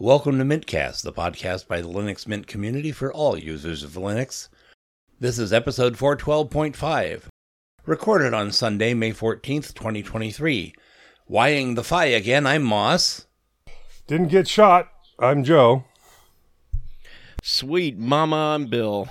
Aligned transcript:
Welcome 0.00 0.38
to 0.38 0.44
Mintcast, 0.44 1.02
the 1.02 1.12
podcast 1.12 1.66
by 1.66 1.80
the 1.80 1.88
Linux 1.88 2.28
Mint 2.28 2.46
community 2.46 2.92
for 2.92 3.12
all 3.12 3.36
users 3.36 3.82
of 3.82 3.94
Linux. 3.94 4.48
This 5.18 5.40
is 5.40 5.52
episode 5.52 5.96
412.5, 5.96 7.22
recorded 7.84 8.32
on 8.32 8.52
Sunday, 8.52 8.94
May 8.94 9.10
14th, 9.10 9.74
2023. 9.74 10.72
Wying 11.26 11.74
the 11.74 11.82
Fi 11.82 12.04
again, 12.04 12.46
I'm 12.46 12.62
Moss. 12.62 13.26
Didn't 14.06 14.28
get 14.28 14.46
shot. 14.46 14.88
I'm 15.18 15.42
Joe. 15.42 15.82
Sweet 17.42 17.98
Mama, 17.98 18.54
I'm 18.54 18.66
Bill. 18.66 19.08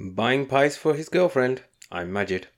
Buying 0.00 0.46
pies 0.46 0.76
for 0.76 0.94
his 0.94 1.08
girlfriend. 1.08 1.62
I'm 1.88 2.12
Majid. 2.12 2.48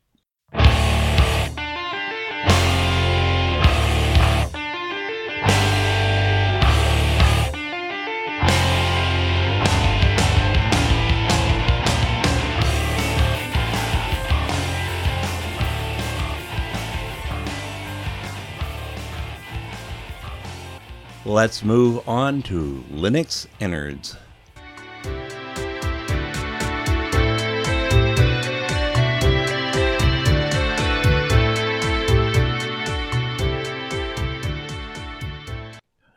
Let's 21.35 21.65
move 21.65 22.09
on 22.09 22.43
to 22.43 22.85
Linux 22.93 23.49
Innards. 23.59 24.17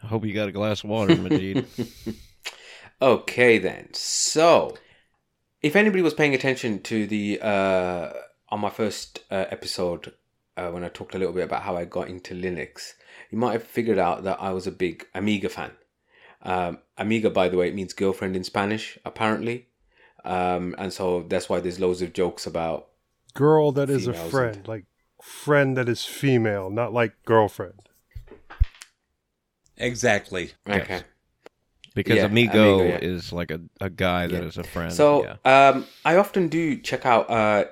I 0.03 0.05
hope 0.05 0.23
you 0.23 0.35
got 0.35 0.49
a 0.49 0.51
glass 0.51 0.83
of 0.83 0.91
water, 0.91 1.15
Majid. 1.15 1.65
Okay 3.01 3.57
then. 3.57 3.89
So, 3.93 4.77
if 5.63 5.75
anybody 5.75 6.03
was 6.03 6.13
paying 6.13 6.35
attention 6.35 6.83
to 6.83 7.07
the 7.07 7.41
uh, 7.41 8.13
on 8.49 8.59
my 8.59 8.69
first 8.69 9.21
uh, 9.31 9.45
episode 9.49 10.13
uh, 10.55 10.69
when 10.69 10.83
I 10.83 10.89
talked 10.89 11.15
a 11.15 11.17
little 11.17 11.33
bit 11.33 11.45
about 11.45 11.63
how 11.63 11.75
I 11.75 11.85
got 11.85 12.07
into 12.07 12.35
Linux, 12.35 12.93
you 13.31 13.37
might 13.37 13.53
have 13.53 13.63
figured 13.63 13.97
out 13.97 14.23
that 14.23 14.41
I 14.41 14.51
was 14.51 14.67
a 14.67 14.71
big 14.71 15.05
Amiga 15.13 15.49
fan. 15.49 15.71
Um, 16.43 16.79
Amiga, 16.97 17.29
by 17.29 17.49
the 17.49 17.57
way, 17.57 17.67
it 17.67 17.75
means 17.75 17.93
girlfriend 17.93 18.35
in 18.35 18.43
Spanish, 18.43 18.97
apparently, 19.03 19.67
um, 20.23 20.75
and 20.77 20.93
so 20.93 21.23
that's 21.23 21.49
why 21.49 21.59
there's 21.59 21.79
loads 21.79 22.01
of 22.01 22.13
jokes 22.13 22.45
about. 22.45 22.87
Girl 23.33 23.71
that 23.73 23.89
is 23.89 24.07
a 24.07 24.13
friend, 24.13 24.55
and- 24.57 24.67
like 24.67 24.85
friend 25.21 25.75
that 25.77 25.89
is 25.89 26.05
female, 26.05 26.69
not 26.69 26.93
like 26.93 27.13
girlfriend. 27.25 27.89
Exactly. 29.77 30.51
Okay. 30.67 31.01
Because 31.93 32.17
Yeah, 32.17 32.25
Amigo, 32.25 32.79
Amigo, 32.79 32.89
yeah. 32.89 32.99
is 33.01 33.31
like 33.33 33.51
a, 33.51 33.61
a 33.81 33.89
guy 33.89 34.27
that 34.27 34.41
Yeah. 34.41 34.47
is 34.47 34.57
a 34.57 34.63
friend. 34.63 34.93
So 34.93 35.23
yeah. 35.45 35.69
um, 35.69 35.85
I 36.05 36.15
often 36.17 36.47
do 36.47 36.77
check 36.79 37.05
out, 37.05 37.29
uh, 37.29 37.65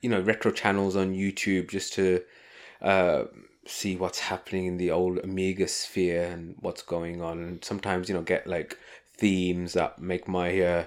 you 0.00 0.10
know, 0.10 0.20
retro 0.20 0.50
channels 0.50 0.96
on 0.96 1.14
YouTube 1.14 1.70
just 1.70 1.94
to 1.94 2.22
uh, 2.82 3.24
see 3.66 3.96
what's 3.96 4.18
happening 4.20 4.66
in 4.66 4.76
the 4.76 4.90
old 4.90 5.18
Amiga 5.18 5.68
sphere 5.68 6.24
and 6.24 6.56
what's 6.60 6.82
going 6.82 7.22
on, 7.22 7.38
and 7.38 7.64
sometimes 7.64 8.08
you 8.08 8.14
know 8.14 8.22
get 8.22 8.46
like 8.46 8.78
themes 9.16 9.74
that 9.74 10.00
make 10.00 10.26
my 10.26 10.60
uh, 10.60 10.84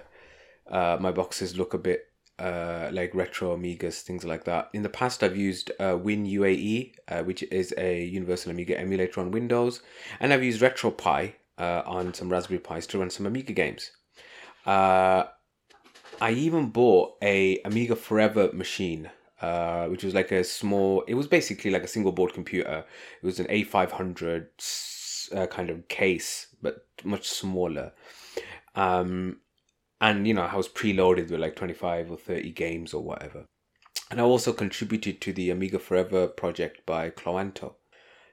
uh, 0.70 0.98
my 1.00 1.12
boxes 1.12 1.58
look 1.58 1.74
a 1.74 1.78
bit 1.78 2.10
uh, 2.40 2.90
like 2.92 3.14
retro 3.16 3.56
Amigas, 3.56 4.02
things 4.02 4.26
like 4.26 4.44
that. 4.46 4.70
In 4.74 4.84
the 4.84 4.90
past, 4.90 5.24
I've 5.24 5.38
used 5.38 5.72
uh, 5.80 5.98
WinUAE, 5.98 6.94
uh, 7.08 7.24
which 7.24 7.44
is 7.44 7.74
a 7.78 8.04
Universal 8.04 8.52
Amiga 8.52 8.80
emulator 8.80 9.22
on 9.22 9.32
Windows, 9.32 9.82
and 10.20 10.34
I've 10.34 10.44
used 10.44 10.62
RetroPie 10.62 11.34
uh, 11.58 11.82
on 11.86 12.14
some 12.14 12.30
Raspberry 12.30 12.60
Pis 12.60 12.88
to 12.88 13.00
run 13.00 13.10
some 13.10 13.26
Amiga 13.26 13.54
games. 13.54 13.92
Uh, 14.66 15.26
I 16.20 16.32
even 16.32 16.70
bought 16.70 17.16
a 17.22 17.62
Amiga 17.64 17.96
Forever 17.96 18.52
machine, 18.54 19.12
uh, 19.42 19.88
which 19.88 20.04
was 20.04 20.14
like 20.14 20.32
a 20.32 20.44
small. 20.44 21.04
It 21.08 21.16
was 21.16 21.28
basically 21.28 21.72
like 21.72 21.84
a 21.84 21.88
single 21.88 22.12
board 22.12 22.34
computer. 22.34 22.86
It 23.22 23.26
was 23.26 23.40
an 23.40 23.48
A 23.50 23.64
five 23.64 23.92
hundred 23.92 24.50
uh, 25.36 25.48
kind 25.48 25.70
of 25.70 25.88
case, 25.88 26.48
but 26.62 26.86
much 27.04 27.28
smaller. 27.28 27.94
Um, 28.76 29.40
and 30.02 30.28
you 30.28 30.34
know, 30.34 30.44
I 30.44 30.56
was 30.56 30.68
preloaded 30.68 31.32
with 31.32 31.40
like 31.40 31.56
25 31.56 32.12
or 32.12 32.18
30 32.18 32.52
games 32.52 32.94
or 32.94 33.02
whatever. 33.02 33.46
And 34.12 34.20
I 34.20 34.24
also 34.24 34.52
contributed 34.52 35.22
to 35.22 35.34
the 35.34 35.50
Amiga 35.50 35.80
Forever 35.80 36.28
project 36.28 36.86
by 36.86 37.10
Cloanto. 37.10 37.76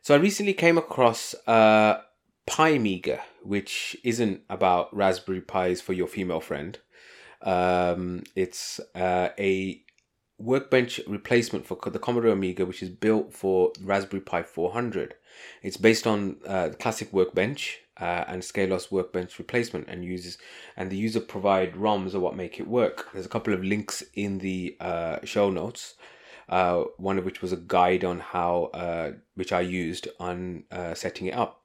So 0.03 0.15
I 0.15 0.19
recently 0.19 0.53
came 0.53 0.77
across 0.77 1.35
uh, 1.47 2.01
Pi 2.47 2.71
Amiga 2.71 3.23
which 3.45 3.97
isn't 4.05 4.43
about 4.49 4.95
Raspberry 4.95 5.41
Pis 5.41 5.81
for 5.81 5.93
your 5.93 6.07
female 6.07 6.41
friend. 6.41 6.79
Um, 7.43 8.23
it's 8.37 8.81
uh, 8.95 9.31
a 9.39 9.82
workbench 10.43 11.01
replacement 11.07 11.67
for 11.67 11.79
the 11.91 11.99
Commodore 11.99 12.33
Amiga, 12.33 12.67
which 12.67 12.83
is 12.83 12.91
built 12.91 13.33
for 13.33 13.73
Raspberry 13.81 14.21
Pi 14.21 14.43
400. 14.43 15.15
It's 15.63 15.77
based 15.77 16.07
on 16.07 16.37
uh, 16.47 16.69
the 16.69 16.77
classic 16.77 17.13
workbench 17.13 17.81
uh, 18.01 18.25
and 18.27 18.43
Scalos 18.43 18.91
workbench 18.91 19.39
replacement, 19.39 19.89
and 19.89 20.05
uses 20.05 20.39
and 20.77 20.91
the 20.91 20.97
user 20.97 21.21
provide 21.21 21.75
ROMs 21.75 22.15
are 22.15 22.21
what 22.21 22.37
make 22.37 22.59
it 22.59 22.67
work. 22.67 23.09
There's 23.13 23.27
a 23.27 23.31
couple 23.31 23.55
of 23.55 23.65
links 23.65 24.03
in 24.15 24.39
the 24.39 24.77
uh, 24.81 25.19
show 25.25 25.51
notes. 25.51 25.95
Uh, 26.49 26.85
one 26.99 27.19
of 27.19 27.25
which 27.25 27.41
was 27.41 27.53
a 27.53 27.57
guide 27.57 28.05
on 28.05 28.19
how, 28.19 28.65
uh, 28.75 29.13
which 29.37 29.53
I 29.53 29.61
used 29.61 30.09
on 30.19 30.65
uh, 30.71 30.93
setting 30.93 31.29
it 31.29 31.35
up. 31.35 31.62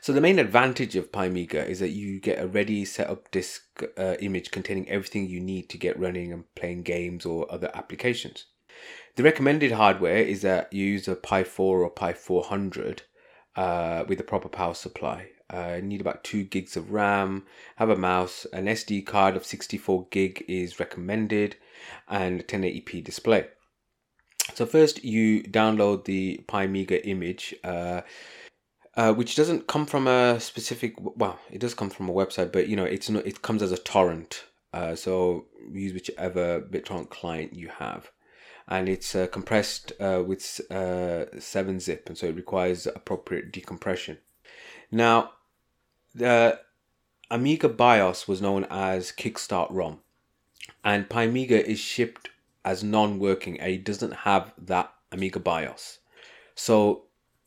So 0.00 0.12
the 0.12 0.20
main 0.20 0.38
advantage 0.38 0.96
of 0.96 1.10
Pimiga 1.12 1.66
is 1.66 1.80
that 1.80 1.90
you 1.90 2.20
get 2.20 2.38
a 2.38 2.46
ready 2.46 2.84
set 2.84 3.08
up 3.08 3.30
disk 3.30 3.82
uh, 3.96 4.16
image 4.20 4.50
containing 4.50 4.88
everything 4.90 5.26
you 5.26 5.40
need 5.40 5.70
to 5.70 5.78
get 5.78 5.98
running 5.98 6.32
and 6.32 6.44
playing 6.54 6.82
games 6.82 7.24
or 7.24 7.50
other 7.50 7.70
applications. 7.74 8.44
The 9.16 9.22
recommended 9.22 9.72
hardware 9.72 10.18
is 10.18 10.42
that 10.42 10.72
you 10.72 10.84
use 10.84 11.08
a 11.08 11.14
Pi 11.14 11.44
4 11.44 11.82
or 11.82 11.90
Pi 11.90 12.12
400 12.12 13.02
uh, 13.56 14.04
with 14.08 14.20
a 14.20 14.24
proper 14.24 14.48
power 14.48 14.74
supply. 14.74 15.28
Uh, 15.52 15.74
you 15.76 15.82
need 15.82 16.00
about 16.00 16.24
2 16.24 16.44
gigs 16.44 16.76
of 16.76 16.90
RAM, 16.90 17.44
have 17.76 17.90
a 17.90 17.96
mouse, 17.96 18.46
an 18.52 18.66
SD 18.66 19.06
card 19.06 19.36
of 19.36 19.46
64 19.46 20.08
gig 20.10 20.44
is 20.48 20.80
recommended, 20.80 21.56
and 22.08 22.40
a 22.40 22.44
1080p 22.44 23.04
display. 23.04 23.46
So 24.54 24.66
first 24.66 25.04
you 25.04 25.42
download 25.44 26.04
the 26.04 26.44
Pimiga 26.48 27.00
image, 27.04 27.54
uh, 27.62 28.02
uh, 28.96 29.12
which 29.12 29.34
doesn't 29.34 29.66
come 29.66 29.86
from 29.86 30.06
a 30.06 30.38
specific. 30.40 30.94
Well, 30.98 31.38
it 31.50 31.58
does 31.58 31.74
come 31.74 31.90
from 31.90 32.08
a 32.08 32.12
website, 32.12 32.52
but 32.52 32.68
you 32.68 32.76
know 32.76 32.84
it's 32.84 33.10
not. 33.10 33.26
It 33.26 33.42
comes 33.42 33.62
as 33.62 33.72
a 33.72 33.78
torrent. 33.78 34.44
Uh, 34.72 34.94
so 34.94 35.46
use 35.72 35.92
whichever 35.92 36.60
BitTorrent 36.60 37.08
client 37.08 37.54
you 37.54 37.68
have, 37.68 38.10
and 38.68 38.88
it's 38.88 39.14
uh, 39.14 39.26
compressed 39.28 39.92
uh, 40.00 40.22
with 40.26 40.60
uh, 40.70 41.26
seven 41.38 41.80
zip, 41.80 42.08
and 42.08 42.18
so 42.18 42.26
it 42.26 42.36
requires 42.36 42.86
appropriate 42.86 43.52
decompression. 43.52 44.18
Now, 44.90 45.32
the 46.14 46.60
Amiga 47.30 47.68
BIOS 47.68 48.28
was 48.28 48.42
known 48.42 48.64
as 48.70 49.12
Kickstart 49.12 49.68
ROM, 49.70 50.00
and 50.84 51.08
Pimiga 51.08 51.62
is 51.62 51.78
shipped 51.78 52.30
as 52.64 52.82
non-working 52.82 53.56
it 53.56 53.84
doesn't 53.84 54.14
have 54.14 54.52
that 54.56 54.92
Amiga 55.12 55.38
BIOS. 55.38 55.98
So 56.54 57.04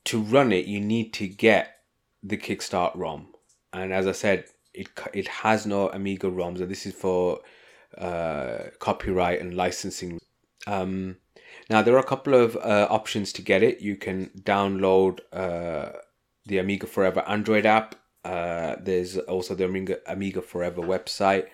to 0.08 0.22
run 0.22 0.52
it, 0.52 0.66
you 0.66 0.80
need 0.80 1.14
to 1.14 1.28
get 1.28 1.76
the 2.24 2.38
Kickstart 2.38 2.96
ROM, 2.96 3.28
and 3.74 3.94
as 3.94 4.08
I 4.08 4.14
said, 4.14 4.46
it 4.74 4.88
it 5.14 5.28
has 5.28 5.66
no 5.66 5.90
Amiga 5.90 6.28
ROMs, 6.28 6.62
and 6.62 6.70
this 6.70 6.86
is 6.86 6.94
for 6.94 7.42
uh, 7.98 8.70
copyright 8.80 9.42
and 9.42 9.54
licensing. 9.56 10.20
Um, 10.66 11.18
now 11.70 11.82
there 11.82 11.96
are 11.96 12.00
a 12.00 12.04
couple 12.04 12.34
of 12.34 12.56
uh, 12.58 12.88
options 12.90 13.34
to 13.34 13.42
get 13.42 13.64
it. 13.64 13.82
You 13.82 13.96
can 13.96 14.32
download 14.42 15.20
uh, 15.34 15.92
the 16.46 16.60
Amiga 16.60 16.88
Forever 16.88 17.24
Android 17.28 17.66
app. 17.66 17.96
Uh, 18.24 18.76
there's 18.80 19.18
also 19.18 19.56
the 19.56 19.66
Amiga 19.66 19.98
Amiga 20.08 20.42
Forever 20.42 20.82
website. 20.82 21.48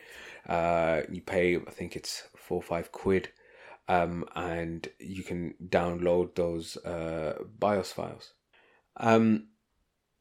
Uh, 0.48 1.02
you 1.10 1.22
pay, 1.22 1.56
I 1.56 1.72
think 1.72 1.96
it's 1.96 2.28
four 2.36 2.58
or 2.58 2.64
five 2.64 2.92
quid, 2.92 3.30
um, 3.88 4.26
and 4.36 4.88
you 5.00 5.24
can 5.24 5.56
download 5.70 6.36
those 6.36 6.78
uh, 6.78 7.44
BIOS 7.60 7.92
files. 7.94 8.34
Um, 8.98 9.48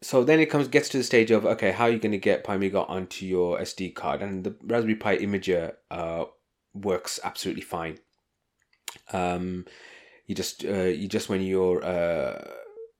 so 0.03 0.25
then 0.25 0.41
it 0.41 0.47
comes 0.47 0.69
gets 0.69 0.89
to 0.91 0.99
the 0.99 1.05
stage 1.05 1.31
of 1.31 1.47
okay, 1.47 1.71
how 1.71 1.85
are 1.85 1.91
you 1.91 1.99
going 1.99 2.13
to 2.13 2.19
get 2.19 2.45
Pimiga 2.45 2.89
onto 2.89 3.25
your 3.25 3.59
SD 3.59 3.95
card? 3.95 4.21
And 4.21 4.45
the 4.45 4.57
Raspberry 4.63 4.97
Pi 4.97 5.19
Imager 5.19 5.75
uh, 5.91 6.25
works 6.75 7.21
absolutely 7.23 7.63
fine. 7.63 7.99
Um, 9.13 9.67
you 10.27 10.35
just 10.35 10.65
uh, 10.65 10.85
you 10.85 11.09
just 11.09 11.29
when 11.29 11.43
you're 11.43 11.85
uh, 11.85 12.45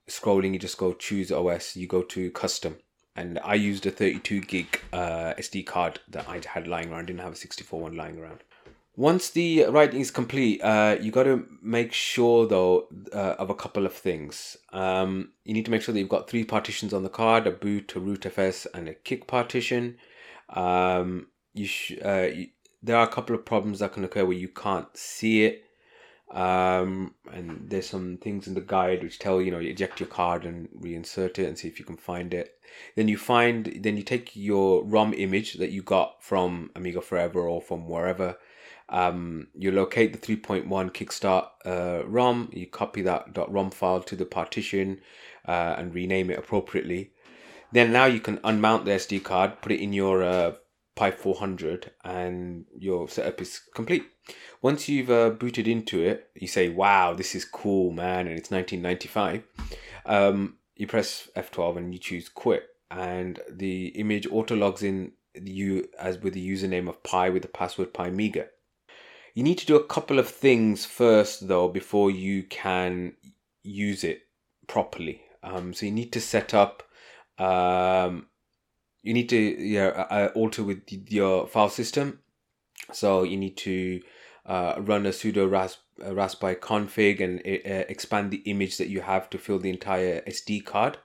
scrolling, 0.09 0.53
you 0.53 0.59
just 0.59 0.79
go 0.79 0.93
choose 0.95 1.33
OS. 1.33 1.77
You 1.77 1.87
go 1.87 2.03
to 2.03 2.31
custom, 2.31 2.77
and 3.17 3.39
I 3.43 3.55
used 3.55 3.85
a 3.87 3.91
32 3.91 4.41
gig 4.43 4.81
uh, 4.93 5.35
SD 5.39 5.67
card 5.67 6.01
that 6.09 6.29
I 6.29 6.41
had 6.47 6.69
lying 6.69 6.93
around. 6.93 7.07
Didn't 7.07 7.21
have 7.21 7.33
a 7.33 7.37
64 7.37 7.81
one 7.81 7.97
lying 7.97 8.19
around. 8.19 8.43
Once 8.95 9.31
the 9.31 9.65
writing 9.71 10.01
is 10.01 10.11
complete, 10.11 10.61
uh, 10.63 10.97
you 11.01 11.11
got 11.11 11.23
to 11.23 11.47
make 11.63 11.95
sure 11.95 12.47
though 12.47 12.89
uh, 13.13 13.37
of 13.39 13.49
a 13.49 13.55
couple 13.55 13.87
of 13.87 13.95
things. 13.95 14.57
Um, 14.73 15.33
you 15.45 15.55
need 15.55 15.65
to 15.65 15.71
make 15.71 15.81
sure 15.81 15.95
that 15.95 15.99
you've 15.99 16.11
got 16.11 16.29
three 16.29 16.45
partitions 16.45 16.93
on 16.93 17.03
the 17.03 17.09
card: 17.09 17.47
a 17.47 17.51
boot, 17.51 17.95
a 17.97 18.01
root 18.01 18.27
FS, 18.27 18.67
and 18.75 18.89
a 18.89 18.95
kick 18.95 19.27
partition. 19.27 19.97
Um, 20.51 21.29
you, 21.55 21.67
sh- 21.67 21.99
uh, 22.05 22.29
you 22.35 22.49
there 22.83 22.97
are 22.97 23.05
a 23.05 23.13
couple 23.13 23.35
of 23.35 23.47
problems 23.47 23.79
that 23.79 23.93
can 23.93 24.05
occur 24.05 24.27
where 24.27 24.37
you 24.37 24.49
can't 24.49 24.95
see 24.97 25.45
it. 25.45 25.65
Um, 26.31 27.15
and 27.31 27.69
there's 27.69 27.89
some 27.89 28.17
things 28.17 28.47
in 28.47 28.55
the 28.55 28.63
guide 28.63 29.03
which 29.03 29.19
tell 29.19 29.41
you 29.41 29.51
know 29.51 29.59
you 29.59 29.71
eject 29.71 30.01
your 30.01 30.09
card 30.09 30.45
and 30.45 30.69
reinsert 30.71 31.39
it 31.39 31.47
and 31.47 31.59
see 31.59 31.69
if 31.69 31.79
you 31.79 31.87
can 31.87 31.97
find 31.97 32.35
it. 32.35 32.59
Then 32.95 33.09
you 33.09 33.17
find 33.17 33.79
then 33.81 33.97
you 33.97 34.03
take 34.03 34.37
your 34.37 34.85
ROM 34.85 35.15
image 35.15 35.55
that 35.55 35.71
you 35.71 35.83
got 35.83 36.23
from 36.23 36.71
Amiga 36.75 37.01
Forever 37.01 37.49
or 37.49 37.63
from 37.63 37.89
wherever 37.89 38.37
um, 38.89 39.49
you 39.55 39.71
locate 39.73 40.13
the 40.13 40.37
3.1 40.37 40.67
Kickstart 40.67 41.49
uh, 41.65 42.07
ROM, 42.07 42.51
you 42.53 42.67
copy 42.67 43.03
that 43.03 43.37
.rom 43.49 43.71
file 43.71 44.03
to 44.03 44.17
the 44.17 44.27
partition 44.27 45.01
uh, 45.47 45.75
and 45.79 45.95
rename 45.95 46.31
it 46.31 46.39
appropriately. 46.39 47.13
Then 47.73 47.93
now 47.93 48.05
you 48.05 48.21
can 48.21 48.39
unmount 48.39 48.85
the 48.85 48.93
SD 48.93 49.25
card, 49.25 49.63
put 49.63 49.73
it 49.73 49.81
in 49.81 49.93
your 49.93 50.23
uh, 50.23 50.53
Pi 50.95 51.11
400, 51.11 51.91
and 52.05 52.67
your 52.79 53.09
setup 53.09 53.41
is 53.41 53.61
complete. 53.75 54.05
Once 54.61 54.89
you've 54.89 55.11
uh, 55.11 55.31
booted 55.31 55.67
into 55.67 56.03
it, 56.03 56.29
you 56.35 56.47
say, 56.47 56.69
"Wow, 56.69 57.15
this 57.15 57.35
is 57.35 57.47
cool, 57.47 57.91
man!" 57.93 58.27
and 58.27 58.39
it's 58.39 58.51
1995. 58.51 59.43
Um, 60.05 60.59
you 60.77 60.87
press 60.87 61.29
F12 61.35 61.79
and 61.79 61.93
you 61.95 61.99
choose 61.99 62.29
Quit, 62.29 62.69
and 62.91 63.41
the 63.51 63.87
image 63.89 64.27
auto 64.31 64.55
logs 64.55 64.83
in 64.83 65.13
you 65.35 65.89
as 65.99 66.19
with 66.19 66.35
the 66.35 66.47
username 66.47 66.89
of 66.89 67.03
Pi 67.03 67.31
with 67.31 67.43
the 67.43 67.49
password 67.49 67.95
Pimiga. 67.95 68.49
You 69.35 69.43
need 69.43 69.59
to 69.59 69.67
do 69.67 69.77
a 69.77 69.85
couple 69.85 70.19
of 70.19 70.29
things 70.29 70.85
first, 70.85 71.49
though, 71.49 71.69
before 71.69 72.11
you 72.11 72.43
can 72.43 73.15
use 73.63 74.05
it 74.05 74.23
properly. 74.67 75.23
Um, 75.43 75.73
so 75.73 75.87
you 75.87 75.93
need 75.93 76.13
to 76.13 76.21
set 76.21 76.53
up. 76.53 76.83
Um, 77.39 78.27
you 79.03 79.15
need 79.15 79.29
to 79.31 79.37
yeah, 79.39 79.89
uh, 79.89 80.31
alter 80.35 80.63
with 80.63 80.83
your 81.11 81.47
file 81.47 81.71
system. 81.71 82.21
So 82.93 83.23
you 83.23 83.37
need 83.37 83.57
to 83.59 84.03
uh, 84.45 84.75
run 84.79 85.07
a 85.07 85.11
sudo 85.11 85.51
rasp, 85.51 85.79
uh, 86.03 86.55
config 86.55 87.21
and 87.21 87.41
uh, 87.41 87.87
expand 87.89 88.31
the 88.31 88.43
image 88.45 88.77
that 88.77 88.89
you 88.89 89.01
have 89.01 89.31
to 89.31 89.39
fill 89.39 89.59
the 89.59 89.71
entire 89.71 90.21
SD 90.23 90.65
card. 90.65 90.99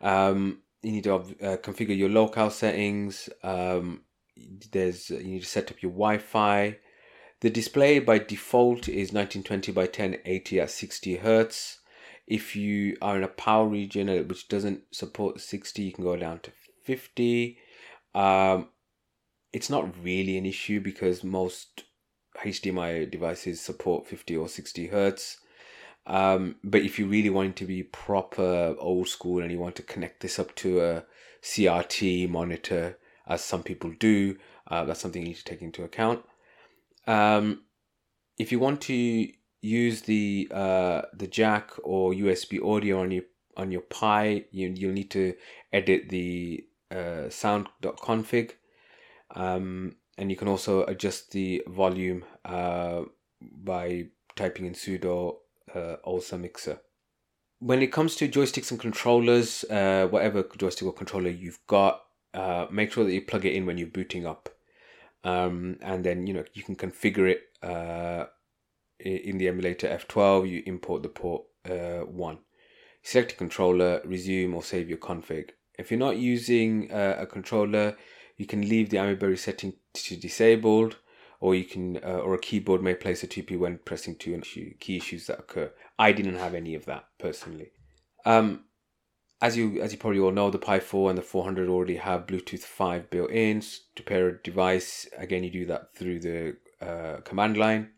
Um, 0.00 0.62
you 0.82 0.92
need 0.92 1.04
to 1.04 1.14
uh, 1.14 1.56
configure 1.56 1.96
your 1.96 2.08
locale 2.08 2.50
settings. 2.50 3.28
Um, 3.42 4.02
there's 4.70 5.10
you 5.10 5.24
need 5.24 5.42
to 5.42 5.48
set 5.48 5.70
up 5.70 5.82
your 5.82 5.92
Wi-Fi. 5.92 6.76
The 7.40 7.50
display 7.50 8.00
by 8.00 8.18
default 8.18 8.88
is 8.88 9.12
1920 9.12 9.70
by 9.72 9.82
1080 9.82 10.60
at 10.60 10.70
60 10.70 11.16
hertz. 11.16 11.78
If 12.26 12.56
you 12.56 12.96
are 13.00 13.16
in 13.16 13.22
a 13.22 13.28
power 13.28 13.66
region 13.66 14.08
which 14.26 14.48
doesn't 14.48 14.82
support 14.90 15.40
60, 15.40 15.82
you 15.82 15.92
can 15.92 16.04
go 16.04 16.16
down 16.16 16.40
to 16.40 16.50
50. 16.84 17.56
Um, 18.14 18.68
it's 19.52 19.70
not 19.70 19.94
really 20.02 20.36
an 20.36 20.46
issue 20.46 20.80
because 20.80 21.22
most 21.22 21.84
HDMI 22.38 23.10
devices 23.10 23.60
support 23.60 24.06
50 24.06 24.36
or 24.36 24.48
60 24.48 24.88
hertz. 24.88 25.38
Um, 26.06 26.56
but 26.64 26.82
if 26.82 26.98
you 26.98 27.06
really 27.06 27.30
want 27.30 27.54
to 27.56 27.66
be 27.66 27.82
proper 27.82 28.74
old 28.78 29.08
school 29.08 29.42
and 29.42 29.52
you 29.52 29.58
want 29.58 29.76
to 29.76 29.82
connect 29.82 30.20
this 30.20 30.38
up 30.38 30.54
to 30.56 30.80
a 30.80 31.04
CRT 31.42 32.28
monitor, 32.28 32.98
as 33.26 33.44
some 33.44 33.62
people 33.62 33.92
do, 33.98 34.36
uh, 34.68 34.84
that's 34.84 35.00
something 35.00 35.22
you 35.22 35.28
need 35.28 35.36
to 35.36 35.44
take 35.44 35.62
into 35.62 35.84
account. 35.84 36.24
Um, 37.08 37.62
if 38.38 38.52
you 38.52 38.60
want 38.60 38.82
to 38.82 39.28
use 39.60 40.02
the 40.02 40.48
uh, 40.52 41.02
the 41.14 41.26
jack 41.26 41.72
or 41.82 42.12
USB 42.12 42.62
audio 42.62 43.00
on 43.00 43.10
your 43.10 43.24
on 43.56 43.72
your 43.72 43.80
Pi, 43.80 44.44
you 44.52 44.72
you'll 44.76 44.92
need 44.92 45.10
to 45.12 45.34
edit 45.72 46.10
the 46.10 46.64
uh, 46.90 47.28
sound.config, 47.30 48.52
um, 49.34 49.96
and 50.16 50.30
you 50.30 50.36
can 50.36 50.48
also 50.48 50.84
adjust 50.84 51.32
the 51.32 51.62
volume 51.66 52.24
uh, 52.44 53.02
by 53.40 54.06
typing 54.36 54.66
in 54.66 54.74
sudo 54.74 55.36
uh, 55.74 55.96
alsamixer. 56.06 56.78
When 57.60 57.82
it 57.82 57.90
comes 57.90 58.14
to 58.16 58.28
joysticks 58.28 58.70
and 58.70 58.78
controllers, 58.78 59.64
uh, 59.64 60.06
whatever 60.08 60.44
joystick 60.56 60.86
or 60.86 60.92
controller 60.92 61.30
you've 61.30 61.58
got, 61.66 62.02
uh, 62.34 62.66
make 62.70 62.92
sure 62.92 63.04
that 63.04 63.12
you 63.12 63.22
plug 63.22 63.44
it 63.46 63.54
in 63.54 63.66
when 63.66 63.78
you're 63.78 63.88
booting 63.88 64.26
up, 64.26 64.48
um, 65.28 65.76
and 65.82 66.04
then 66.04 66.26
you 66.26 66.32
know 66.32 66.44
you 66.54 66.62
can 66.62 66.76
configure 66.76 67.30
it 67.30 67.42
uh, 67.62 68.26
in 68.98 69.38
the 69.38 69.48
emulator 69.48 69.86
F12. 69.86 70.48
You 70.48 70.62
import 70.66 71.02
the 71.02 71.08
port 71.10 71.42
uh, 71.68 72.04
one, 72.06 72.38
select 73.02 73.32
a 73.32 73.36
controller, 73.36 74.00
resume 74.04 74.54
or 74.54 74.62
save 74.62 74.88
your 74.88 74.98
config. 74.98 75.50
If 75.78 75.90
you're 75.90 76.00
not 76.00 76.16
using 76.16 76.90
uh, 76.90 77.16
a 77.18 77.26
controller, 77.26 77.96
you 78.36 78.46
can 78.46 78.68
leave 78.68 78.90
the 78.90 78.96
Amiberry 78.96 79.38
setting 79.38 79.74
to 79.94 80.16
disabled, 80.16 80.96
or 81.40 81.54
you 81.54 81.64
can, 81.64 81.98
uh, 81.98 82.20
or 82.24 82.34
a 82.34 82.38
keyboard 82.38 82.82
may 82.82 82.94
place 82.94 83.22
a 83.22 83.28
TP 83.28 83.58
when 83.58 83.78
pressing 83.84 84.16
two 84.16 84.40
key 84.80 84.96
issues 84.96 85.26
that 85.26 85.38
occur. 85.38 85.70
I 85.98 86.12
didn't 86.12 86.38
have 86.38 86.54
any 86.54 86.74
of 86.74 86.86
that 86.86 87.04
personally. 87.18 87.70
Um, 88.24 88.64
as 89.40 89.56
you 89.56 89.80
as 89.80 89.92
you 89.92 89.98
probably 89.98 90.20
all 90.20 90.32
know, 90.32 90.50
the 90.50 90.58
Pi 90.58 90.80
4 90.80 91.10
and 91.10 91.18
the 91.18 91.22
400 91.22 91.68
already 91.68 91.96
have 91.96 92.26
Bluetooth 92.26 92.60
5 92.60 93.10
built 93.10 93.30
in. 93.30 93.62
To 93.96 94.02
pair 94.02 94.28
a 94.28 94.42
device, 94.42 95.08
again, 95.16 95.44
you 95.44 95.50
do 95.50 95.66
that 95.66 95.94
through 95.94 96.20
the 96.20 96.56
uh, 96.80 97.20
command 97.22 97.56
line. 97.56 97.90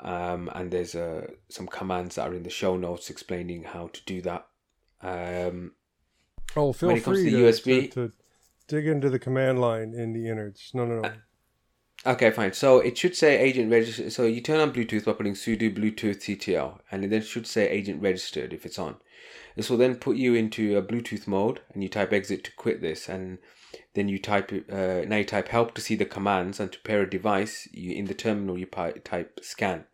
Um, 0.00 0.48
and 0.54 0.70
there's 0.70 0.94
uh, 0.94 1.26
some 1.48 1.66
commands 1.66 2.14
that 2.14 2.28
are 2.28 2.34
in 2.34 2.44
the 2.44 2.50
show 2.50 2.76
notes 2.76 3.10
explaining 3.10 3.64
how 3.64 3.88
to 3.88 4.00
do 4.04 4.22
that. 4.22 4.46
Um, 5.02 5.72
Oh, 6.56 6.72
feel 6.72 6.88
When 6.88 6.96
it 6.96 7.04
comes 7.04 7.18
free 7.18 7.30
to 7.30 7.36
to, 7.36 7.42
USB 7.42 7.92
to, 7.92 8.08
to 8.08 8.12
dig 8.68 8.86
into 8.86 9.10
the 9.10 9.18
command 9.18 9.60
line 9.60 9.94
in 9.94 10.12
the 10.12 10.28
innards. 10.28 10.70
No, 10.74 10.84
no, 10.84 11.00
no. 11.00 11.12
Okay, 12.06 12.30
fine. 12.30 12.52
So 12.52 12.78
it 12.78 12.96
should 12.96 13.16
say 13.16 13.36
agent 13.38 13.70
registered. 13.70 14.12
So 14.12 14.24
you 14.24 14.40
turn 14.40 14.60
on 14.60 14.72
Bluetooth 14.72 15.04
by 15.04 15.12
putting 15.12 15.34
sudo 15.34 15.76
bluetooth 15.76 16.20
ctl, 16.20 16.78
and 16.90 17.04
it 17.04 17.08
then 17.10 17.22
should 17.22 17.46
say 17.46 17.68
agent 17.68 18.00
registered 18.00 18.52
if 18.52 18.64
it's 18.64 18.78
on. 18.78 18.96
This 19.56 19.68
will 19.68 19.78
then 19.78 19.96
put 19.96 20.16
you 20.16 20.34
into 20.34 20.78
a 20.78 20.82
Bluetooth 20.82 21.26
mode, 21.26 21.60
and 21.74 21.82
you 21.82 21.88
type 21.88 22.12
exit 22.12 22.44
to 22.44 22.52
quit 22.52 22.80
this, 22.80 23.08
and 23.08 23.38
then 23.94 24.08
you 24.08 24.20
type 24.20 24.52
uh, 24.70 25.02
now 25.08 25.16
you 25.16 25.24
type 25.24 25.48
help 25.48 25.74
to 25.74 25.80
see 25.80 25.96
the 25.96 26.04
commands, 26.04 26.60
and 26.60 26.70
to 26.70 26.78
pair 26.80 27.02
a 27.02 27.10
device, 27.10 27.66
you 27.72 27.92
in 27.92 28.04
the 28.04 28.14
terminal 28.14 28.56
you 28.56 28.66
type 28.66 29.40
scan, 29.42 29.84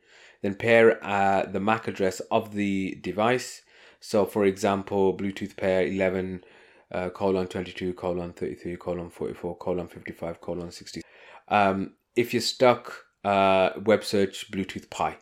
then 0.42 0.54
pair 0.54 1.02
uh, 1.02 1.46
the 1.46 1.60
MAC 1.60 1.88
address 1.88 2.20
of 2.30 2.52
the 2.52 2.98
device. 3.00 3.62
So 4.00 4.26
for 4.26 4.44
example, 4.44 5.16
Bluetooth 5.16 5.56
pair 5.56 5.86
eleven 5.86 6.44
uh, 6.92 7.08
colon 7.08 7.46
twenty 7.46 7.72
two 7.72 7.94
colon 7.94 8.34
thirty 8.34 8.54
three 8.54 8.76
colon 8.76 9.08
forty 9.08 9.32
four 9.32 9.56
colon 9.56 9.88
fifty 9.88 10.12
five 10.12 10.43
colon 10.43 10.70
sixty. 10.70 11.00
Um, 11.48 11.94
if 12.17 12.32
you're 12.32 12.41
stuck, 12.41 13.05
uh, 13.24 13.70
web 13.82 14.05
search 14.05 14.51
Bluetooth 14.51 14.91
Pi. 14.91 15.17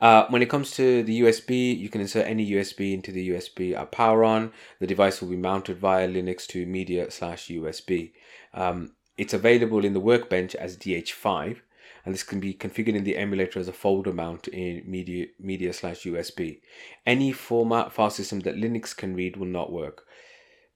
Uh, 0.00 0.26
when 0.28 0.42
it 0.42 0.48
comes 0.48 0.70
to 0.72 1.02
the 1.02 1.22
USB, 1.22 1.76
you 1.76 1.88
can 1.88 2.00
insert 2.00 2.26
any 2.26 2.48
USB 2.52 2.94
into 2.94 3.10
the 3.10 3.30
USB 3.30 3.74
at 3.74 3.90
power 3.90 4.22
on. 4.22 4.52
The 4.78 4.86
device 4.86 5.20
will 5.20 5.28
be 5.28 5.36
mounted 5.36 5.78
via 5.78 6.08
Linux 6.08 6.46
to 6.48 6.64
media 6.66 7.10
slash 7.10 7.48
USB. 7.48 8.12
Um, 8.54 8.92
it's 9.16 9.34
available 9.34 9.84
in 9.84 9.94
the 9.94 10.00
workbench 10.00 10.54
as 10.54 10.76
DH5, 10.76 11.58
and 12.04 12.14
this 12.14 12.22
can 12.22 12.38
be 12.38 12.54
configured 12.54 12.94
in 12.94 13.02
the 13.02 13.16
emulator 13.16 13.58
as 13.58 13.66
a 13.66 13.72
folder 13.72 14.12
mount 14.12 14.46
in 14.48 14.82
media 14.86 15.26
media 15.40 15.72
slash 15.72 16.04
USB. 16.04 16.60
Any 17.04 17.32
format 17.32 17.92
file 17.92 18.10
system 18.10 18.40
that 18.40 18.56
Linux 18.56 18.96
can 18.96 19.16
read 19.16 19.36
will 19.36 19.46
not 19.46 19.72
work, 19.72 20.04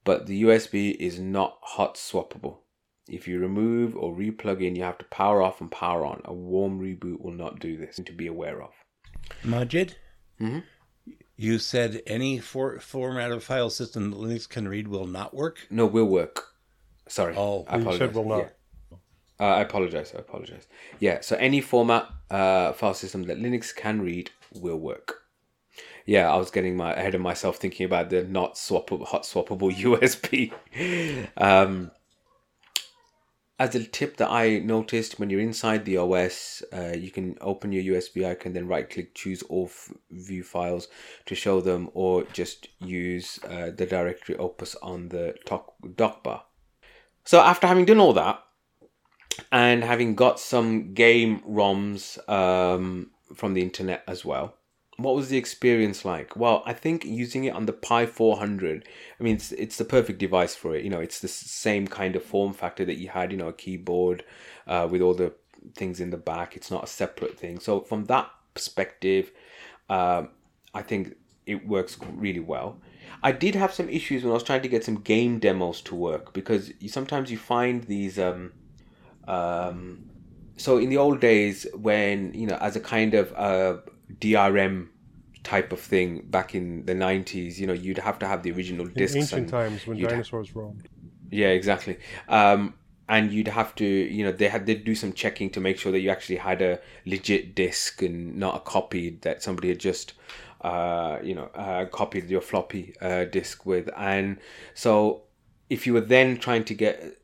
but 0.04 0.26
the 0.26 0.42
USB 0.42 0.96
is 0.96 1.20
not 1.20 1.58
hot 1.62 1.94
swappable. 1.94 2.58
If 3.08 3.26
you 3.26 3.38
remove 3.40 3.96
or 3.96 4.14
replug 4.14 4.64
in, 4.64 4.76
you 4.76 4.84
have 4.84 4.98
to 4.98 5.04
power 5.06 5.42
off 5.42 5.60
and 5.60 5.70
power 5.70 6.04
on. 6.06 6.22
A 6.24 6.32
warm 6.32 6.80
reboot 6.80 7.20
will 7.20 7.32
not 7.32 7.58
do 7.58 7.76
this. 7.76 7.96
To 8.04 8.12
be 8.12 8.26
aware 8.28 8.62
of. 8.62 8.72
Majid, 9.44 9.96
Mhm. 10.40 10.62
you 11.36 11.58
said 11.58 12.02
any 12.06 12.38
for- 12.38 12.78
format 12.78 13.32
of 13.32 13.42
file 13.42 13.70
system 13.70 14.10
that 14.10 14.16
Linux 14.18 14.48
can 14.48 14.68
read 14.68 14.88
will 14.88 15.06
not 15.06 15.34
work. 15.34 15.66
No, 15.70 15.86
will 15.86 16.06
work. 16.06 16.54
Sorry. 17.08 17.34
Oh, 17.36 17.64
I 17.68 17.76
You 17.76 17.82
apologize. 17.82 17.98
said 17.98 18.14
will 18.14 18.28
not. 18.28 18.38
Yeah. 18.38 18.96
Uh, 19.40 19.44
I 19.56 19.60
apologize. 19.62 20.14
I 20.14 20.18
apologize. 20.18 20.68
Yeah. 21.00 21.20
So 21.20 21.36
any 21.36 21.60
format 21.60 22.08
uh, 22.30 22.72
file 22.72 22.94
system 22.94 23.24
that 23.24 23.38
Linux 23.38 23.74
can 23.74 24.00
read 24.00 24.30
will 24.54 24.78
work. 24.78 25.18
Yeah, 26.06 26.32
I 26.32 26.36
was 26.36 26.50
getting 26.50 26.76
my 26.76 26.92
ahead 26.94 27.14
of 27.14 27.20
myself 27.20 27.56
thinking 27.58 27.84
about 27.86 28.10
the 28.10 28.22
not 28.24 28.54
swappable, 28.54 29.04
hot 29.06 29.22
swappable 29.24 29.70
USB. 29.86 30.52
um, 31.36 31.90
as 33.58 33.74
a 33.74 33.84
tip 33.84 34.16
that 34.16 34.30
I 34.30 34.58
noticed 34.58 35.18
when 35.18 35.30
you're 35.30 35.40
inside 35.40 35.84
the 35.84 35.98
OS, 35.98 36.62
uh, 36.72 36.94
you 36.96 37.10
can 37.10 37.36
open 37.40 37.72
your 37.72 37.94
USB 37.94 38.26
icon, 38.26 38.54
then 38.54 38.66
right 38.66 38.88
click, 38.88 39.14
choose 39.14 39.42
all 39.42 39.66
f- 39.66 39.92
view 40.10 40.42
files 40.42 40.88
to 41.26 41.34
show 41.34 41.60
them, 41.60 41.90
or 41.94 42.24
just 42.32 42.68
use 42.80 43.38
uh, 43.48 43.70
the 43.70 43.86
directory 43.86 44.36
opus 44.36 44.74
on 44.82 45.10
the 45.10 45.34
top 45.44 45.74
dock 45.96 46.24
bar. 46.24 46.44
So 47.24 47.40
after 47.40 47.66
having 47.66 47.84
done 47.84 48.00
all 48.00 48.14
that, 48.14 48.42
and 49.50 49.82
having 49.84 50.14
got 50.14 50.40
some 50.40 50.94
game 50.94 51.40
ROMs 51.48 52.18
um, 52.28 53.10
from 53.34 53.54
the 53.54 53.62
internet 53.62 54.02
as 54.06 54.24
well. 54.24 54.54
What 55.02 55.14
was 55.14 55.28
the 55.28 55.36
experience 55.36 56.04
like? 56.04 56.36
Well, 56.36 56.62
I 56.66 56.72
think 56.72 57.04
using 57.04 57.44
it 57.44 57.54
on 57.54 57.66
the 57.66 57.72
Pi 57.72 58.06
400, 58.06 58.88
I 59.18 59.22
mean, 59.22 59.36
it's, 59.36 59.52
it's 59.52 59.76
the 59.76 59.84
perfect 59.84 60.18
device 60.18 60.54
for 60.54 60.74
it. 60.74 60.84
You 60.84 60.90
know, 60.90 61.00
it's 61.00 61.20
the 61.20 61.28
same 61.28 61.86
kind 61.86 62.16
of 62.16 62.22
form 62.22 62.52
factor 62.52 62.84
that 62.84 62.98
you 62.98 63.08
had, 63.08 63.32
you 63.32 63.38
know, 63.38 63.48
a 63.48 63.52
keyboard 63.52 64.24
uh, 64.66 64.88
with 64.90 65.02
all 65.02 65.14
the 65.14 65.32
things 65.74 66.00
in 66.00 66.10
the 66.10 66.16
back. 66.16 66.56
It's 66.56 66.70
not 66.70 66.84
a 66.84 66.88
separate 66.88 67.38
thing. 67.38 67.58
So, 67.58 67.80
from 67.80 68.06
that 68.06 68.30
perspective, 68.54 69.32
um, 69.88 70.30
I 70.74 70.82
think 70.82 71.16
it 71.46 71.66
works 71.66 71.98
really 72.14 72.40
well. 72.40 72.78
I 73.22 73.32
did 73.32 73.54
have 73.54 73.72
some 73.72 73.88
issues 73.88 74.22
when 74.22 74.30
I 74.30 74.34
was 74.34 74.42
trying 74.42 74.62
to 74.62 74.68
get 74.68 74.84
some 74.84 74.96
game 74.96 75.38
demos 75.38 75.80
to 75.82 75.94
work 75.94 76.32
because 76.32 76.72
you, 76.80 76.88
sometimes 76.88 77.30
you 77.30 77.38
find 77.38 77.84
these. 77.84 78.18
Um, 78.18 78.52
um, 79.28 80.08
so 80.56 80.78
in 80.78 80.88
the 80.90 80.96
old 80.96 81.20
days, 81.20 81.66
when 81.74 82.32
you 82.34 82.46
know, 82.46 82.56
as 82.56 82.76
a 82.76 82.80
kind 82.80 83.14
of 83.14 83.32
uh, 83.36 83.78
DRM 84.18 84.88
type 85.44 85.72
of 85.72 85.80
thing 85.80 86.22
back 86.30 86.54
in 86.54 86.84
the 86.86 86.94
nineties, 86.94 87.60
you 87.60 87.66
know, 87.66 87.72
you'd 87.72 87.98
have 87.98 88.18
to 88.20 88.26
have 88.26 88.42
the 88.42 88.52
original 88.52 88.86
In 88.94 88.94
discs. 88.94 89.16
ancient 89.16 89.48
times 89.48 89.86
when 89.86 89.98
you'd 89.98 90.12
ha- 90.12 90.22
dinosaurs 90.22 90.54
roamed. 90.54 90.88
yeah, 91.30 91.48
exactly. 91.48 91.98
Um, 92.28 92.74
and 93.08 93.32
you'd 93.32 93.48
have 93.48 93.74
to, 93.76 93.84
you 93.86 94.24
know, 94.24 94.32
they 94.32 94.48
had 94.48 94.66
to 94.66 94.74
do 94.74 94.94
some 94.94 95.12
checking 95.12 95.50
to 95.50 95.60
make 95.60 95.78
sure 95.78 95.92
that 95.92 96.00
you 96.00 96.10
actually 96.10 96.36
had 96.36 96.62
a 96.62 96.80
legit 97.04 97.54
disc 97.54 98.00
and 98.02 98.36
not 98.36 98.56
a 98.56 98.60
copy 98.60 99.18
that 99.22 99.42
somebody 99.42 99.68
had 99.68 99.80
just, 99.80 100.14
uh, 100.62 101.18
you 101.22 101.34
know, 101.34 101.46
uh, 101.54 101.84
copied 101.86 102.30
your 102.30 102.40
floppy 102.40 102.94
uh, 103.00 103.24
disk 103.24 103.66
with. 103.66 103.90
And 103.96 104.38
so, 104.74 105.22
if 105.68 105.86
you 105.86 105.94
were 105.94 106.00
then 106.00 106.36
trying 106.38 106.64
to 106.64 106.74
get 106.74 107.18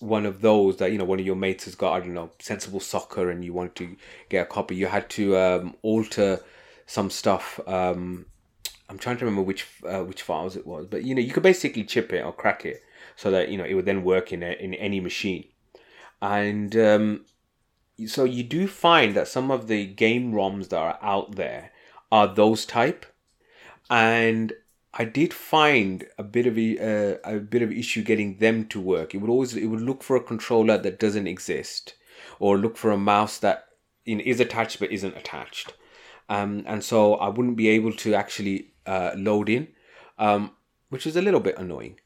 one 0.00 0.26
of 0.26 0.40
those 0.40 0.76
that 0.78 0.92
you 0.92 0.98
know 0.98 1.04
one 1.04 1.20
of 1.20 1.26
your 1.26 1.36
mates 1.36 1.64
has 1.64 1.74
got, 1.74 1.94
I 1.94 2.00
don't 2.00 2.14
know, 2.14 2.30
sensible 2.38 2.80
soccer, 2.80 3.30
and 3.30 3.44
you 3.44 3.52
wanted 3.52 3.76
to 3.76 3.96
get 4.28 4.42
a 4.42 4.46
copy, 4.46 4.76
you 4.76 4.86
had 4.86 5.08
to 5.10 5.36
um, 5.38 5.76
alter 5.82 6.40
some 6.86 7.10
stuff. 7.10 7.60
Um, 7.66 8.26
I'm 8.88 8.98
trying 8.98 9.16
to 9.18 9.24
remember 9.24 9.42
which 9.42 9.66
uh, 9.86 10.04
which 10.04 10.22
files 10.22 10.56
it 10.56 10.66
was, 10.66 10.86
but 10.86 11.04
you 11.04 11.14
know 11.14 11.20
you 11.20 11.32
could 11.32 11.42
basically 11.42 11.84
chip 11.84 12.12
it 12.12 12.24
or 12.24 12.32
crack 12.32 12.64
it 12.64 12.82
so 13.16 13.30
that 13.30 13.48
you 13.48 13.58
know 13.58 13.64
it 13.64 13.74
would 13.74 13.86
then 13.86 14.04
work 14.04 14.32
in 14.32 14.42
a, 14.42 14.52
in 14.52 14.74
any 14.74 15.00
machine. 15.00 15.44
And 16.20 16.76
um, 16.76 17.24
so 18.06 18.24
you 18.24 18.42
do 18.42 18.66
find 18.66 19.14
that 19.14 19.28
some 19.28 19.50
of 19.50 19.68
the 19.68 19.86
game 19.86 20.32
ROMs 20.32 20.68
that 20.68 20.78
are 20.78 20.98
out 21.02 21.36
there 21.36 21.72
are 22.12 22.32
those 22.32 22.66
type, 22.66 23.06
and 23.90 24.52
I 24.92 25.04
did 25.04 25.32
find 25.32 26.06
a 26.18 26.22
bit 26.22 26.46
of 26.46 26.58
a, 26.58 26.78
uh, 26.78 27.18
a 27.24 27.38
bit 27.38 27.62
of 27.62 27.72
issue 27.72 28.02
getting 28.02 28.36
them 28.38 28.66
to 28.68 28.80
work. 28.80 29.14
It 29.14 29.18
would 29.18 29.30
always 29.30 29.56
it 29.56 29.66
would 29.66 29.80
look 29.80 30.02
for 30.02 30.16
a 30.16 30.22
controller 30.22 30.76
that 30.78 31.00
doesn't 31.00 31.26
exist, 31.26 31.94
or 32.38 32.58
look 32.58 32.76
for 32.76 32.90
a 32.90 32.98
mouse 32.98 33.38
that 33.38 33.68
know, 34.06 34.22
is 34.24 34.40
attached 34.40 34.78
but 34.78 34.92
isn't 34.92 35.16
attached 35.16 35.72
um, 36.28 36.62
and 36.66 36.82
so 36.84 37.14
I 37.16 37.28
wouldn't 37.28 37.56
be 37.56 37.68
able 37.68 37.92
to 37.92 38.14
actually 38.14 38.72
uh, 38.86 39.12
load 39.16 39.48
in, 39.48 39.68
um, 40.18 40.52
which 40.90 41.06
is 41.06 41.16
a 41.16 41.22
little 41.22 41.40
bit 41.40 41.58
annoying. 41.58 41.98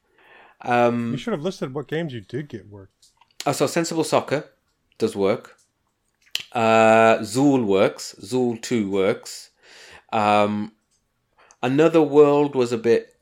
Um, 0.62 1.12
You 1.12 1.18
should 1.18 1.32
have 1.32 1.42
listed 1.42 1.74
what 1.74 1.88
games 1.88 2.12
you 2.12 2.20
did 2.20 2.48
get 2.48 2.68
work. 2.68 2.90
uh, 3.46 3.52
so 3.52 3.66
Sensible 3.66 4.04
Soccer 4.04 4.44
does 4.98 5.14
work. 5.14 5.56
Uh, 6.52 7.18
Zool 7.20 7.64
works. 7.64 8.14
Zool 8.20 8.60
Two 8.60 8.90
works. 8.90 9.50
Um, 10.12 10.72
Another 11.62 12.00
World 12.02 12.54
was 12.54 12.70
a 12.72 12.78
bit, 12.78 13.16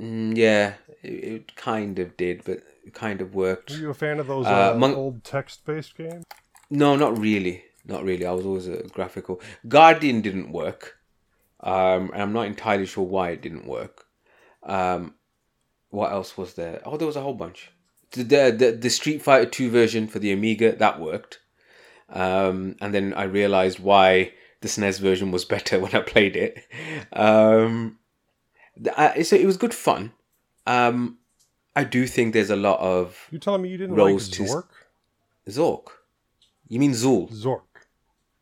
mm, 0.00 0.34
yeah, 0.36 0.74
it, 1.02 1.24
it 1.24 1.56
kind 1.56 1.98
of 1.98 2.16
did, 2.16 2.42
but 2.44 2.62
it 2.86 2.94
kind 2.94 3.20
of 3.20 3.34
worked. 3.34 3.70
Were 3.70 3.76
you 3.76 3.90
a 3.90 3.94
fan 3.94 4.18
of 4.18 4.26
those 4.26 4.46
Uh, 4.46 4.72
uh, 4.72 4.78
Mon- 4.78 4.94
old 4.94 5.22
text-based 5.24 5.94
games? 5.96 6.24
No, 6.70 6.96
not 6.96 7.18
really. 7.18 7.62
Not 7.86 8.04
really. 8.04 8.26
I 8.26 8.32
was 8.32 8.44
always 8.44 8.66
a 8.66 8.82
graphical. 8.88 9.40
Guardian 9.68 10.20
didn't 10.20 10.52
work. 10.52 10.96
Um, 11.60 12.10
and 12.12 12.22
I'm 12.22 12.32
not 12.32 12.46
entirely 12.46 12.86
sure 12.86 13.04
why 13.04 13.30
it 13.30 13.42
didn't 13.42 13.66
work. 13.66 14.04
Um, 14.62 15.14
what 15.90 16.12
else 16.12 16.36
was 16.36 16.54
there? 16.54 16.82
Oh, 16.84 16.96
there 16.96 17.06
was 17.06 17.16
a 17.16 17.22
whole 17.22 17.34
bunch. 17.34 17.70
The 18.12 18.50
the, 18.50 18.72
the, 18.72 18.90
Street 18.90 19.22
Fighter 19.22 19.48
2 19.48 19.70
version 19.70 20.06
for 20.06 20.18
the 20.18 20.32
Amiga, 20.32 20.74
that 20.76 21.00
worked. 21.00 21.40
Um, 22.08 22.76
and 22.80 22.92
then 22.94 23.14
I 23.14 23.24
realized 23.24 23.78
why 23.78 24.32
the 24.60 24.68
SNES 24.68 25.00
version 25.00 25.30
was 25.30 25.44
better 25.54 25.78
when 25.80 25.94
I 25.94 26.00
played 26.00 26.36
it. 26.36 26.66
Um, 27.12 27.98
I, 28.96 29.22
so 29.22 29.36
it 29.36 29.46
was 29.46 29.56
good 29.56 29.74
fun. 29.74 30.12
Um, 30.66 31.18
I 31.74 31.84
do 31.84 32.06
think 32.06 32.32
there's 32.32 32.50
a 32.50 32.56
lot 32.56 32.80
of 32.80 33.28
You 33.30 33.38
telling 33.38 33.62
me 33.62 33.68
you 33.70 33.78
didn't 33.78 33.96
like 33.96 34.18
to- 34.18 34.42
Zork? 34.42 34.68
Zork. 35.48 35.88
You 36.68 36.80
mean 36.80 36.92
Zool? 36.92 37.30
Zork. 37.30 37.62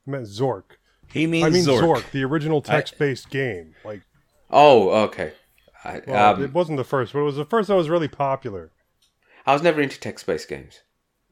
I 0.07 0.11
meant 0.11 0.27
Zork. 0.27 0.65
He 1.13 1.27
means 1.27 1.47
I 1.47 1.51
mean 1.51 1.65
Zork. 1.65 1.81
Zork, 1.81 2.11
the 2.11 2.25
original 2.25 2.61
text-based 2.63 3.31
game. 3.31 3.75
Like, 3.85 4.03
Oh, 4.51 4.91
okay. 5.05 5.33
I, 5.85 6.01
well, 6.07 6.35
um, 6.37 6.43
it 6.43 6.53
wasn't 6.55 6.79
the 6.79 6.85
first, 6.85 7.13
but 7.13 7.21
it 7.21 7.25
was 7.25 7.37
the 7.37 7.45
first 7.45 7.69
that 7.69 7.75
was 7.75 7.89
really 7.91 8.09
popular. 8.09 8.71
I 9.47 9.53
was 9.53 9.63
never 9.63 9.81
into 9.83 10.01
text-based 10.01 10.49
games, 10.49 10.81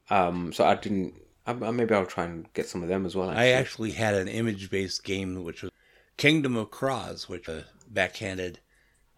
um, 0.09 0.53
so 0.53 0.63
I 0.65 0.75
didn't. 0.75 1.15
I, 1.47 1.51
I- 1.51 1.71
maybe 1.71 1.95
I'll 1.95 2.05
try 2.05 2.25
and 2.25 2.51
get 2.53 2.67
some 2.67 2.83
of 2.83 2.89
them 2.89 3.05
as 3.05 3.15
well. 3.15 3.29
I 3.29 3.47
Actually. 3.47 3.51
actually 3.53 3.91
had 3.91 4.13
an 4.15 4.27
image-based 4.27 5.03
game 5.03 5.43
which 5.43 5.63
was 5.63 5.71
Kingdom 6.17 6.55
of 6.55 6.69
Kroz, 6.69 7.27
which 7.27 7.47
was 7.47 7.63
a 7.63 7.65
backhanded 7.89 8.59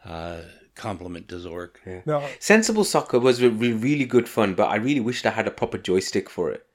uh, 0.06 0.42
compliment 0.76 1.28
to 1.30 1.36
Zork. 1.36 2.06
Now, 2.06 2.24
Sensible 2.40 2.86
Soccer 2.86 3.20
was 3.20 3.42
re- 3.42 3.50
re- 3.50 3.74
really 3.74 4.06
good 4.06 4.30
fun, 4.30 4.54
but 4.56 4.68
I 4.70 4.76
really 4.78 5.02
wished 5.02 5.26
I 5.26 5.32
had 5.32 5.48
a 5.48 5.52
proper 5.52 5.78
joystick 5.78 6.30
for 6.30 6.50
it. 6.52 6.66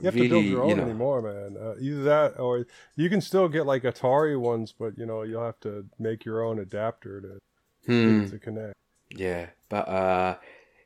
You 0.00 0.06
have 0.06 0.14
to 0.14 0.28
build 0.28 0.44
your 0.46 0.62
own 0.62 0.70
you 0.70 0.76
know. 0.76 0.82
anymore, 0.82 1.22
man. 1.22 1.56
Uh, 1.60 1.74
either 1.80 2.02
that, 2.04 2.38
or 2.38 2.66
you 2.96 3.08
can 3.08 3.20
still 3.20 3.48
get 3.48 3.66
like 3.66 3.82
Atari 3.82 4.38
ones, 4.38 4.72
but 4.78 4.96
you 4.98 5.06
know 5.06 5.22
you'll 5.22 5.44
have 5.44 5.60
to 5.60 5.86
make 5.98 6.24
your 6.24 6.42
own 6.42 6.58
adapter 6.58 7.20
to 7.20 7.38
Hmm. 7.86 8.26
to 8.26 8.38
connect. 8.38 8.74
Yeah, 9.10 9.46
but 9.68 9.88
uh, 9.88 10.36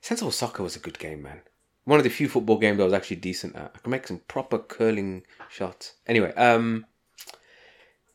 Sensible 0.01 0.31
Soccer 0.31 0.63
was 0.63 0.77
a 0.77 0.79
good 0.79 0.99
game, 0.99 1.23
man. 1.23 1.41
One 1.85 1.99
of 1.99 2.05
the 2.05 2.11
few 2.11 2.29
football 2.29 2.59
games 2.59 2.79
I 2.79 2.85
was 2.85 2.93
actually 2.93 3.17
decent 3.17 3.57
at. 3.57 3.73
I 3.75 3.79
could 3.79 3.91
make 3.91 4.07
some 4.07 4.21
proper 4.29 4.59
curling 4.59 5.25
shots. 5.51 5.95
Anyway, 6.07 6.33
um, 6.35 6.87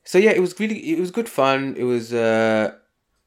so 0.05 0.17
yeah, 0.17 0.31
it 0.31 0.39
was 0.39 0.57
really 0.59 0.79
it 0.93 0.99
was 0.99 1.11
good 1.11 1.27
fun. 1.27 1.75
It 1.77 1.83
was 1.83 2.13
uh, 2.13 2.75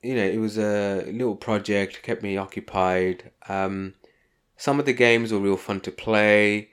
you 0.03 0.15
know, 0.15 0.25
it 0.25 0.39
was 0.39 0.57
a 0.57 1.05
little 1.07 1.37
project, 1.37 2.03
kept 2.03 2.23
me 2.23 2.39
occupied. 2.39 3.31
Um, 3.49 3.95
some 4.57 4.81
of 4.81 4.87
the 4.87 4.95
games 4.95 5.33
were 5.33 5.39
real 5.39 5.59
fun 5.59 5.81
to 5.81 5.91
play. 5.91 6.71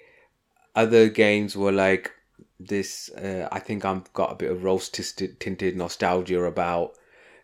Other 0.78 1.10
games 1.10 1.58
were 1.58 1.72
like 1.72 2.12
this. 2.60 3.10
Uh, 3.10 3.48
I 3.52 3.60
think 3.60 3.84
I've 3.84 4.12
got 4.14 4.32
a 4.32 4.36
bit 4.36 4.52
of 4.52 4.64
rose 4.64 4.90
tinted 4.90 5.76
nostalgia 5.76 6.44
about 6.44 6.96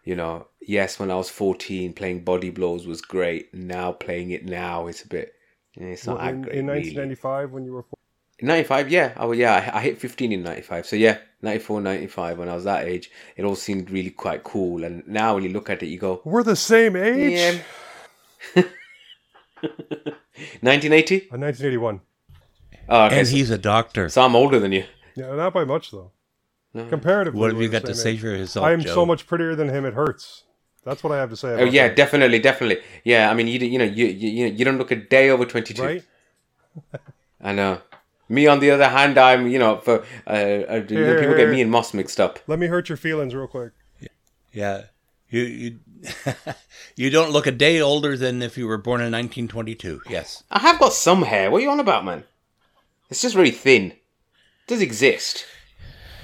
you 0.03 0.15
know, 0.15 0.47
yes, 0.61 0.99
when 0.99 1.09
I 1.09 1.15
was 1.15 1.29
14, 1.29 1.93
playing 1.93 2.23
Body 2.23 2.49
Blows 2.49 2.85
was 2.85 3.01
great. 3.01 3.53
Now 3.53 3.93
playing 3.93 4.31
it 4.31 4.45
now, 4.45 4.87
it's 4.87 5.03
a 5.03 5.07
bit, 5.07 5.33
it's 5.75 6.05
not 6.05 6.17
Well, 6.17 6.27
in, 6.27 6.41
great. 6.41 6.55
in 6.55 6.67
really. 6.67 6.79
1995, 6.95 7.51
when 7.51 7.65
you 7.65 7.71
were 7.73 7.83
four, 7.83 7.97
95, 8.41 8.91
yeah. 8.91 9.13
Oh, 9.15 9.31
yeah, 9.31 9.71
I, 9.73 9.77
I 9.77 9.81
hit 9.81 9.99
15 9.99 10.33
in 10.33 10.43
95. 10.43 10.85
So, 10.85 10.95
yeah, 10.97 11.19
94, 11.41 11.79
95, 11.81 12.37
when 12.37 12.49
I 12.49 12.55
was 12.55 12.65
that 12.65 12.85
age, 12.85 13.09
it 13.37 13.45
all 13.45 13.55
seemed 13.55 13.89
really 13.89 14.09
quite 14.09 14.43
cool. 14.43 14.83
And 14.83 15.07
now 15.07 15.35
when 15.35 15.43
you 15.43 15.49
look 15.51 15.69
at 15.69 15.81
it, 15.83 15.87
you 15.87 15.99
go, 15.99 16.21
we're 16.25 16.43
the 16.43 16.55
same 16.57 16.97
age. 16.97 17.61
yeah. 18.55 18.63
1980? 19.61 21.29
Uh, 21.31 21.37
1981. 21.37 22.01
Oh, 22.89 23.05
okay. 23.05 23.19
And 23.19 23.27
he's 23.27 23.49
a 23.49 23.57
doctor. 23.57 24.09
so 24.09 24.21
I'm 24.21 24.35
older 24.35 24.59
than 24.59 24.71
you. 24.71 24.85
Yeah, 25.15 25.33
not 25.35 25.53
by 25.53 25.63
much 25.65 25.91
though. 25.91 26.11
No. 26.73 26.85
Comparatively, 26.87 27.39
What 27.39 27.51
have 27.51 27.61
you 27.61 27.69
got 27.69 27.85
to 27.85 27.93
say 27.93 28.11
age. 28.11 28.21
for 28.21 28.27
yourself, 28.27 28.65
I 28.65 28.73
am 28.73 28.81
Joe? 28.81 28.93
so 28.95 29.05
much 29.05 29.27
prettier 29.27 29.55
than 29.55 29.69
him. 29.69 29.85
It 29.85 29.93
hurts. 29.93 30.43
That's 30.83 31.03
what 31.03 31.13
I 31.13 31.17
have 31.17 31.29
to 31.29 31.37
say. 31.37 31.53
About 31.53 31.61
Oh 31.61 31.65
yeah, 31.65 31.87
that, 31.89 31.95
definitely, 31.95 32.39
definitely. 32.39 32.83
Yeah, 33.03 33.29
I 33.29 33.33
mean, 33.35 33.47
you 33.47 33.59
you 33.59 33.77
know, 33.77 33.85
you 33.85 34.05
you 34.07 34.47
you 34.47 34.65
don't 34.65 34.77
look 34.77 34.91
a 34.91 34.95
day 34.95 35.29
over 35.29 35.45
twenty 35.45 35.73
two. 35.73 35.83
right? 35.83 36.03
I 37.41 37.53
know. 37.53 37.79
Me, 38.29 38.47
on 38.47 38.59
the 38.59 38.71
other 38.71 38.89
hand, 38.89 39.17
I'm 39.17 39.47
you 39.47 39.59
know 39.59 39.77
for 39.77 40.03
uh, 40.25 40.29
uh, 40.29 40.35
you 40.35 40.95
know, 40.97 41.03
Here, 41.05 41.19
people 41.19 41.19
here, 41.21 41.29
get 41.29 41.39
here. 41.39 41.51
me 41.51 41.61
and 41.61 41.69
Moss 41.71 41.93
mixed 41.93 42.19
up. 42.19 42.39
Let 42.47 42.57
me 42.57 42.67
hurt 42.67 42.89
your 42.89 42.97
feelings 42.97 43.35
real 43.35 43.47
quick. 43.47 43.71
Yeah. 44.51 44.83
You 45.29 45.41
you 45.41 45.79
you 46.95 47.09
don't 47.09 47.31
look 47.31 47.47
a 47.47 47.51
day 47.51 47.79
older 47.81 48.17
than 48.17 48.41
if 48.41 48.57
you 48.57 48.67
were 48.67 48.77
born 48.77 48.99
in 49.01 49.11
1922. 49.11 50.01
Yes. 50.09 50.43
I 50.51 50.59
have 50.59 50.79
got 50.79 50.93
some 50.93 51.23
hair. 51.23 51.49
What 51.51 51.59
are 51.59 51.61
you 51.61 51.69
on 51.71 51.79
about, 51.79 52.03
man? 52.05 52.23
It's 53.13 53.22
just 53.22 53.36
very 53.36 53.51
thin. 53.51 53.91
It 53.91 53.98
does 54.65 54.82
exist. 54.82 55.46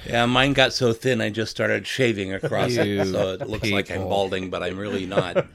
Yeah, 0.04 0.26
mine 0.26 0.54
got 0.54 0.72
so 0.72 0.92
thin 0.92 1.20
I 1.20 1.30
just 1.30 1.52
started 1.52 1.86
shaving 1.86 2.32
across 2.34 2.72
it, 2.72 3.06
so 3.06 3.34
it 3.34 3.48
looks 3.48 3.70
like 3.70 3.92
I'm 3.92 4.02
balding, 4.08 4.50
but 4.50 4.60
I'm 4.64 4.76
really 4.76 5.06
not. 5.06 5.46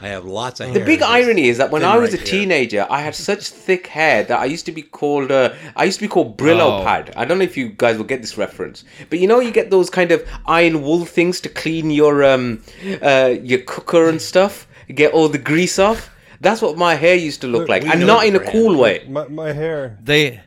I 0.00 0.08
have 0.08 0.24
lots 0.24 0.60
of 0.60 0.68
hair. 0.70 0.78
The 0.78 0.86
big 0.86 1.02
irony 1.02 1.48
is 1.48 1.58
that 1.58 1.70
when 1.70 1.84
I 1.84 1.98
was 1.98 2.12
right 2.12 2.20
a 2.22 2.22
here. 2.24 2.40
teenager, 2.40 2.86
I 2.88 3.02
had 3.02 3.14
such 3.14 3.48
thick 3.48 3.88
hair 3.88 4.24
that 4.24 4.38
I 4.38 4.46
used 4.46 4.64
to 4.66 4.72
be 4.72 4.80
called 4.80 5.30
uh, 5.30 5.52
I 5.76 5.84
used 5.84 5.98
to 5.98 6.04
be 6.06 6.08
called 6.08 6.38
Brillo 6.38 6.80
Oh. 6.80 6.82
pad. 6.82 7.12
I 7.14 7.26
don't 7.26 7.36
know 7.36 7.44
if 7.44 7.58
you 7.58 7.68
guys 7.68 7.98
will 7.98 8.04
get 8.06 8.22
this 8.22 8.38
reference, 8.38 8.84
but 9.10 9.18
you 9.18 9.26
know 9.26 9.40
you 9.40 9.50
get 9.50 9.68
those 9.70 9.90
kind 9.90 10.12
of 10.12 10.26
iron 10.46 10.80
wool 10.80 11.04
things 11.04 11.40
to 11.42 11.50
clean 11.50 11.90
your 11.90 12.24
um 12.24 12.62
uh, 13.02 13.34
your 13.42 13.58
cooker 13.60 14.08
and 14.08 14.22
stuff, 14.22 14.66
get 14.94 15.12
all 15.12 15.28
the 15.28 15.36
grease 15.52 15.78
off. 15.78 16.08
That's 16.40 16.62
what 16.62 16.76
my 16.76 16.94
hair 16.94 17.14
used 17.14 17.40
to 17.42 17.46
look 17.46 17.60
Look, 17.62 17.68
like, 17.68 17.84
and 17.84 18.06
not 18.06 18.26
in 18.26 18.36
a 18.36 18.40
cool 18.50 18.76
way. 18.76 19.04
My, 19.08 19.26
my 19.28 19.52
hair. 19.52 19.98
They 20.02 20.40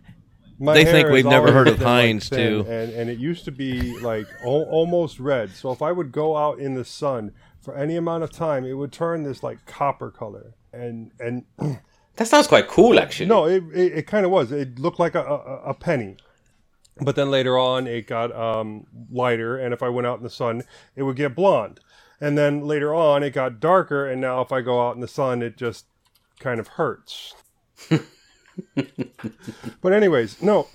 My 0.60 0.74
They 0.74 0.86
think 0.86 1.10
we've 1.10 1.26
never 1.26 1.52
heard 1.52 1.68
of 1.68 1.78
been, 1.78 1.84
like, 1.86 1.94
Heinz, 2.06 2.30
too. 2.30 2.66
and 2.70 2.92
and 2.94 3.10
it 3.10 3.18
used 3.20 3.46
to 3.46 3.52
be 3.52 3.98
like 4.00 4.28
al- 4.44 4.68
almost 4.70 5.20
red. 5.20 5.50
So 5.52 5.72
if 5.72 5.82
I 5.82 5.92
would 5.92 6.12
go 6.12 6.38
out 6.38 6.60
in 6.60 6.76
the 6.76 6.86
sun 6.86 7.32
for 7.62 7.76
any 7.76 7.96
amount 7.98 8.24
of 8.24 8.32
time, 8.32 8.66
it 8.66 8.74
would 8.74 8.92
turn 8.92 9.24
this 9.24 9.44
like 9.44 9.66
copper 9.66 10.12
color. 10.12 10.54
And 10.74 11.12
and 11.20 11.46
That 12.18 12.28
sounds 12.28 12.48
quite 12.48 12.68
cool, 12.68 13.00
actually. 13.00 13.28
no, 13.28 13.46
it 13.46 13.64
it, 13.74 13.94
it 14.00 14.08
kind 14.08 14.26
of 14.26 14.32
was. 14.32 14.52
It 14.52 14.80
looked 14.80 15.00
like 15.00 15.16
a, 15.16 15.22
a 15.24 15.56
a 15.70 15.74
penny. 15.74 16.18
But 17.00 17.16
then 17.16 17.32
later 17.32 17.58
on, 17.58 17.88
it 17.88 18.06
got 18.06 18.36
um, 18.36 18.86
lighter, 19.10 19.58
and 19.58 19.74
if 19.74 19.82
I 19.82 19.90
went 19.90 20.06
out 20.06 20.18
in 20.18 20.24
the 20.24 20.30
sun, 20.30 20.62
it 20.96 21.04
would 21.04 21.16
get 21.16 21.34
blonde. 21.36 21.80
And 22.22 22.38
then 22.38 22.62
later 22.62 22.94
on, 22.94 23.24
it 23.24 23.32
got 23.32 23.60
darker, 23.60 24.08
and 24.08 24.22
now 24.22 24.42
if 24.42 24.52
I 24.52 24.62
go 24.62 24.88
out 24.88 24.94
in 24.94 25.02
the 25.02 25.08
sun, 25.08 25.42
it 25.42 25.58
just 25.58 25.86
kind 26.40 26.60
of 26.60 26.70
hurts. 26.70 27.34
but 29.82 29.92
anyways, 29.92 30.40
no, 30.40 30.68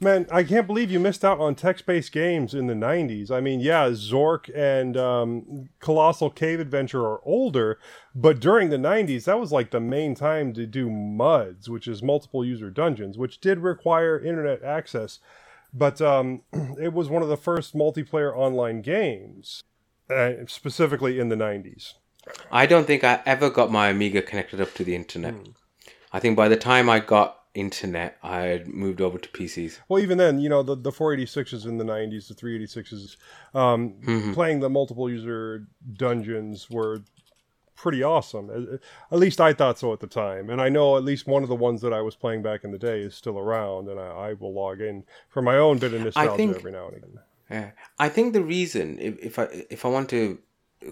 man, 0.00 0.26
I 0.32 0.42
can't 0.42 0.66
believe 0.66 0.90
you 0.90 0.98
missed 0.98 1.24
out 1.24 1.38
on 1.38 1.54
text-based 1.54 2.10
games 2.10 2.52
in 2.52 2.66
the 2.66 2.74
'90s. 2.74 3.30
I 3.30 3.40
mean, 3.40 3.60
yeah, 3.60 3.88
Zork 3.90 4.50
and 4.56 4.96
um, 4.96 5.68
Colossal 5.78 6.30
Cave 6.30 6.58
Adventure 6.58 7.06
are 7.06 7.20
older, 7.24 7.78
but 8.12 8.40
during 8.40 8.70
the 8.70 8.76
'90s, 8.76 9.24
that 9.24 9.38
was 9.38 9.52
like 9.52 9.70
the 9.70 9.80
main 9.80 10.16
time 10.16 10.52
to 10.54 10.66
do 10.66 10.90
MUDs, 10.90 11.68
which 11.68 11.86
is 11.86 12.02
multiple 12.02 12.44
user 12.44 12.70
dungeons, 12.70 13.16
which 13.16 13.40
did 13.40 13.60
require 13.60 14.18
internet 14.18 14.64
access. 14.64 15.20
But 15.72 16.00
um, 16.00 16.42
it 16.80 16.92
was 16.92 17.08
one 17.08 17.22
of 17.22 17.28
the 17.28 17.36
first 17.36 17.74
multiplayer 17.74 18.34
online 18.34 18.82
games, 18.82 19.62
uh, 20.10 20.32
specifically 20.46 21.18
in 21.18 21.28
the 21.28 21.36
'90s. 21.36 21.94
I 22.50 22.66
don't 22.66 22.86
think 22.86 23.04
I 23.04 23.20
ever 23.24 23.48
got 23.50 23.70
my 23.70 23.88
Amiga 23.88 24.22
connected 24.22 24.60
up 24.60 24.74
to 24.74 24.84
the 24.84 24.94
internet. 24.94 25.34
Hmm. 25.34 25.50
I 26.12 26.20
think 26.20 26.36
by 26.36 26.48
the 26.48 26.56
time 26.56 26.88
I 26.90 27.00
got 27.00 27.36
internet, 27.54 28.18
I 28.22 28.40
had 28.42 28.68
moved 28.68 29.00
over 29.00 29.18
to 29.18 29.28
PCs. 29.30 29.78
Well, 29.88 30.02
even 30.02 30.18
then, 30.18 30.38
you 30.38 30.48
know, 30.48 30.62
the, 30.62 30.76
the 30.76 30.92
486s 30.92 31.66
in 31.66 31.78
the 31.78 31.84
90s, 31.84 32.28
the 32.28 32.34
386s, 32.34 33.16
um, 33.58 33.94
Mm-hmm. 34.06 34.32
playing 34.32 34.60
the 34.60 34.70
multiple 34.70 35.10
user 35.10 35.66
dungeons 35.94 36.68
were 36.70 37.02
pretty 37.74 38.02
awesome. 38.02 38.50
At- 38.50 38.80
At 39.12 39.18
least 39.18 39.40
I 39.40 39.52
thought 39.52 39.78
so 39.78 39.92
at 39.92 40.00
the 40.00 40.06
time. 40.06 40.50
And 40.50 40.60
I 40.60 40.68
know 40.68 40.96
at 40.96 41.04
least 41.04 41.26
one 41.26 41.42
of 41.42 41.48
the 41.48 41.54
ones 41.56 41.80
that 41.82 41.92
I 41.92 42.00
was 42.00 42.14
playing 42.16 42.42
back 42.42 42.64
in 42.64 42.70
the 42.72 42.78
day 42.78 43.00
is 43.00 43.14
still 43.14 43.38
around, 43.38 43.88
and 43.88 43.98
I, 44.00 44.06
I 44.06 44.32
will 44.34 44.52
log 44.54 44.80
in 44.80 45.04
for 45.28 45.42
my 45.42 45.56
own 45.56 45.78
bit 45.78 45.94
of 45.94 46.02
nostalgia 46.02 46.36
think- 46.36 46.56
every 46.56 46.72
now 46.72 46.88
and 46.88 46.96
again. 46.96 47.18
Yeah, 47.50 47.70
I 47.98 48.08
think 48.08 48.34
the 48.34 48.42
reason, 48.42 48.98
if, 49.00 49.18
if 49.18 49.38
I 49.38 49.44
if 49.70 49.84
I 49.84 49.88
want 49.88 50.10
to 50.10 50.38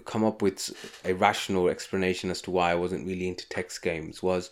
come 0.05 0.23
up 0.25 0.41
with 0.41 0.71
a 1.05 1.13
rational 1.13 1.69
explanation 1.69 2.29
as 2.29 2.41
to 2.43 2.51
why 2.51 2.71
I 2.71 2.75
wasn't 2.75 3.07
really 3.07 3.27
into 3.27 3.47
text 3.47 3.81
games, 3.81 4.23
was 4.23 4.49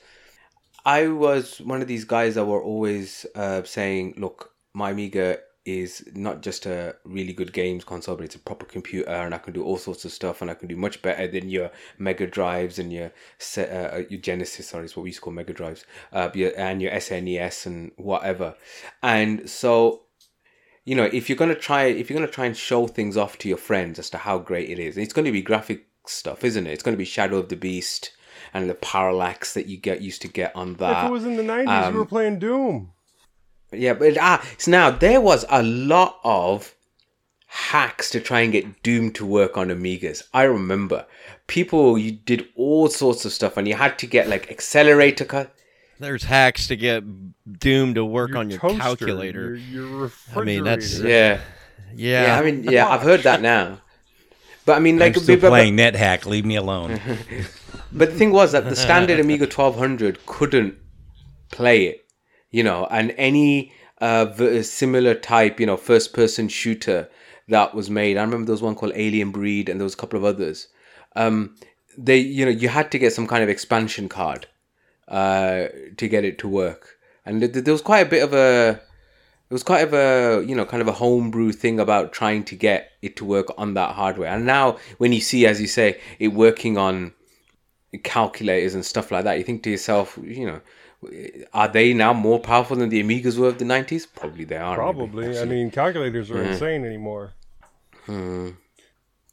I 0.86 1.08
was 1.08 1.60
one 1.62 1.82
of 1.82 1.88
these 1.88 2.06
guys 2.06 2.36
that 2.36 2.46
were 2.46 2.62
always 2.62 3.26
uh, 3.36 3.64
saying, 3.64 4.16
"Look, 4.18 4.54
my 4.74 4.92
Amiga 4.92 5.40
is 5.66 6.08
not 6.14 6.44
just 6.44 6.68
a 6.68 6.96
really 7.06 7.34
good 7.34 7.52
games 7.52 7.84
console, 7.84 8.16
but 8.16 8.26
it's 8.26 8.36
a 8.36 8.40
proper 8.40 8.66
computer, 8.66 9.10
and 9.10 9.34
I 9.34 9.40
can 9.40 9.54
do 9.54 9.64
all 9.64 9.78
sorts 9.78 10.06
of 10.06 10.12
stuff, 10.12 10.44
and 10.44 10.52
I 10.52 10.54
can 10.54 10.68
do 10.68 10.76
much 10.76 11.02
better 11.02 11.28
than 11.28 11.50
your 11.50 11.72
Mega 11.98 12.28
Drives 12.28 12.78
and 12.78 12.94
your 12.94 13.12
Se- 13.40 13.68
uh, 13.72 14.04
your 14.10 14.22
Genesis, 14.22 14.68
sorry, 14.70 14.86
it's 14.86 14.96
what 14.96 15.04
we 15.04 15.10
used 15.10 15.18
to 15.18 15.24
call 15.24 15.34
Mega 15.34 15.54
Drives, 15.54 15.86
uh, 16.14 16.30
and 16.56 16.84
your 16.84 16.92
SNES 16.92 17.66
and 17.66 17.92
whatever." 17.98 18.54
And 19.02 19.50
so 19.50 20.05
you 20.86 20.96
know, 20.96 21.10
if 21.12 21.30
you're 21.30 21.36
gonna 21.36 21.56
try, 21.56 21.86
if 21.86 22.10
you're 22.10 22.18
gonna 22.18 22.32
try 22.32 22.46
and 22.46 22.56
show 22.56 22.88
things 22.88 23.18
off 23.18 23.38
to 23.40 23.50
your 23.50 23.58
friends 23.58 24.00
as 24.00 24.10
to 24.12 24.18
how 24.18 24.38
great 24.38 24.70
it 24.70 24.80
is, 24.80 24.98
it's 24.98 25.14
going 25.14 25.26
to 25.26 25.32
be 25.32 25.42
graphic 25.42 25.88
stuff, 26.10 26.44
isn't 26.44 26.68
it? 26.68 26.72
It's 26.72 26.84
going 26.84 26.94
to 26.94 26.98
be 26.98 27.06
Shadow 27.06 27.38
of 27.38 27.50
the 27.50 27.56
Beast 27.56 28.12
and 28.54 28.70
the 28.70 28.76
parallax 28.76 29.54
that 29.54 29.68
you 29.68 29.78
get 29.78 30.02
used 30.02 30.22
to 30.22 30.28
get 30.28 30.56
on 30.56 30.76
that. 30.76 31.06
if 31.06 31.10
it 31.10 31.12
was 31.12 31.26
in 31.26 31.36
the 31.38 31.44
90s, 31.44 31.68
um, 31.68 31.94
you 31.94 32.00
were 32.00 32.06
playing 32.06 32.40
Doom. 32.40 32.92
Yeah, 33.72 33.94
but 33.94 34.18
ah, 34.20 34.46
so 34.58 34.72
now 34.72 34.92
there 34.92 35.20
was 35.20 35.46
a 35.50 35.64
lot 35.64 36.20
of 36.24 36.76
hacks 37.48 38.10
to 38.12 38.20
try 38.20 38.42
and 38.42 38.52
get 38.52 38.84
Doom 38.84 39.12
to 39.12 39.26
work 39.26 39.58
on 39.58 39.70
Amigas. 39.70 40.24
I 40.34 40.44
remember 40.44 41.06
people 41.48 41.98
you 41.98 42.12
did 42.12 42.48
all 42.56 42.88
sorts 42.90 43.26
of 43.26 43.34
stuff, 43.34 43.58
and 43.58 43.68
you 43.68 43.76
had 43.76 43.98
to 44.00 44.08
get 44.08 44.30
like 44.30 44.52
accelerator 44.52 45.26
cut. 45.26 45.55
There's 46.00 46.24
hacks 46.24 46.68
to 46.68 46.76
get 46.76 47.04
Doom 47.60 47.94
to 47.96 48.04
work 48.06 48.36
on 48.36 48.50
your 48.50 48.60
toaster, 48.60 48.80
calculator. 48.80 49.56
Your, 49.56 49.88
your 49.98 50.12
I 50.36 50.42
mean, 50.42 50.64
that's- 50.64 51.00
Yeah, 51.00 51.40
yeah. 51.96 52.26
yeah. 52.28 52.40
I 52.40 52.44
mean, 52.44 52.64
yeah, 52.64 52.88
I've 52.88 53.02
heard 53.02 53.22
that 53.24 53.42
now. 53.42 53.82
But 54.66 54.78
I 54.78 54.80
mean, 54.80 54.98
like, 54.98 55.16
I'm 55.16 55.24
still 55.24 55.36
but- 55.36 55.42
but- 55.44 55.50
playing 55.50 55.78
NetHack. 55.78 56.26
Leave 56.26 56.46
me 56.46 56.56
alone. 56.56 57.00
But 57.92 58.10
the 58.12 58.18
thing 58.18 58.32
was 58.32 58.52
that 58.52 58.66
the 58.66 58.76
standard 58.76 59.22
Amiga 59.22 59.46
1200 59.46 60.26
couldn't 60.26 60.76
play 61.50 61.86
it, 61.86 62.06
you 62.52 62.62
know, 62.62 62.88
and 62.92 63.14
any 63.16 63.72
uh, 64.02 64.34
similar 64.64 65.14
type, 65.16 65.62
you 65.62 65.66
know, 65.66 65.78
first 65.78 66.14
person 66.14 66.50
shooter 66.50 67.08
that 67.48 67.74
was 67.74 67.90
made. 67.90 68.18
I 68.18 68.22
remember 68.24 68.48
there 68.48 68.54
was 68.54 68.62
one 68.62 68.76
called 68.76 68.92
Alien 68.96 69.32
Breed 69.32 69.70
and 69.70 69.80
there 69.80 69.86
was 69.86 69.94
a 69.94 69.98
couple 69.98 70.18
of 70.18 70.26
others. 70.26 70.68
Um, 71.16 71.56
they, 71.98 72.18
you 72.18 72.44
know, 72.44 72.52
you 72.52 72.68
had 72.68 72.92
to 72.92 73.00
get 73.00 73.14
some 73.14 73.28
kind 73.28 73.44
of 73.44 73.48
expansion 73.50 74.10
card 74.10 74.46
uh, 75.08 75.66
to 75.98 76.08
get 76.08 76.24
it 76.26 76.38
to 76.40 76.48
work. 76.48 76.98
And 77.26 77.40
th- 77.40 77.54
th- 77.54 77.66
there 77.66 77.74
was 77.74 77.82
quite 77.82 78.06
a 78.06 78.10
bit 78.10 78.24
of 78.24 78.34
a, 78.34 78.80
it 79.50 79.54
was 79.54 79.64
quite 79.64 79.82
of 79.82 79.94
a, 79.94 80.44
you 80.46 80.56
know, 80.56 80.66
kind 80.66 80.82
of 80.82 80.88
a 80.88 80.94
homebrew 80.94 81.52
thing 81.52 81.80
about 81.80 82.14
trying 82.14 82.44
to 82.46 82.56
get 82.56 82.92
it 83.02 83.16
to 83.18 83.26
work 83.26 83.48
on 83.58 83.74
that 83.76 83.96
hardware. 83.96 84.30
And 84.30 84.46
now 84.46 84.78
when 84.98 85.14
you 85.14 85.22
see, 85.22 85.46
as 85.46 85.62
you 85.62 85.68
say, 85.68 86.00
it 86.20 86.30
working 86.30 86.78
on 86.78 87.14
calculators 88.04 88.74
and 88.74 88.86
stuff 88.86 89.12
like 89.12 89.24
that, 89.24 89.38
you 89.38 89.44
think 89.44 89.64
to 89.64 89.70
yourself, 89.70 90.18
you 90.22 90.46
know, 90.48 90.62
are 91.54 91.68
they 91.68 91.94
now 91.94 92.14
more 92.14 92.40
powerful 92.40 92.76
than 92.76 92.90
the 92.90 93.04
Amigas 93.04 93.38
were 93.38 93.50
of 93.50 93.60
the 93.60 93.66
90s? 93.66 94.08
Probably 94.16 94.44
they 94.44 94.58
are. 94.58 94.76
maybe, 94.78 94.98
Probably. 94.98 95.40
I 95.40 95.46
mean, 95.46 95.70
calculators 95.70 96.32
are 96.32 96.42
insane 96.42 96.84
anymore. 96.86 97.34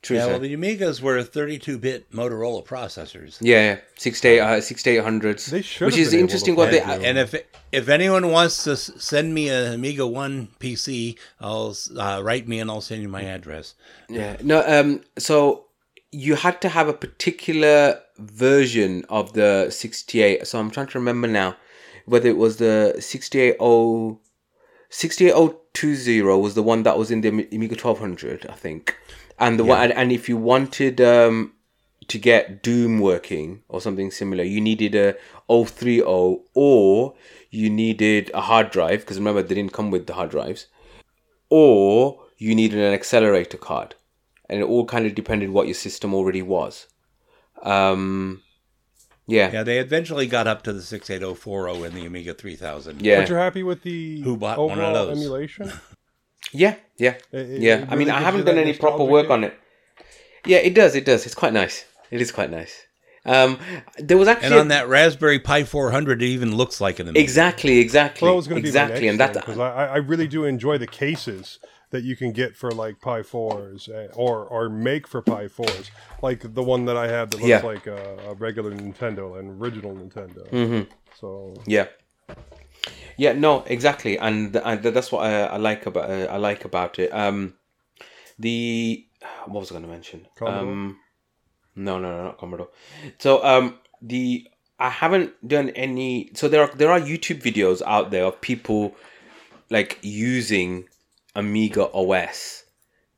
True, 0.02 0.16
yeah, 0.16 0.24
sir. 0.24 0.30
well, 0.32 0.40
the 0.40 0.56
Amigas 0.56 1.00
were 1.00 1.16
32-bit 1.22 2.10
Motorola 2.10 2.64
processors. 2.66 3.38
yeah, 3.40 3.78
68, 3.96 4.40
uh, 4.40 4.46
6800s. 4.56 5.46
They 5.50 5.62
should 5.62 5.86
Which 5.86 5.94
have 5.94 6.02
is 6.02 6.10
been 6.10 6.18
able 6.18 6.22
interesting 6.24 6.54
to 6.54 6.58
what 6.58 6.70
they. 6.72 6.80
them. 6.80 7.02
And 7.04 7.18
if 7.18 7.34
if 7.70 7.88
anyone 7.88 8.30
wants 8.32 8.64
to 8.64 8.76
send 8.76 9.32
me 9.32 9.48
an 9.48 9.72
Amiga 9.72 10.04
One 10.06 10.48
PC, 10.58 11.16
I'll 11.40 11.76
uh, 11.96 12.20
write 12.22 12.48
me 12.48 12.58
and 12.58 12.68
I'll 12.68 12.80
send 12.80 13.00
you 13.02 13.08
my 13.08 13.22
address. 13.22 13.74
Yeah. 14.08 14.36
No, 14.42 14.64
um, 14.66 15.02
so 15.18 15.66
you 16.10 16.34
had 16.34 16.60
to 16.62 16.68
have 16.68 16.88
a 16.88 16.92
particular 16.92 18.00
version 18.18 19.04
of 19.08 19.32
the 19.34 19.70
68. 19.70 20.46
So 20.46 20.58
I'm 20.58 20.70
trying 20.70 20.88
to 20.88 20.98
remember 20.98 21.28
now 21.28 21.56
whether 22.06 22.28
it 22.28 22.36
was 22.36 22.56
the 22.56 22.96
680. 22.98 24.18
68020 24.90 26.20
was 26.40 26.54
the 26.54 26.62
one 26.62 26.82
that 26.82 26.98
was 26.98 27.10
in 27.10 27.22
the 27.22 27.28
Amiga 27.28 27.74
1200, 27.76 28.46
I 28.50 28.52
think. 28.54 28.96
And 29.42 29.59
the 29.59 29.64
one, 29.64 29.83
and, 29.83 29.92
and 29.92 30.12
if 30.12 30.28
you 30.28 30.37
wanted 30.37 31.00
um, 31.00 31.52
to 32.07 32.18
get 32.18 32.62
Doom 32.62 33.00
working 33.00 33.62
or 33.68 33.81
something 33.81 34.11
similar, 34.11 34.44
you 34.44 34.61
needed 34.61 34.94
a 34.94 35.16
030 35.48 36.00
or 36.02 37.14
you 37.50 37.68
needed 37.68 38.31
a 38.35 38.40
hard 38.42 38.70
drive 38.70 39.00
because 39.00 39.18
remember 39.18 39.42
they 39.42 39.55
didn't 39.57 39.72
come 39.72 39.90
with 39.90 40.07
the 40.07 40.14
hard 40.14 40.31
drives, 40.31 40.68
or 41.50 42.22
you 42.38 42.55
needed 42.55 42.78
an 42.78 42.94
accelerator 42.94 43.59
card, 43.59 43.94
and 44.48 44.61
it 44.61 44.64
all 44.64 44.87
kind 44.87 45.07
of 45.07 45.14
depended 45.14 45.50
what 45.50 45.66
your 45.66 45.74
system 45.74 46.14
already 46.14 46.42
was. 46.42 46.87
Um, 47.62 48.42
yeah, 49.26 49.50
Yeah, 49.52 49.62
they 49.64 49.78
eventually 49.78 50.26
got 50.26 50.46
up 50.46 50.62
to 50.62 50.72
the 50.72 50.83
68040 50.83 51.85
in 51.85 51.94
the 51.94 52.07
Amiga 52.07 52.35
3000. 52.35 53.02
yeah, 53.05 53.20
But 53.20 53.28
you're 53.28 53.38
happy 53.38 53.62
with 53.62 53.83
the 53.83 54.20
Who 54.22 54.37
bought 54.37 54.59
one 54.59 54.81
of 54.81 54.94
those? 54.94 55.18
emulation? 55.18 55.72
yeah, 56.52 56.76
yeah, 56.98 57.14
It- 57.32 57.50
it- 57.50 57.60
yeah. 57.62 57.78
it 57.82 57.88
I 57.90 57.96
mean, 57.96 58.10
I 58.10 58.20
haven't 58.20 58.44
done 58.44 58.58
any 58.58 58.72
proper 58.74 59.04
work 59.04 59.30
on 59.30 59.44
it. 59.44 59.54
Yeah, 60.46 60.58
it 60.58 60.74
does. 60.74 60.94
It 60.94 61.04
does. 61.04 61.24
It's 61.26 61.34
quite 61.34 61.52
nice. 61.52 61.84
It 62.10 62.20
is 62.20 62.32
quite 62.32 62.50
nice. 62.50 62.86
Um, 63.24 63.58
there 63.98 64.18
was 64.18 64.26
actually 64.26 64.46
And 64.46 64.54
on 64.56 64.68
that 64.68 64.88
Raspberry 64.88 65.38
Pi 65.38 65.62
400, 65.62 66.22
it 66.22 66.26
even 66.26 66.56
looks 66.56 66.80
like 66.80 66.98
an 66.98 67.06
Amiga. 67.08 67.22
exactly, 67.22 67.78
exactly, 67.78 68.26
Well, 68.26 68.32
that 68.34 68.36
was 68.36 68.48
going 68.48 68.60
to 68.62 68.66
exactly, 68.68 69.06
and 69.06 69.20
that 69.20 69.32
because 69.34 69.58
I, 69.60 69.86
I 69.86 69.96
really 69.98 70.26
do 70.26 70.44
enjoy 70.44 70.76
the 70.78 70.88
cases 70.88 71.60
that 71.90 72.02
you 72.02 72.16
can 72.16 72.32
get 72.32 72.56
for 72.56 72.72
like 72.72 73.00
Pi 73.00 73.22
fours 73.22 73.88
eh, 73.88 74.08
or 74.14 74.44
or 74.44 74.68
make 74.68 75.06
for 75.06 75.22
Pi 75.22 75.46
fours, 75.46 75.92
like 76.20 76.54
the 76.54 76.62
one 76.64 76.86
that 76.86 76.96
I 76.96 77.06
have 77.06 77.30
that 77.30 77.36
looks 77.36 77.48
Yeah. 77.48 77.60
like 77.60 77.86
a, 77.86 78.18
a 78.30 78.34
regular 78.34 78.72
Nintendo, 78.72 79.38
an 79.38 79.46
original 79.60 79.94
Nintendo. 79.94 80.50
Mm-hmm. 80.50 80.90
So 81.20 81.54
Yeah. 81.66 81.86
Yeah, 83.16 83.33
no, 83.33 83.64
exactly, 83.66 84.18
and, 84.18 84.55
and 84.57 84.83
that's 84.83 85.12
what 85.12 85.27
I, 85.27 85.44
I 85.44 85.57
like 85.57 85.87
about 85.87 86.11
uh, 86.11 86.25
I 86.31 86.37
like 86.37 86.64
about 86.64 86.98
it. 86.98 87.12
Um, 87.12 87.55
the 88.38 89.07
what 89.46 89.61
was 89.61 89.70
I 89.70 89.75
going 89.75 89.85
to 89.85 89.90
mention? 89.90 90.27
Commodore? 90.37 90.72
Um, 90.72 90.98
no, 91.75 91.98
no, 91.98 92.16
no, 92.16 92.25
not 92.25 92.38
Commodore. 92.38 92.68
So, 93.18 93.44
um, 93.44 93.79
the 94.01 94.48
I 94.79 94.90
haven't 94.90 95.46
done 95.46 95.70
any. 95.70 96.31
So 96.35 96.48
there 96.48 96.62
are 96.62 96.70
there 96.75 96.90
are 96.90 97.01
YouTube 97.01 97.42
videos 97.42 97.83
out 97.87 98.11
there 98.11 98.25
of 98.25 98.40
people 98.40 98.94
like 99.70 99.98
using 100.03 100.88
Amiga 101.35 101.88
OS 101.92 102.64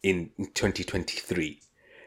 in 0.02 0.30
2023. 0.38 1.60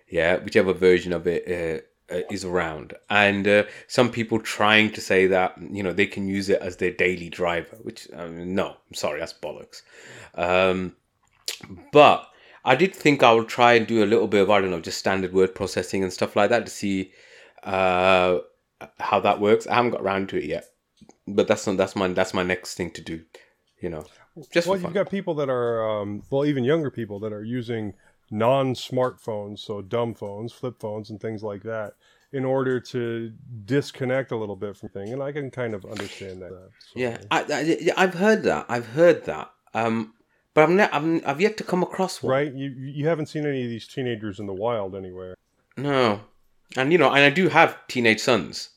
Yeah, 0.09 0.37
whichever 0.37 0.73
version 0.73 1.11
of 1.11 1.27
it 1.27 1.89
uh, 2.11 2.21
is 2.31 2.45
around, 2.45 2.93
and 3.09 3.47
uh, 3.47 3.63
some 3.87 4.11
people 4.11 4.39
trying 4.39 4.91
to 4.91 5.01
say 5.01 5.27
that 5.27 5.55
you 5.71 5.83
know 5.83 5.93
they 5.93 6.05
can 6.05 6.27
use 6.27 6.49
it 6.49 6.61
as 6.61 6.77
their 6.77 6.91
daily 6.91 7.29
driver. 7.29 7.77
Which 7.81 8.07
mean, 8.11 8.55
no, 8.55 8.69
I'm 8.69 8.93
sorry, 8.93 9.19
that's 9.19 9.33
bollocks. 9.33 9.81
Um, 10.35 10.95
but 11.91 12.27
I 12.63 12.75
did 12.75 12.95
think 12.95 13.23
I 13.23 13.33
would 13.33 13.47
try 13.47 13.73
and 13.73 13.87
do 13.87 14.03
a 14.03 14.05
little 14.05 14.27
bit 14.27 14.43
of 14.43 14.49
I 14.49 14.61
don't 14.61 14.71
know, 14.71 14.81
just 14.81 14.99
standard 14.99 15.33
word 15.33 15.55
processing 15.55 16.03
and 16.03 16.13
stuff 16.13 16.35
like 16.35 16.49
that 16.49 16.65
to 16.65 16.71
see 16.71 17.11
uh, 17.63 18.39
how 18.99 19.19
that 19.19 19.39
works. 19.39 19.67
I 19.67 19.75
haven't 19.75 19.91
got 19.91 20.01
around 20.01 20.29
to 20.29 20.37
it 20.37 20.45
yet, 20.45 20.65
but 21.27 21.47
that's 21.47 21.67
not 21.67 21.77
that's 21.77 21.95
my 21.95 22.07
that's 22.09 22.33
my 22.33 22.43
next 22.43 22.75
thing 22.75 22.91
to 22.91 23.01
do. 23.01 23.23
You 23.81 23.89
know, 23.89 24.05
just 24.51 24.67
well, 24.67 24.79
you've 24.79 24.93
got 24.93 25.09
people 25.09 25.35
that 25.35 25.49
are, 25.49 25.87
um, 25.87 26.23
well, 26.29 26.45
even 26.45 26.63
younger 26.63 26.91
people 26.91 27.19
that 27.19 27.33
are 27.33 27.43
using 27.43 27.93
non-smartphones, 28.31 29.59
so 29.59 29.81
dumb 29.81 30.13
phones, 30.13 30.51
flip 30.53 30.79
phones, 30.79 31.09
and 31.09 31.19
things 31.19 31.43
like 31.43 31.63
that, 31.63 31.93
in 32.31 32.45
order 32.45 32.79
to 32.79 33.31
disconnect 33.65 34.31
a 34.31 34.35
little 34.37 34.55
bit 34.55 34.75
from 34.75 34.89
thing. 34.89 35.13
And 35.13 35.21
I 35.23 35.31
can 35.31 35.49
kind 35.51 35.73
of 35.73 35.85
understand 35.85 36.41
that. 36.41 36.49
So- 36.51 36.69
Yeah, 36.95 37.17
I, 37.31 37.43
I, 37.97 38.03
I've 38.03 38.13
heard 38.15 38.43
that. 38.43 38.65
I've 38.69 38.87
heard 38.87 39.25
that. 39.25 39.51
Um, 39.73 40.13
but 40.53 40.63
I've, 40.63 40.69
ne- 40.71 40.89
I've 40.91 41.27
I've 41.27 41.41
yet 41.41 41.57
to 41.57 41.63
come 41.63 41.83
across 41.83 42.23
one. 42.23 42.31
Right? 42.31 42.51
You 42.53 42.69
you 42.71 43.07
haven't 43.07 43.27
seen 43.27 43.45
any 43.45 43.63
of 43.63 43.69
these 43.69 43.87
teenagers 43.87 44.39
in 44.39 44.47
the 44.47 44.53
wild 44.53 44.95
anywhere. 44.95 45.35
No, 45.77 46.21
and 46.75 46.91
you 46.91 46.97
know, 46.97 47.09
and 47.13 47.19
I 47.23 47.29
do 47.29 47.47
have 47.49 47.77
teenage 47.87 48.19
sons. 48.19 48.69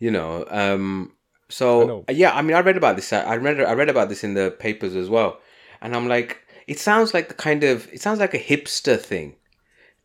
You 0.00 0.10
know, 0.10 0.44
um, 0.50 1.12
I 1.12 1.52
so 1.52 1.86
know. 1.86 2.04
yeah. 2.08 2.34
I 2.34 2.42
mean, 2.42 2.56
I 2.56 2.60
read 2.60 2.76
about 2.76 2.96
this. 2.96 3.12
I 3.12 3.36
read 3.36 3.60
I 3.60 3.72
read 3.74 3.88
about 3.88 4.08
this 4.08 4.24
in 4.24 4.34
the 4.34 4.50
papers 4.50 4.96
as 4.96 5.08
well, 5.08 5.38
and 5.80 5.94
I'm 5.94 6.08
like, 6.08 6.38
it 6.66 6.78
sounds 6.78 7.14
like 7.14 7.28
the 7.28 7.34
kind 7.34 7.64
of 7.64 7.92
it 7.92 8.00
sounds 8.00 8.20
like 8.20 8.34
a 8.34 8.38
hipster 8.38 8.98
thing. 8.98 9.36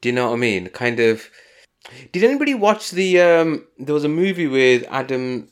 Do 0.02 0.10
you 0.10 0.16
know 0.16 0.28
what 0.28 0.36
I 0.36 0.40
mean? 0.40 0.70
Kind 0.70 1.00
of. 1.00 1.30
Did 2.12 2.24
anybody 2.24 2.54
watch 2.54 2.92
the? 2.92 3.22
Um, 3.22 3.68
there 3.78 3.94
was 3.94 4.04
a 4.04 4.10
movie 4.10 4.48
with 4.48 4.86
Adam, 4.90 5.50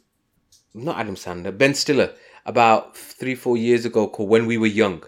not 0.73 0.97
Adam 0.97 1.15
Sandler, 1.15 1.57
Ben 1.57 1.73
Stiller, 1.73 2.13
about 2.45 2.97
three 2.97 3.35
four 3.35 3.57
years 3.57 3.85
ago 3.85 4.07
called 4.07 4.29
When 4.29 4.45
We 4.45 4.57
Were 4.57 4.67
Young, 4.67 5.03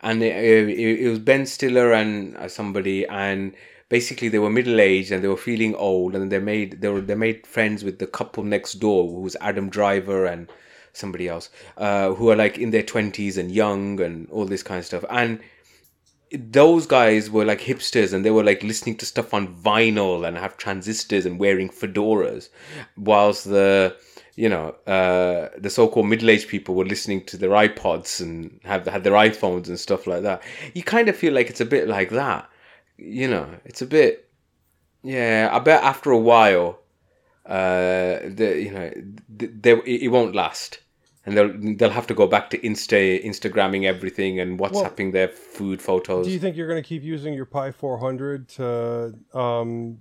and 0.00 0.22
it, 0.22 0.36
it, 0.36 1.00
it 1.00 1.08
was 1.08 1.18
Ben 1.18 1.46
Stiller 1.46 1.92
and 1.92 2.36
uh, 2.36 2.48
somebody, 2.48 3.06
and 3.06 3.54
basically 3.88 4.28
they 4.28 4.38
were 4.38 4.50
middle 4.50 4.80
aged 4.80 5.12
and 5.12 5.22
they 5.22 5.28
were 5.28 5.36
feeling 5.36 5.74
old, 5.74 6.14
and 6.14 6.30
they 6.30 6.38
made 6.38 6.80
they 6.80 6.88
were 6.88 7.00
they 7.00 7.14
made 7.14 7.46
friends 7.46 7.82
with 7.82 7.98
the 7.98 8.06
couple 8.06 8.44
next 8.44 8.74
door, 8.74 9.08
who 9.08 9.20
was 9.20 9.36
Adam 9.40 9.68
Driver 9.68 10.26
and 10.26 10.48
somebody 10.96 11.28
else, 11.28 11.50
uh, 11.76 12.14
who 12.14 12.30
are 12.30 12.36
like 12.36 12.58
in 12.58 12.70
their 12.70 12.82
twenties 12.82 13.38
and 13.38 13.50
young 13.50 14.00
and 14.00 14.28
all 14.30 14.44
this 14.44 14.62
kind 14.62 14.78
of 14.78 14.86
stuff, 14.86 15.04
and 15.10 15.40
those 16.32 16.86
guys 16.86 17.30
were 17.30 17.44
like 17.44 17.60
hipsters 17.60 18.12
and 18.12 18.24
they 18.24 18.30
were 18.30 18.42
like 18.42 18.62
listening 18.62 18.96
to 18.96 19.06
stuff 19.06 19.32
on 19.32 19.54
vinyl 19.54 20.26
and 20.26 20.36
have 20.36 20.56
transistors 20.56 21.24
and 21.24 21.38
wearing 21.38 21.68
fedoras 21.68 22.48
whilst 22.96 23.44
the 23.44 23.96
you 24.34 24.48
know 24.48 24.74
uh 24.88 25.48
the 25.56 25.70
so-called 25.70 26.08
middle-aged 26.08 26.48
people 26.48 26.74
were 26.74 26.84
listening 26.84 27.24
to 27.24 27.36
their 27.36 27.50
ipods 27.50 28.20
and 28.20 28.60
have 28.64 28.84
had 28.88 29.04
their 29.04 29.12
iphones 29.12 29.68
and 29.68 29.78
stuff 29.78 30.06
like 30.06 30.22
that. 30.22 30.42
You 30.74 30.82
kind 30.82 31.08
of 31.08 31.16
feel 31.16 31.32
like 31.32 31.48
it's 31.48 31.60
a 31.60 31.64
bit 31.64 31.86
like 31.88 32.10
that 32.10 32.50
you 32.98 33.28
know? 33.28 33.46
It's 33.64 33.82
a 33.82 33.86
bit 33.86 34.26
yeah 35.06 35.48
i 35.52 35.58
bet 35.60 35.82
after 35.84 36.10
a 36.10 36.18
while 36.18 36.80
uh 37.46 38.18
the 38.26 38.60
you 38.60 38.72
know 38.72 38.90
th- 39.38 39.82
it 39.86 40.10
won't 40.10 40.34
last 40.34 40.80
and 41.26 41.36
they'll 41.36 41.76
they'll 41.76 41.90
have 41.90 42.06
to 42.06 42.14
go 42.14 42.26
back 42.26 42.50
to 42.50 42.58
insta 42.58 43.22
instagramming 43.24 43.84
everything 43.84 44.40
and 44.40 44.58
whatsapping 44.58 45.10
their 45.10 45.28
food 45.28 45.82
photos 45.82 46.26
Do 46.26 46.32
you 46.32 46.38
think 46.38 46.56
you're 46.56 46.68
going 46.68 46.82
to 46.82 46.88
keep 46.88 47.02
using 47.02 47.34
your 47.34 47.44
Pi 47.44 47.72
400 47.72 48.48
to 48.50 49.14
um, 49.34 49.98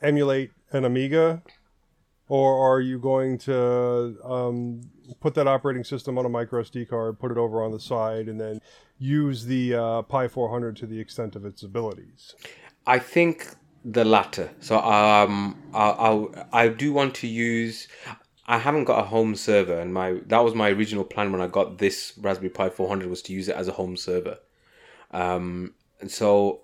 emulate 0.00 0.50
an 0.72 0.84
Amiga, 0.84 1.42
or 2.28 2.74
are 2.74 2.80
you 2.80 2.98
going 2.98 3.38
to 3.38 4.16
um, 4.24 4.80
put 5.20 5.34
that 5.34 5.46
operating 5.46 5.84
system 5.84 6.18
on 6.18 6.24
a 6.24 6.28
micro 6.28 6.62
SD 6.62 6.88
card, 6.88 7.18
put 7.18 7.30
it 7.30 7.38
over 7.38 7.62
on 7.62 7.70
the 7.70 7.80
side, 7.80 8.28
and 8.28 8.40
then 8.40 8.60
use 8.98 9.44
the 9.44 9.74
uh, 9.74 10.02
Pi 10.02 10.28
400 10.28 10.76
to 10.76 10.86
the 10.86 10.98
extent 10.98 11.36
of 11.36 11.44
its 11.44 11.62
abilities? 11.62 12.34
I 12.86 12.98
think 12.98 13.54
the 13.84 14.04
latter. 14.04 14.50
So 14.60 14.78
um, 14.78 15.60
I 15.74 15.90
I 15.90 16.64
I 16.64 16.68
do 16.68 16.92
want 16.92 17.14
to 17.16 17.26
use. 17.26 17.88
I 18.52 18.58
haven't 18.58 18.84
got 18.84 19.00
a 19.00 19.06
home 19.06 19.34
server, 19.34 19.80
and 19.80 19.94
my 19.94 20.20
that 20.26 20.40
was 20.40 20.54
my 20.54 20.68
original 20.68 21.04
plan 21.04 21.32
when 21.32 21.40
I 21.40 21.46
got 21.46 21.78
this 21.78 22.12
Raspberry 22.20 22.50
Pi 22.50 22.68
400 22.68 23.08
was 23.08 23.22
to 23.22 23.32
use 23.32 23.48
it 23.48 23.56
as 23.56 23.66
a 23.66 23.72
home 23.72 23.96
server. 23.96 24.36
Um, 25.10 25.72
and 26.00 26.10
so 26.10 26.60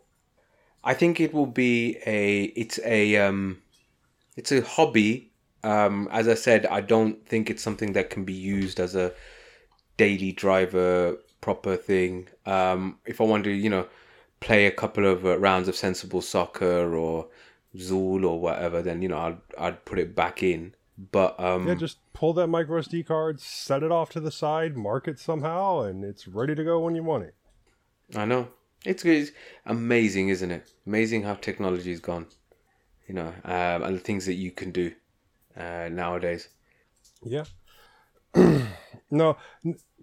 I 0.84 0.92
think 0.92 1.18
it 1.18 1.32
will 1.32 1.46
be 1.46 1.96
a 2.04 2.42
it's 2.62 2.78
a 2.84 3.16
um, 3.16 3.62
it's 4.36 4.52
a 4.52 4.60
hobby. 4.60 5.32
Um, 5.64 6.10
as 6.12 6.28
I 6.28 6.34
said, 6.34 6.66
I 6.66 6.82
don't 6.82 7.26
think 7.26 7.48
it's 7.48 7.62
something 7.62 7.94
that 7.94 8.10
can 8.10 8.24
be 8.26 8.34
used 8.34 8.80
as 8.80 8.94
a 8.94 9.14
daily 9.96 10.32
driver 10.32 11.16
proper 11.40 11.74
thing. 11.74 12.28
Um, 12.44 12.98
if 13.06 13.18
I 13.18 13.24
want 13.24 13.44
to, 13.44 13.50
you 13.50 13.70
know, 13.70 13.86
play 14.40 14.66
a 14.66 14.70
couple 14.70 15.06
of 15.06 15.24
uh, 15.24 15.38
rounds 15.38 15.68
of 15.68 15.74
sensible 15.74 16.20
soccer 16.20 16.94
or 16.94 17.28
Zool 17.76 18.24
or 18.24 18.38
whatever, 18.38 18.82
then 18.82 19.00
you 19.00 19.08
know 19.08 19.18
I'd 19.18 19.38
I'd 19.56 19.84
put 19.86 19.98
it 19.98 20.14
back 20.14 20.42
in. 20.42 20.74
But 20.98 21.38
um, 21.38 21.68
Yeah, 21.68 21.74
just 21.74 21.98
pull 22.12 22.32
that 22.34 22.48
micro 22.48 22.82
SD 22.82 23.06
card, 23.06 23.40
set 23.40 23.84
it 23.84 23.92
off 23.92 24.10
to 24.10 24.20
the 24.20 24.32
side, 24.32 24.76
mark 24.76 25.06
it 25.06 25.20
somehow, 25.20 25.82
and 25.82 26.04
it's 26.04 26.26
ready 26.26 26.56
to 26.56 26.64
go 26.64 26.80
when 26.80 26.96
you 26.96 27.04
want 27.04 27.22
it. 27.24 27.34
I 28.16 28.24
know 28.24 28.48
it's, 28.84 29.04
it's 29.04 29.30
amazing, 29.64 30.28
isn't 30.28 30.50
it? 30.50 30.72
Amazing 30.86 31.22
how 31.22 31.34
technology 31.34 31.90
has 31.90 32.00
gone, 32.00 32.26
you 33.06 33.14
know, 33.14 33.32
um, 33.44 33.82
and 33.84 33.94
the 33.94 34.00
things 34.00 34.26
that 34.26 34.34
you 34.34 34.50
can 34.50 34.72
do 34.72 34.92
uh, 35.56 35.88
nowadays. 35.90 36.48
Yeah. 37.22 37.44
no, 39.10 39.36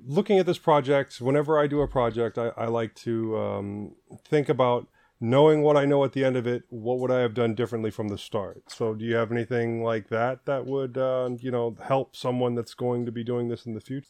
looking 0.05 0.39
at 0.39 0.45
this 0.45 0.57
project, 0.57 1.19
whenever 1.19 1.59
I 1.59 1.67
do 1.67 1.81
a 1.81 1.87
project, 1.87 2.37
I, 2.37 2.51
I 2.55 2.67
like 2.67 2.95
to 2.95 3.37
um, 3.37 3.95
think 4.23 4.47
about 4.47 4.87
knowing 5.29 5.63
what 5.63 5.75
I 5.75 5.85
know 5.85 6.03
at 6.03 6.13
the 6.13 6.23
end 6.23 6.37
of 6.37 6.45
it. 6.45 6.63
What 6.69 6.99
would 6.99 7.11
I 7.11 7.19
have 7.19 7.33
done 7.33 7.55
differently 7.55 7.91
from 7.91 8.09
the 8.09 8.17
start? 8.17 8.63
So, 8.67 8.93
do 8.93 9.03
you 9.03 9.15
have 9.15 9.31
anything 9.31 9.83
like 9.83 10.09
that 10.09 10.45
that 10.45 10.65
would, 10.65 10.97
uh, 10.97 11.29
you 11.39 11.51
know, 11.51 11.75
help 11.83 12.15
someone 12.15 12.55
that's 12.55 12.73
going 12.73 13.05
to 13.05 13.11
be 13.11 13.23
doing 13.23 13.47
this 13.47 13.65
in 13.65 13.73
the 13.73 13.81
future? 13.81 14.07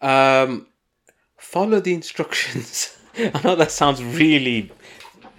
Um, 0.00 0.66
follow 1.38 1.80
the 1.80 1.94
instructions. 1.94 2.96
I 3.18 3.40
know 3.42 3.56
that 3.56 3.70
sounds 3.70 4.02
really 4.02 4.70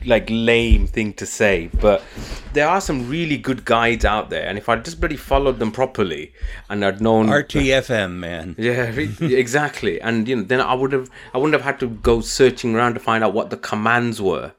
like 0.06 0.28
lame 0.30 0.86
thing 0.86 1.14
to 1.14 1.26
say, 1.26 1.70
but 1.80 2.04
there 2.52 2.68
are 2.68 2.82
some 2.82 3.10
really 3.10 3.38
good 3.38 3.64
guides 3.66 4.04
out 4.04 4.30
there, 4.30 4.48
and 4.48 4.58
if 4.58 4.68
I 4.68 4.76
just 4.78 5.02
really 5.02 5.18
followed 5.18 5.60
them 5.60 5.72
properly 5.72 6.34
and 6.70 6.84
I'd 6.84 7.02
known 7.02 7.28
RTFM, 7.42 8.14
man. 8.14 8.56
Yeah, 8.58 8.86
exactly. 8.86 10.02
And 10.02 10.28
you 10.28 10.36
know, 10.38 10.44
then 10.44 10.60
I 10.60 10.74
would 10.74 10.92
have, 10.92 11.10
I 11.34 11.38
wouldn't 11.38 11.54
have 11.54 11.64
had 11.64 11.80
to 11.82 11.88
go 11.88 12.22
searching 12.22 12.76
around 12.76 12.96
to 12.96 13.00
find 13.00 13.24
out 13.24 13.34
what 13.34 13.50
the 13.50 13.58
commands 13.58 14.22
were. 14.22 14.54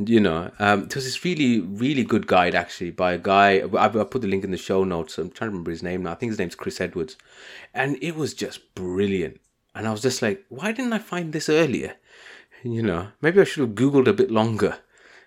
You 0.00 0.20
know, 0.20 0.52
um, 0.60 0.86
there 0.86 0.96
was 0.96 1.04
this 1.04 1.24
really, 1.24 1.60
really 1.60 2.04
good 2.04 2.28
guide 2.28 2.54
actually 2.54 2.92
by 2.92 3.14
a 3.14 3.18
guy. 3.18 3.58
I, 3.58 3.84
I 3.86 3.88
put 4.04 4.22
the 4.22 4.28
link 4.28 4.44
in 4.44 4.52
the 4.52 4.56
show 4.56 4.84
notes. 4.84 5.18
I'm 5.18 5.30
trying 5.30 5.48
to 5.48 5.52
remember 5.52 5.72
his 5.72 5.82
name 5.82 6.04
now. 6.04 6.12
I 6.12 6.14
think 6.14 6.30
his 6.30 6.38
name's 6.38 6.54
Chris 6.54 6.80
Edwards, 6.80 7.16
and 7.74 7.98
it 8.00 8.14
was 8.14 8.32
just 8.32 8.76
brilliant. 8.76 9.40
And 9.74 9.88
I 9.88 9.90
was 9.90 10.02
just 10.02 10.22
like, 10.22 10.44
why 10.48 10.70
didn't 10.70 10.92
I 10.92 10.98
find 10.98 11.32
this 11.32 11.48
earlier? 11.48 11.96
You 12.62 12.82
know, 12.82 13.08
maybe 13.20 13.40
I 13.40 13.44
should 13.44 13.60
have 13.60 13.76
googled 13.76 14.06
a 14.06 14.12
bit 14.12 14.30
longer 14.30 14.78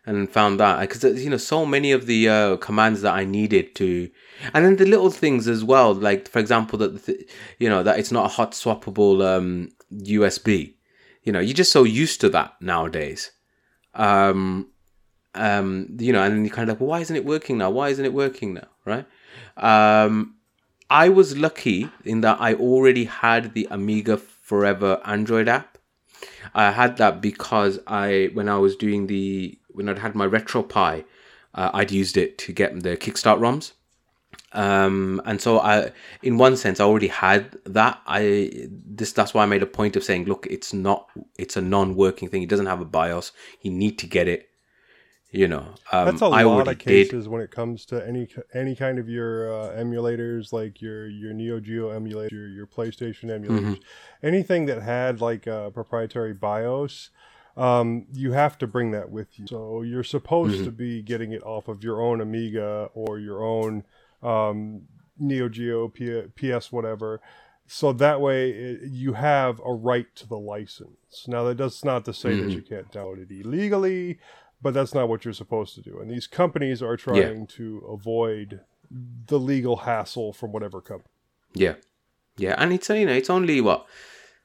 and 0.06 0.30
found 0.30 0.60
that 0.60 0.80
because 0.80 1.04
you 1.24 1.30
know 1.30 1.38
so 1.38 1.66
many 1.66 1.92
of 1.92 2.06
the 2.06 2.30
uh, 2.30 2.58
commands 2.58 3.02
that 3.02 3.14
I 3.14 3.26
needed 3.26 3.76
to, 3.76 4.10
and 4.54 4.66
then 4.66 4.78
the 4.78 4.86
little 4.86 5.12
things 5.12 5.50
as 5.50 5.64
well, 5.66 5.94
like 5.94 6.30
for 6.30 6.40
example 6.40 6.80
that 6.80 7.06
the, 7.06 7.28
you 7.60 7.70
know 7.70 7.84
that 7.84 8.00
it's 8.00 8.12
not 8.12 8.26
a 8.26 8.34
hot 8.36 8.54
swappable 8.54 9.22
um, 9.24 9.70
USB. 9.92 10.76
You 11.24 11.34
know, 11.34 11.40
you're 11.40 11.54
just 11.54 11.72
so 11.72 11.84
used 11.84 12.22
to 12.22 12.30
that 12.30 12.54
nowadays. 12.62 13.32
Um, 13.94 14.68
um, 15.34 15.88
you 15.98 16.12
know, 16.14 16.24
and 16.24 16.46
you're 16.46 16.54
kind 16.54 16.70
of 16.70 16.76
like, 16.76 16.82
well, 16.82 16.90
why 16.90 17.00
isn't 17.00 17.16
it 17.16 17.26
working 17.26 17.58
now? 17.58 17.70
Why 17.70 17.90
isn't 17.90 18.04
it 18.04 18.14
working 18.14 18.54
now? 18.56 18.68
Right? 18.86 19.06
Um, 19.58 20.36
I 20.90 21.10
was 21.10 21.38
lucky 21.38 21.90
in 22.04 22.22
that 22.22 22.42
I 22.42 22.54
already 22.54 23.06
had 23.06 23.54
the 23.54 23.68
Amiga 23.72 24.18
Forever 24.18 25.00
Android 25.06 25.48
app. 25.48 25.78
I 26.54 26.72
had 26.72 26.98
that 26.98 27.22
because 27.22 27.80
I, 27.88 28.30
when 28.34 28.50
I 28.50 28.58
was 28.58 28.76
doing 28.76 29.08
the, 29.08 29.58
when 29.70 29.88
I'd 29.88 30.00
had 30.00 30.16
my 30.16 30.28
RetroPie, 30.28 31.06
uh, 31.56 31.70
I'd 31.74 31.92
used 31.92 32.18
it 32.18 32.38
to 32.40 32.54
get 32.54 32.84
the 32.84 32.98
Kickstart 32.98 33.40
ROMs. 33.40 33.72
Um, 34.54 35.22
and 35.26 35.42
so 35.42 35.60
I, 35.60 35.92
in 36.22 36.38
one 36.38 36.58
sense, 36.58 36.80
I 36.80 36.84
already 36.86 37.08
had 37.08 37.58
that. 37.66 38.02
I 38.08 38.52
this 38.86 39.14
that's 39.14 39.34
why 39.34 39.44
I 39.44 39.46
made 39.46 39.64
a 39.64 39.68
point 39.68 39.96
of 39.96 40.04
saying, 40.04 40.26
look, 40.26 40.48
it's 40.50 40.74
not, 40.74 41.08
it's 41.38 41.56
a 41.58 41.62
non-working 41.62 42.30
thing. 42.30 42.44
It 42.44 42.50
doesn't 42.50 42.66
have 42.66 42.82
a 42.82 42.86
BIOS. 42.86 43.32
You 43.62 43.72
need 43.72 43.98
to 44.00 44.08
get 44.08 44.28
it. 44.28 44.50
You 45.32 45.48
know, 45.48 45.76
um, 45.94 46.06
That's 46.06 46.22
a 46.22 46.28
I 46.28 46.44
lot 46.44 46.68
of 46.68 46.78
did. 46.86 47.08
cases 47.12 47.30
when 47.30 47.42
it 47.42 47.52
comes 47.52 47.86
to 47.86 48.06
any 48.06 48.28
any 48.54 48.76
kind 48.76 49.00
of 49.00 49.08
your 49.08 49.54
uh, 49.54 49.72
emulators, 49.72 50.52
like 50.52 50.82
your 50.82 51.08
your 51.08 51.34
Neo 51.34 51.60
Geo 51.62 51.90
emulator, 51.90 52.36
your, 52.36 52.50
your 52.50 52.68
PlayStation 52.68 53.26
emulators, 53.26 53.50
Mm-hmm. 53.50 53.74
anything 54.24 54.66
that 54.66 54.82
had 54.82 55.22
like 55.22 55.48
a 55.48 55.72
proprietary 55.74 56.34
BIOS. 56.34 57.10
um, 57.58 58.08
you 58.14 58.32
have 58.34 58.58
to 58.60 58.68
bring 58.68 58.92
that 58.92 59.10
with 59.10 59.40
you. 59.40 59.48
So 59.48 59.82
you're 59.84 60.04
supposed 60.04 60.64
to 60.66 60.72
be 60.72 61.02
getting 61.02 61.32
it 61.34 61.44
off 61.44 61.68
of 61.68 61.84
your 61.84 62.02
own 62.02 62.22
Amiga 62.22 62.90
or 62.94 63.20
your 63.20 63.44
own 63.44 63.84
um, 64.22 64.84
Neo 65.18 65.50
Geo, 65.50 65.88
P- 65.88 66.24
PS, 66.36 66.72
whatever. 66.72 67.22
So 67.68 67.94
that 67.94 68.20
way 68.20 68.52
it, 68.52 68.80
you 68.92 69.14
have 69.14 69.62
a 69.66 69.74
right 69.74 70.14
to 70.16 70.28
the 70.28 70.38
license. 70.38 71.26
Now 71.28 71.44
that 71.46 71.56
does 71.56 71.86
not 71.86 72.06
to 72.06 72.14
say 72.14 72.36
that 72.36 72.52
you 72.56 72.62
can't 72.62 72.92
download 72.92 73.30
it 73.30 73.34
illegally, 73.34 74.20
but 74.62 74.74
that's 74.74 74.94
not 74.94 75.08
what 75.08 75.24
you're 75.24 75.34
supposed 75.34 75.76
to 75.76 75.82
do. 75.82 76.00
And 76.00 76.10
these 76.10 76.28
companies 76.28 76.82
are 76.82 76.98
trying 76.98 77.48
to 77.48 77.78
avoid 77.90 78.62
the 79.28 79.40
legal 79.40 79.78
hassle 79.78 80.34
from 80.34 80.52
whatever 80.52 80.82
company. 80.82 81.10
Yeah, 81.54 81.76
yeah, 82.38 82.56
and 82.58 82.74
it's 82.74 82.90
you 82.90 83.06
know 83.06 83.14
it's 83.14 83.30
only 83.30 83.62
what 83.62 83.86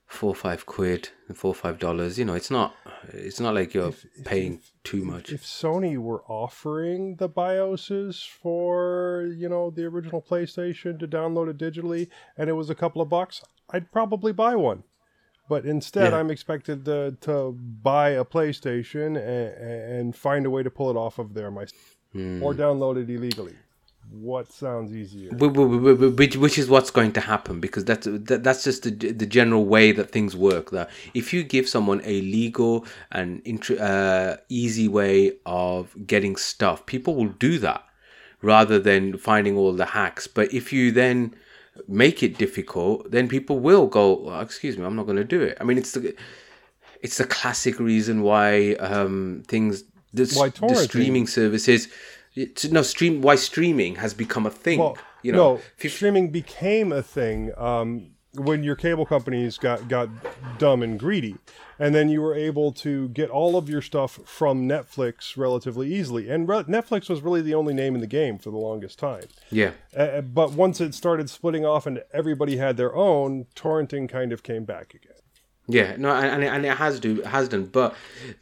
four 0.07 0.31
or 0.31 0.35
five 0.35 0.67
quid, 0.67 1.11
four 1.35 1.51
or 1.51 1.55
five 1.55 1.79
dollars. 1.79 2.19
You 2.19 2.25
know, 2.25 2.35
it's 2.35 2.51
not 2.51 2.75
it's 3.09 3.41
not 3.41 3.55
like 3.55 3.75
you're 3.75 3.93
paying 4.25 4.61
too 4.85 5.05
much. 5.05 5.33
If 5.33 5.43
Sony 5.45 5.97
were 5.99 6.23
offering 6.29 7.17
the 7.17 7.29
BIOSes 7.29 8.27
for, 8.27 9.29
you 9.37 9.49
know, 9.49 9.71
the 9.71 9.85
original 9.85 10.23
PlayStation 10.23 10.99
to 11.01 11.09
download 11.09 11.49
it 11.51 11.59
digitally 11.59 12.09
and 12.37 12.49
it 12.49 12.55
was 12.55 12.71
a 12.71 12.75
couple 12.75 13.03
of 13.03 13.09
bucks, 13.09 13.43
I'd 13.71 13.91
probably 13.93 14.33
buy 14.33 14.55
one. 14.57 14.85
But 15.49 15.65
instead, 15.65 16.11
Yeah. 16.13 16.19
I'm 16.19 16.31
expected 16.31 16.85
to, 16.87 17.17
to 17.21 17.53
buy 17.83 18.11
a 18.11 18.25
PlayStation 18.25 19.17
and, 19.17 19.99
and 19.99 20.17
find 20.17 20.45
a 20.47 20.51
way 20.51 20.63
to 20.65 20.71
pull 20.71 20.91
it 20.91 20.97
off 20.97 21.19
of 21.19 21.35
there 21.35 21.51
myself 21.51 21.97
Hmm. 22.13 22.43
or 22.43 22.55
download 22.55 22.97
it 23.03 23.11
illegally. 23.11 23.57
What 24.11 24.53
sounds 24.53 24.95
easier? 24.95 25.31
Wh- 25.33 25.53
wh- 25.53 25.83
wh- 25.83 25.99
wh- 25.99 26.19
which 26.19 26.37
which 26.37 26.59
is 26.59 26.69
what's 26.69 26.91
going 26.91 27.13
to 27.13 27.21
happen 27.21 27.61
because 27.61 27.85
that's 27.85 28.07
that's 28.11 28.65
just 28.65 28.85
the, 28.85 28.91
the 28.91 29.27
general 29.27 29.65
way 29.65 29.93
that 29.93 30.11
things 30.11 30.37
work. 30.37 30.71
That 30.71 30.91
if 31.15 31.33
you 31.33 31.43
give 31.43 31.69
someone 31.69 32.01
a 32.05 32.21
legal 32.21 32.87
and 33.11 33.43
uh, 33.79 34.37
easy 34.49 34.89
way 34.89 35.33
of 35.45 35.95
getting 36.07 36.37
stuff 36.37 36.87
people 36.87 37.15
will 37.15 37.29
do 37.29 37.59
that 37.59 37.85
rather 38.43 38.79
than 38.79 39.19
finding 39.19 39.57
all 39.57 39.73
the 39.73 39.87
hacks. 39.87 40.27
But 40.27 40.53
if 40.53 40.73
you 40.73 40.93
then 40.93 41.35
make 41.89 42.23
it 42.23 42.39
difficult 42.39 43.11
then 43.11 43.29
people 43.29 43.59
will 43.59 43.87
go 43.87 44.15
well, 44.15 44.41
excuse 44.41 44.79
me 44.79 44.85
i'm 44.85 44.97
not 44.97 45.05
going 45.05 45.17
to 45.17 45.25
do 45.25 45.43
it. 45.43 45.59
I 45.61 45.65
mean 45.65 45.77
it's 45.79 45.93
the 45.93 46.15
it's 47.03 47.19
the 47.19 47.27
classic 47.27 47.79
reason 47.79 48.23
why 48.23 48.75
um 48.75 49.43
things 49.47 49.85
the, 50.15 50.33
Why 50.35 50.49
the 50.49 50.75
streaming 50.77 51.27
services 51.27 51.89
it's, 52.37 52.65
no 52.71 52.83
stream 52.83 53.23
why 53.23 53.35
streaming 53.35 53.97
has 53.97 54.15
become 54.15 54.47
a 54.47 54.51
thing 54.51 54.79
Well, 54.79 54.97
you 55.23 55.33
know 55.33 55.55
no, 55.55 55.61
fif- 55.77 55.95
streaming 55.95 56.31
became 56.31 56.93
a 56.93 57.03
thing 57.03 57.53
um, 57.57 58.11
when 58.35 58.63
your 58.63 58.77
cable 58.77 59.07
companies 59.07 59.59
got 59.59 59.89
got 59.89 60.09
dumb 60.59 60.83
and 60.83 60.99
greedy, 61.01 61.37
and 61.79 61.95
then 61.95 62.09
you 62.11 62.21
were 62.21 62.35
able 62.35 62.71
to 62.73 63.09
get 63.09 63.31
all 63.31 63.57
of 63.57 63.69
your 63.69 63.81
stuff 63.81 64.21
from 64.27 64.69
Netflix 64.69 65.37
relatively 65.39 65.93
easily. 65.95 66.29
And 66.29 66.47
re- 66.47 66.65
Netflix 66.65 67.09
was 67.09 67.23
really 67.23 67.41
the 67.41 67.55
only 67.55 67.73
name 67.73 67.95
in 67.95 68.03
the 68.03 68.07
game 68.07 68.39
for 68.39 68.51
the 68.51 68.59
longest 68.59 68.99
time. 68.99 69.25
yeah 69.51 69.71
Uh, 69.97 70.21
but 70.21 70.53
once 70.53 70.81
it 70.83 70.95
started 70.95 71.31
splitting 71.31 71.65
off 71.65 71.87
and 71.87 72.03
everybody 72.13 72.59
had 72.59 72.77
their 72.77 72.95
own, 72.95 73.47
torrenting 73.55 74.07
kind 74.09 74.33
of 74.33 74.43
came 74.43 74.65
back 74.65 74.93
again. 74.95 75.13
Yeah, 75.69 75.97
no, 75.99 76.11
and 76.11 76.45
and 76.45 76.65
it, 76.65 76.77
has 76.77 77.01
do 77.01 77.23
has 77.23 77.49
done, 77.49 77.67
but 77.67 77.95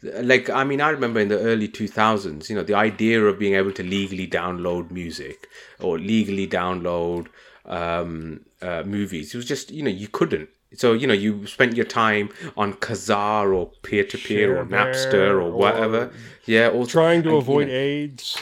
like 0.03 0.49
I 0.49 0.63
mean, 0.63 0.79
I 0.79 0.89
remember 0.89 1.19
in 1.19 1.29
the 1.29 1.39
early 1.39 1.67
two 1.67 1.87
thousands, 1.87 2.49
you 2.49 2.55
know, 2.55 2.61
the 2.63 2.75
idea 2.75 3.23
of 3.25 3.39
being 3.39 3.55
able 3.55 3.71
to 3.73 3.83
legally 3.83 4.27
download 4.27 4.91
music 4.91 5.47
or 5.79 5.97
legally 5.97 6.47
download 6.47 7.27
um, 7.65 8.41
uh, 8.61 8.83
movies, 8.85 9.33
it 9.33 9.37
was 9.37 9.45
just 9.45 9.71
you 9.71 9.81
know 9.81 9.89
you 9.89 10.07
couldn't. 10.07 10.49
So 10.75 10.93
you 10.93 11.07
know 11.07 11.15
you 11.15 11.47
spent 11.47 11.75
your 11.75 11.85
time 11.85 12.29
on 12.55 12.73
Kazaa 12.73 13.51
or 13.51 13.71
peer 13.81 14.03
to 14.03 14.17
peer 14.19 14.59
or 14.59 14.65
Napster 14.65 15.11
Bear 15.11 15.41
or 15.41 15.51
whatever. 15.51 15.97
or 16.05 16.13
yeah, 16.45 16.67
or 16.69 16.85
Trying 16.85 17.23
to 17.23 17.29
and, 17.29 17.35
you 17.37 17.41
avoid 17.41 17.67
know, 17.69 17.73
AIDS. 17.73 18.37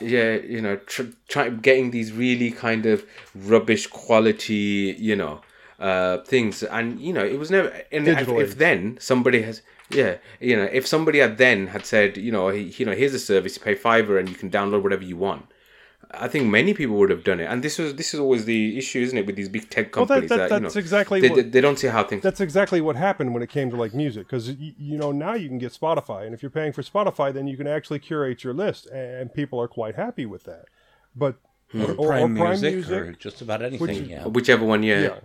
yeah, 0.00 0.34
you 0.34 0.60
know, 0.60 0.76
tr- 0.76 1.12
try 1.28 1.48
getting 1.50 1.92
these 1.92 2.12
really 2.12 2.50
kind 2.50 2.84
of 2.86 3.04
rubbish 3.34 3.86
quality, 3.86 4.96
you 4.98 5.16
know, 5.16 5.40
uh, 5.78 6.18
things, 6.24 6.62
and 6.62 7.00
you 7.00 7.12
know, 7.12 7.24
it 7.24 7.38
was 7.38 7.50
never. 7.50 7.68
And 7.92 8.08
if, 8.08 8.28
if 8.28 8.58
then 8.58 8.96
somebody 9.00 9.42
has, 9.42 9.62
yeah, 9.90 10.16
you 10.40 10.56
know, 10.56 10.64
if 10.72 10.86
somebody 10.86 11.18
had 11.18 11.38
then 11.38 11.68
had 11.68 11.84
said, 11.86 12.16
you 12.16 12.32
know, 12.32 12.48
he, 12.48 12.74
you 12.78 12.84
know, 12.86 12.92
here's 12.92 13.14
a 13.14 13.18
service, 13.18 13.56
you 13.56 13.62
pay 13.62 13.74
fiver, 13.74 14.18
and 14.18 14.28
you 14.28 14.34
can 14.34 14.50
download 14.50 14.82
whatever 14.82 15.02
you 15.04 15.16
want. 15.16 15.46
I 16.12 16.28
think 16.28 16.46
many 16.46 16.72
people 16.72 16.96
would 16.96 17.10
have 17.10 17.24
done 17.24 17.40
it, 17.40 17.46
and 17.46 17.62
this 17.64 17.78
was 17.78 17.96
this 17.96 18.14
is 18.14 18.20
always 18.20 18.44
the 18.44 18.78
issue, 18.78 19.00
isn't 19.00 19.18
it, 19.18 19.26
with 19.26 19.34
these 19.36 19.48
big 19.48 19.68
tech 19.68 19.94
Well, 19.96 20.06
that- 20.06 20.14
companies 20.14 20.28
that- 20.30 20.36
that, 20.48 20.54
you 20.54 20.60
that's 20.62 20.74
know, 20.76 20.78
exactly 20.78 21.20
they, 21.20 21.28
what- 21.28 21.36
they, 21.36 21.42
they 21.42 21.60
don't 21.60 21.78
see 21.78 21.88
how 21.88 22.04
things. 22.04 22.22
That's 22.22 22.40
exactly 22.40 22.80
what 22.80 22.94
happened 22.96 23.34
when 23.34 23.42
it 23.42 23.50
came 23.50 23.70
to 23.70 23.76
like 23.76 23.92
music, 23.92 24.26
because 24.28 24.48
you 24.50 24.96
know 24.96 25.10
now 25.12 25.34
you 25.34 25.48
can 25.48 25.58
get 25.58 25.72
Spotify, 25.72 26.24
and 26.24 26.32
if 26.32 26.42
you're 26.42 26.50
paying 26.50 26.72
for 26.72 26.82
Spotify, 26.82 27.34
then 27.34 27.46
you 27.48 27.56
can 27.56 27.66
actually 27.66 27.98
curate 27.98 28.44
your 28.44 28.54
list, 28.54 28.86
and 28.86 29.34
people 29.34 29.60
are 29.60 29.68
quite 29.68 29.96
happy 29.96 30.26
with 30.26 30.44
that. 30.44 30.66
But 31.14 31.36
or, 31.74 31.90
or 31.98 32.06
Prime, 32.06 32.34
music, 32.34 32.88
or 32.90 33.12
just 33.12 33.42
about 33.42 33.60
anything. 33.60 33.96
you- 33.96 34.02
yeah. 34.04 34.26
Whichever 34.26 34.64
one, 34.64 34.84
yeah. 34.84 35.00
yeah, 35.02 35.18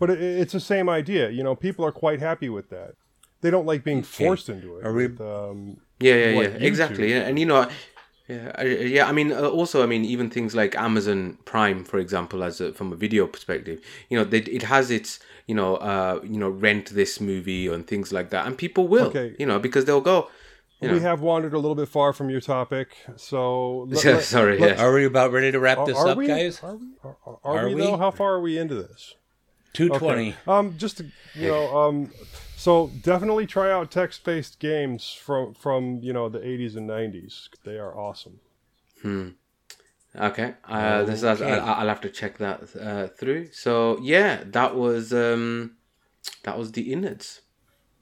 but 0.00 0.10
it, 0.10 0.20
it's 0.20 0.52
the 0.52 0.58
same 0.60 0.88
idea. 0.88 1.30
You 1.30 1.44
know, 1.44 1.54
people 1.54 1.84
are 1.84 1.92
quite 1.92 2.18
happy 2.18 2.48
with 2.48 2.70
that. 2.70 2.94
They 3.42 3.50
don't 3.50 3.66
like 3.66 3.84
being 3.84 4.02
forced 4.02 4.48
into 4.48 4.78
it. 4.78 4.84
Are 4.86 4.92
we- 4.92 5.06
with, 5.06 5.20
um, 5.20 5.76
Yeah, 6.00 6.14
yeah, 6.16 6.36
like 6.38 6.48
yeah, 6.60 6.66
exactly. 6.70 7.06
YouTube. 7.08 7.10
Yeah. 7.10 7.28
And 7.28 7.38
you 7.38 7.46
know, 7.46 7.68
yeah, 8.28 8.52
I- 8.58 8.64
yeah. 8.96 9.06
I 9.08 9.12
mean, 9.12 9.32
uh, 9.32 9.48
also, 9.48 9.82
I 9.82 9.86
mean, 9.86 10.04
even 10.04 10.28
things 10.30 10.54
like 10.54 10.74
Amazon 10.76 11.38
Prime, 11.44 11.84
for 11.84 11.98
example, 11.98 12.42
as 12.44 12.60
a, 12.60 12.72
from 12.72 12.92
a 12.92 12.96
video 12.96 13.26
perspective, 13.26 13.80
you 14.08 14.18
know, 14.18 14.24
they, 14.24 14.38
it 14.58 14.64
has 14.64 14.90
its, 14.90 15.20
you 15.46 15.54
know, 15.54 15.76
uh, 15.76 16.20
you 16.22 16.38
know, 16.38 16.50
rent 16.50 16.90
this 16.90 17.20
movie 17.20 17.66
and 17.68 17.86
things 17.86 18.12
like 18.12 18.28
that, 18.30 18.46
and 18.46 18.56
people 18.58 18.86
will, 18.88 19.06
Okay. 19.06 19.34
you 19.38 19.46
know, 19.46 19.58
because 19.58 19.84
they'll 19.86 20.00
go. 20.14 20.28
You 20.82 20.88
know, 20.88 20.94
we 20.94 21.00
have 21.00 21.20
wandered 21.20 21.52
a 21.52 21.58
little 21.58 21.74
bit 21.74 21.88
far 21.88 22.12
from 22.14 22.30
your 22.30 22.40
topic, 22.40 22.88
so 23.16 23.80
let- 23.90 24.04
Yeah, 24.04 24.12
let- 24.12 24.22
sorry, 24.24 24.58
let- 24.58 24.76
yeah. 24.78 24.82
Are 24.84 24.92
we 24.94 25.04
about 25.06 25.30
ready 25.32 25.50
to 25.52 25.60
wrap 25.60 25.78
Are, 25.78 25.86
this 25.86 25.96
are 25.96 26.08
up, 26.08 26.16
we, 26.18 26.26
guys? 26.26 26.60
Are 26.62 26.76
we? 26.76 26.86
Are, 27.04 27.16
are, 27.26 27.38
are 27.44 27.58
Are 27.60 27.66
we, 27.68 27.74
we? 27.74 27.82
though? 27.82 27.96
How 27.96 28.10
far 28.10 28.34
are 28.34 28.40
we 28.40 28.56
into 28.58 28.74
this? 28.76 29.14
Two 29.72 29.92
Okay. 29.92 30.34
Um, 30.46 30.76
just 30.78 30.98
to, 30.98 31.06
you 31.34 31.48
know, 31.48 31.76
um, 31.76 32.10
so 32.56 32.90
definitely 33.02 33.46
try 33.46 33.70
out 33.70 33.90
text-based 33.90 34.58
games 34.58 35.12
from 35.12 35.54
from 35.54 36.00
you 36.02 36.12
know 36.12 36.28
the 36.28 36.40
80s 36.40 36.76
and 36.76 36.88
90s. 36.88 37.48
They 37.64 37.78
are 37.78 37.96
awesome. 37.96 38.40
Hmm. 39.02 39.28
Okay, 40.16 40.54
uh, 40.68 41.04
this 41.04 41.22
is, 41.22 41.40
I, 41.40 41.58
I'll 41.58 41.86
have 41.86 42.00
to 42.00 42.10
check 42.10 42.38
that 42.38 42.62
uh, 42.76 43.06
through. 43.06 43.52
So 43.52 43.98
yeah, 44.02 44.42
that 44.44 44.74
was 44.74 45.12
um, 45.12 45.76
that 46.42 46.58
was 46.58 46.72
the 46.72 46.92
innards. 46.92 47.42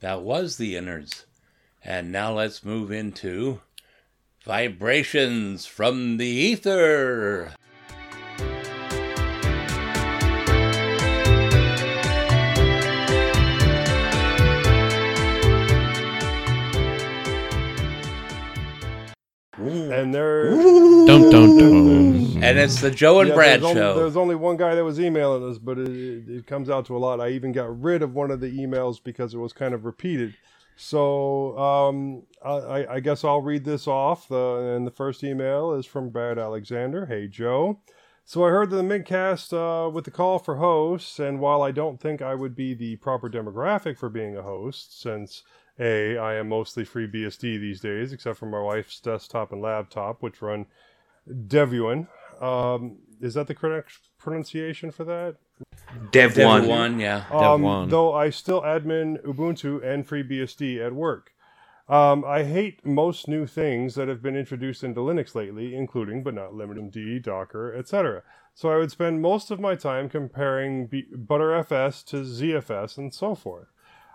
That 0.00 0.22
was 0.22 0.56
the 0.56 0.76
innards. 0.76 1.26
And 1.84 2.10
now 2.10 2.32
let's 2.32 2.64
move 2.64 2.90
into 2.90 3.60
vibrations 4.44 5.66
from 5.66 6.16
the 6.16 6.26
ether. 6.26 7.52
And 19.72 20.14
they're 20.14 20.50
Dun 20.50 21.30
dun 21.30 21.58
dun. 21.58 22.42
And 22.42 22.58
it's 22.58 22.80
the 22.80 22.90
Joe 22.90 23.20
and 23.20 23.28
yeah, 23.30 23.34
Brad 23.34 23.62
there's, 23.62 23.72
show. 23.74 23.90
only, 23.90 24.00
there's 24.02 24.16
only 24.16 24.34
one 24.36 24.56
guy 24.56 24.74
that 24.74 24.84
was 24.84 25.00
emailing 25.00 25.48
us, 25.50 25.58
but 25.58 25.78
it, 25.78 25.88
it, 25.88 26.28
it 26.28 26.46
comes 26.46 26.70
out 26.70 26.86
to 26.86 26.96
a 26.96 26.98
lot. 26.98 27.20
I 27.20 27.30
even 27.30 27.52
got 27.52 27.80
rid 27.82 28.02
of 28.02 28.14
one 28.14 28.30
of 28.30 28.40
the 28.40 28.50
emails 28.58 29.02
because 29.02 29.34
it 29.34 29.38
was 29.38 29.52
kind 29.52 29.74
of 29.74 29.84
repeated. 29.84 30.34
So 30.76 31.58
um, 31.58 32.22
I, 32.44 32.50
I- 32.52 32.94
I 32.94 33.00
guess 33.00 33.24
I'll 33.24 33.42
read 33.42 33.64
this 33.64 33.86
off. 33.88 34.28
The, 34.28 34.74
and 34.76 34.86
the 34.86 34.90
first 34.92 35.24
email 35.24 35.72
is 35.74 35.86
from 35.86 36.10
Brad 36.10 36.38
Alexander. 36.38 37.06
Hey, 37.06 37.26
Joe. 37.26 37.80
So 38.24 38.44
I 38.44 38.50
heard 38.50 38.68
the 38.70 38.82
Mintcast 38.82 39.54
uh, 39.54 39.88
with 39.90 40.04
the 40.04 40.10
call 40.10 40.38
for 40.38 40.56
hosts, 40.56 41.18
and 41.18 41.40
while 41.40 41.62
I 41.62 41.70
don't 41.70 41.98
think 41.98 42.20
I 42.20 42.34
would 42.34 42.54
be 42.54 42.74
the 42.74 42.96
proper 42.96 43.28
demographic 43.30 43.96
for 43.96 44.10
being 44.10 44.36
a 44.36 44.42
host, 44.42 45.00
since 45.00 45.42
A, 45.78 46.16
I 46.18 46.34
am 46.34 46.48
mostly 46.48 46.84
FreeBSD 46.84 47.40
these 47.60 47.80
days, 47.80 48.12
except 48.12 48.38
for 48.38 48.46
my 48.46 48.60
wife's 48.60 48.98
desktop 49.00 49.52
and 49.52 49.62
laptop, 49.62 50.22
which 50.22 50.42
run 50.42 50.66
Devuan. 51.28 52.08
Um, 52.40 52.98
is 53.20 53.34
that 53.34 53.46
the 53.46 53.54
correct 53.54 53.98
pronunciation 54.18 54.90
for 54.90 55.04
that? 55.04 55.36
Dev, 56.10 56.34
Dev 56.34 56.46
one. 56.46 56.66
one, 56.66 57.00
yeah. 57.00 57.24
Um, 57.30 57.62
one. 57.62 57.88
though 57.88 58.12
I 58.12 58.30
still 58.30 58.62
admin 58.62 59.22
Ubuntu 59.24 59.84
and 59.84 60.06
FreeBSD 60.06 60.84
at 60.84 60.92
work. 60.92 61.32
Um, 61.88 62.22
I 62.26 62.44
hate 62.44 62.84
most 62.84 63.28
new 63.28 63.46
things 63.46 63.94
that 63.94 64.08
have 64.08 64.22
been 64.22 64.36
introduced 64.36 64.84
into 64.84 65.00
Linux 65.00 65.34
lately, 65.34 65.74
including 65.74 66.22
but 66.22 66.34
not 66.34 66.54
limited 66.54 66.92
to 66.92 67.18
Docker, 67.20 67.74
etc. 67.74 68.22
So 68.54 68.70
I 68.70 68.76
would 68.76 68.90
spend 68.90 69.22
most 69.22 69.50
of 69.50 69.58
my 69.58 69.74
time 69.74 70.08
comparing 70.08 70.86
B- 70.86 71.06
ButterFS 71.14 72.04
to 72.06 72.16
ZFS 72.18 72.98
and 72.98 73.14
so 73.14 73.34
forth. 73.34 73.68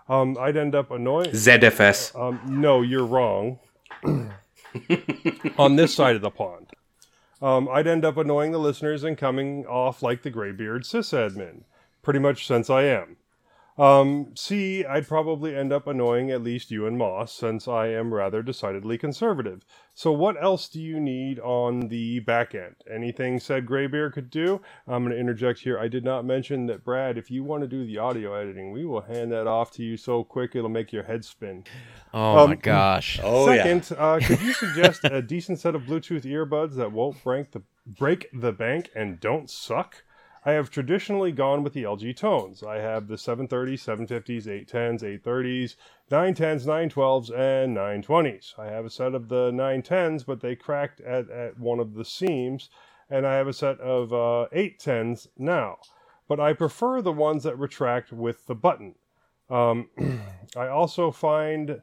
Um, 0.08 0.36
I'd 0.38 0.56
end 0.56 0.74
up 0.74 0.90
annoying. 0.90 1.30
ZFS. 1.30 2.18
Um, 2.18 2.40
no, 2.46 2.82
you're 2.82 3.06
wrong. 3.06 3.58
On 5.58 5.76
this 5.76 5.94
side 5.94 6.16
of 6.16 6.22
the 6.22 6.30
pond. 6.30 6.72
Um, 7.40 7.68
I'd 7.68 7.86
end 7.86 8.04
up 8.04 8.16
annoying 8.16 8.52
the 8.52 8.58
listeners 8.58 9.04
and 9.04 9.16
coming 9.18 9.66
off 9.66 10.02
like 10.02 10.22
the 10.22 10.30
graybeard 10.30 10.84
sysadmin, 10.84 11.62
pretty 12.02 12.18
much 12.18 12.46
since 12.46 12.70
I 12.70 12.84
am. 12.84 13.16
Um, 13.76 14.36
C, 14.36 14.84
I'd 14.84 15.08
probably 15.08 15.56
end 15.56 15.72
up 15.72 15.88
annoying 15.88 16.30
at 16.30 16.44
least 16.44 16.70
you 16.70 16.86
and 16.86 16.96
Moss, 16.96 17.32
since 17.32 17.66
I 17.66 17.88
am 17.88 18.14
rather 18.14 18.40
decidedly 18.40 18.98
conservative. 18.98 19.64
So, 19.94 20.12
what 20.12 20.40
else 20.40 20.68
do 20.68 20.80
you 20.80 21.00
need 21.00 21.40
on 21.40 21.88
the 21.88 22.20
back 22.20 22.54
end? 22.54 22.76
Anything 22.88 23.40
said 23.40 23.66
Graybeard 23.66 24.12
could 24.12 24.30
do? 24.30 24.60
I'm 24.86 25.02
going 25.02 25.12
to 25.12 25.18
interject 25.18 25.58
here. 25.58 25.76
I 25.76 25.88
did 25.88 26.04
not 26.04 26.24
mention 26.24 26.66
that, 26.66 26.84
Brad, 26.84 27.18
if 27.18 27.32
you 27.32 27.42
want 27.42 27.62
to 27.62 27.68
do 27.68 27.84
the 27.84 27.98
audio 27.98 28.34
editing, 28.34 28.70
we 28.70 28.84
will 28.84 29.00
hand 29.00 29.32
that 29.32 29.48
off 29.48 29.72
to 29.72 29.82
you 29.82 29.96
so 29.96 30.22
quick 30.22 30.54
it'll 30.54 30.68
make 30.68 30.92
your 30.92 31.04
head 31.04 31.24
spin. 31.24 31.64
Oh 32.12 32.38
Um, 32.38 32.50
my 32.50 32.56
gosh. 32.56 33.18
Oh 33.24 33.50
yeah. 33.50 33.64
Second, 33.64 33.98
uh, 33.98 34.20
could 34.22 34.40
you 34.40 34.52
suggest 34.52 35.00
a 35.02 35.20
decent 35.20 35.58
set 35.58 35.74
of 35.74 35.82
Bluetooth 35.82 36.22
earbuds 36.24 36.76
that 36.76 36.92
won't 36.92 37.22
break 37.24 37.50
the 37.50 37.62
break 37.86 38.28
the 38.32 38.52
bank 38.52 38.90
and 38.94 39.18
don't 39.18 39.50
suck? 39.50 40.04
I 40.46 40.52
have 40.52 40.70
traditionally 40.70 41.32
gone 41.32 41.62
with 41.62 41.72
the 41.72 41.84
LG 41.84 42.16
tones. 42.16 42.62
I 42.62 42.76
have 42.76 43.08
the 43.08 43.14
730s, 43.14 43.80
750s, 43.82 44.46
810s, 44.46 45.22
830s, 45.22 45.76
910s, 46.10 46.66
912s, 46.66 47.30
and 47.30 47.74
920s. 47.74 48.58
I 48.58 48.66
have 48.66 48.84
a 48.84 48.90
set 48.90 49.14
of 49.14 49.30
the 49.30 49.50
910s, 49.52 50.26
but 50.26 50.40
they 50.40 50.54
cracked 50.54 51.00
at, 51.00 51.30
at 51.30 51.58
one 51.58 51.80
of 51.80 51.94
the 51.94 52.04
seams, 52.04 52.68
and 53.08 53.26
I 53.26 53.36
have 53.36 53.48
a 53.48 53.54
set 53.54 53.80
of 53.80 54.12
uh, 54.12 54.48
810s 54.54 55.28
now. 55.38 55.78
But 56.28 56.40
I 56.40 56.52
prefer 56.52 57.00
the 57.00 57.12
ones 57.12 57.44
that 57.44 57.58
retract 57.58 58.12
with 58.12 58.46
the 58.46 58.54
button. 58.54 58.96
Um, 59.48 59.88
I 60.56 60.68
also 60.68 61.10
find 61.10 61.80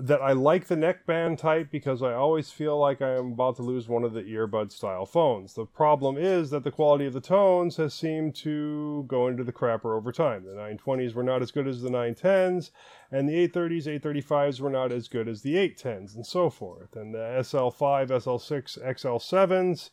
that 0.00 0.22
I 0.22 0.32
like 0.32 0.66
the 0.66 0.76
neckband 0.76 1.38
type 1.38 1.70
because 1.70 2.02
I 2.02 2.14
always 2.14 2.50
feel 2.50 2.78
like 2.78 3.02
I 3.02 3.16
am 3.16 3.32
about 3.32 3.56
to 3.56 3.62
lose 3.62 3.88
one 3.88 4.04
of 4.04 4.14
the 4.14 4.22
earbud 4.22 4.72
style 4.72 5.04
phones. 5.04 5.54
The 5.54 5.66
problem 5.66 6.16
is 6.16 6.50
that 6.50 6.64
the 6.64 6.70
quality 6.70 7.06
of 7.06 7.12
the 7.12 7.20
tones 7.20 7.76
has 7.76 7.92
seemed 7.92 8.34
to 8.36 9.04
go 9.06 9.28
into 9.28 9.44
the 9.44 9.52
crapper 9.52 9.96
over 9.96 10.10
time. 10.10 10.44
The 10.44 10.52
920s 10.52 11.14
were 11.14 11.22
not 11.22 11.42
as 11.42 11.50
good 11.50 11.66
as 11.66 11.82
the 11.82 11.90
910s, 11.90 12.70
and 13.10 13.28
the 13.28 13.48
830s, 13.48 14.00
835s 14.00 14.60
were 14.60 14.70
not 14.70 14.92
as 14.92 15.08
good 15.08 15.28
as 15.28 15.42
the 15.42 15.54
810s, 15.54 16.14
and 16.14 16.26
so 16.26 16.48
forth. 16.48 16.96
And 16.96 17.14
the 17.14 17.18
SL5, 17.18 18.08
SL6, 18.08 18.82
XL7s 18.82 19.90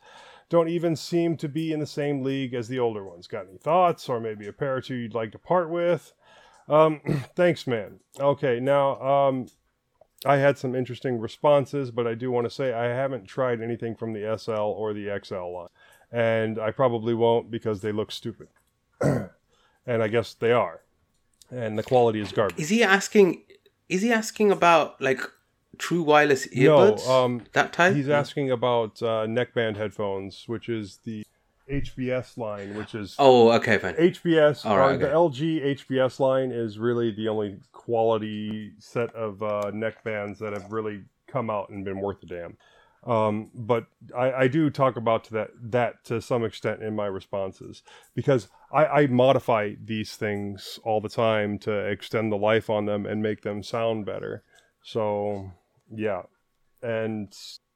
don't 0.50 0.70
even 0.70 0.96
seem 0.96 1.36
to 1.38 1.50
be 1.50 1.74
in 1.74 1.80
the 1.80 1.86
same 1.86 2.24
league 2.24 2.54
as 2.54 2.68
the 2.70 2.80
older 2.80 3.04
ones. 3.04 3.28
Got 3.28 3.48
any 3.50 3.58
thoughts, 3.58 4.08
or 4.08 4.20
maybe 4.20 4.48
a 4.48 4.54
pair 4.54 4.78
or 4.78 4.82
two 4.82 4.96
you'd 4.96 5.14
like 5.14 5.32
to 5.34 5.40
part 5.40 5.70
with? 5.70 6.14
Um, 6.70 7.02
thanks, 7.36 7.68
man. 7.68 8.00
Okay, 8.20 8.60
now 8.60 9.00
um, 9.02 9.48
I 10.26 10.38
had 10.38 10.58
some 10.58 10.76
interesting 10.76 11.20
responses, 11.20 11.92
but 11.92 12.06
I 12.06 12.14
do 12.14 12.30
want 12.32 12.46
to 12.46 12.50
say 12.50 12.74
I 12.74 12.86
haven't 12.88 13.26
tried 13.26 13.62
anything 13.62 13.96
from 13.96 14.14
the 14.14 14.38
SL 14.38 14.52
or 14.52 14.94
the 14.94 15.20
XL 15.24 15.36
line, 15.54 15.68
and 16.12 16.60
I 16.60 16.72
probably 16.72 17.14
won't 17.14 17.50
because 17.50 17.82
they 17.82 17.92
look 17.92 18.12
stupid, 18.12 18.50
and 19.02 19.30
I 19.88 20.08
guess 20.08 20.34
they 20.34 20.52
are, 20.52 20.82
and 21.50 21.78
the 21.78 21.84
quality 21.84 22.20
is 22.20 22.32
garbage. 22.32 22.60
Is 22.60 22.70
he 22.70 22.84
asking? 22.84 23.44
Is 23.88 24.02
he 24.02 24.12
asking 24.12 24.52
about 24.52 25.02
like 25.02 25.22
true 25.78 26.04
wireless 26.04 26.48
No, 26.54 26.78
earbuds? 26.78 27.08
um, 27.08 27.44
that 27.54 27.72
type. 27.74 27.96
He's 27.96 28.10
asking 28.10 28.52
about 28.52 29.02
uh, 29.02 29.26
neckband 29.26 29.78
headphones, 29.78 30.44
which 30.48 30.68
is 30.68 31.00
the 31.06 31.24
HBS 31.70 32.38
line, 32.38 32.76
which 32.76 32.96
is 32.96 33.16
Oh, 33.20 33.52
okay, 33.52 33.78
fine. 33.78 33.96
HBS. 33.96 34.66
All 34.66 34.78
right, 34.78 34.96
uh, 34.96 34.98
The. 34.98 35.08
LG 35.08 35.76
HBS 35.78 36.20
line 36.20 36.52
is 36.52 36.80
really 36.80 37.12
the 37.12 37.28
only 37.28 37.58
quality 37.72 38.74
set 38.80 39.14
of 39.16 39.42
uh, 39.44 39.72
neck 39.74 40.04
bands 40.04 40.40
that 40.40 40.54
have 40.54 40.72
really 40.72 41.04
come 41.28 41.50
out 41.50 41.70
and 41.70 41.86
been 41.86 42.00
worth 42.00 42.24
a 42.24 42.26
damn. 42.26 42.58
Um, 43.06 43.50
but 43.56 43.86
I, 44.18 44.32
I 44.34 44.48
do 44.50 44.70
talk 44.70 44.98
about 44.98 45.24
to 45.26 45.34
that 45.34 45.50
that 45.72 46.04
to 46.06 46.22
some 46.22 46.44
extent 46.44 46.84
in 46.84 46.96
my 46.98 47.06
responses 47.06 47.82
because 48.14 48.50
I, 48.74 48.86
I 48.86 49.08
modify 49.08 49.76
these 49.82 50.18
things 50.18 50.80
all 50.84 51.00
the 51.00 51.08
time 51.08 51.60
to 51.60 51.72
extend 51.72 52.32
the 52.32 52.36
life 52.38 52.70
on 52.70 52.86
them 52.86 53.06
and 53.06 53.24
make 53.24 53.42
them 53.42 53.64
sound 53.64 54.06
better. 54.06 54.44
So 54.84 55.52
yeah, 55.90 56.24
and 56.84 57.34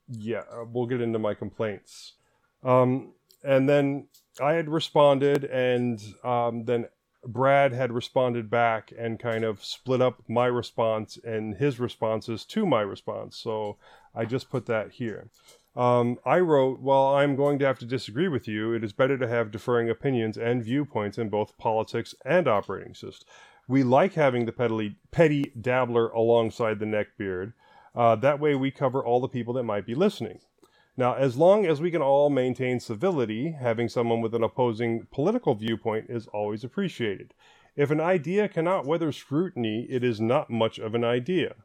yeah, 0.10 0.43
we'll 0.71 0.88
get 0.88 0.99
into 0.99 1.19
my 1.19 1.34
complaints. 1.34 2.13
Um, 2.62 3.13
and 3.43 3.67
then 3.67 4.08
I 4.41 4.53
had 4.53 4.69
responded, 4.69 5.43
and 5.43 6.01
um, 6.23 6.65
then 6.65 6.88
Brad 7.25 7.73
had 7.73 7.91
responded 7.91 8.49
back 8.49 8.91
and 8.97 9.19
kind 9.19 9.43
of 9.43 9.63
split 9.63 10.01
up 10.01 10.21
my 10.27 10.45
response 10.45 11.17
and 11.23 11.56
his 11.56 11.79
responses 11.79 12.45
to 12.45 12.65
my 12.65 12.82
response. 12.82 13.38
So 13.38 13.77
I 14.13 14.25
just 14.25 14.49
put 14.49 14.65
that 14.65 14.91
here. 14.91 15.29
Um, 15.75 16.19
I 16.25 16.39
wrote, 16.39 16.82
Well, 16.82 17.15
I'm 17.15 17.36
going 17.36 17.60
to 17.60 17.65
have 17.65 17.79
to 17.79 17.86
disagree 17.86 18.27
with 18.27 18.47
you. 18.47 18.73
It 18.73 18.84
is 18.84 18.93
better 18.93 19.17
to 19.17 19.27
have 19.27 19.51
differing 19.51 19.89
opinions 19.89 20.38
and 20.38 20.63
viewpoints 20.63 21.17
in 21.17 21.29
both 21.29 21.58
politics 21.58 22.13
and 22.25 22.47
operating 22.47 22.93
systems. 22.93 23.25
We 23.67 23.84
like 23.84 24.13
having 24.13 24.45
the 24.45 24.51
petty, 24.51 24.97
petty 25.12 25.53
dabbler 25.60 26.10
alongside 26.10 26.79
the 26.79 26.86
neckbeard. 26.86 27.53
Uh, 27.95 28.15
that 28.17 28.39
way, 28.39 28.56
we 28.56 28.71
cover 28.71 29.03
all 29.03 29.21
the 29.21 29.27
people 29.27 29.53
that 29.53 29.63
might 29.63 29.86
be 29.86 29.95
listening. 29.95 30.39
Now, 30.95 31.15
as 31.15 31.38
long 31.38 31.65
as 31.65 31.82
we 31.82 31.89
can 31.89 32.01
all 32.01 32.29
maintain 32.29 32.79
civility, 32.79 33.51
having 33.51 33.89
someone 33.89 34.21
with 34.21 34.36
an 34.36 34.43
opposing 34.43 35.08
political 35.12 35.56
viewpoint 35.56 36.06
is 36.10 36.27
always 36.27 36.63
appreciated. 36.63 37.34
If 37.75 37.89
an 37.89 37.99
idea 37.99 38.47
cannot 38.47 38.86
weather 38.86 39.12
scrutiny, 39.12 39.88
it 39.89 40.03
is 40.03 40.21
not 40.21 40.51
much 40.51 40.77
of 40.77 40.93
an 40.93 41.03
idea. 41.03 41.56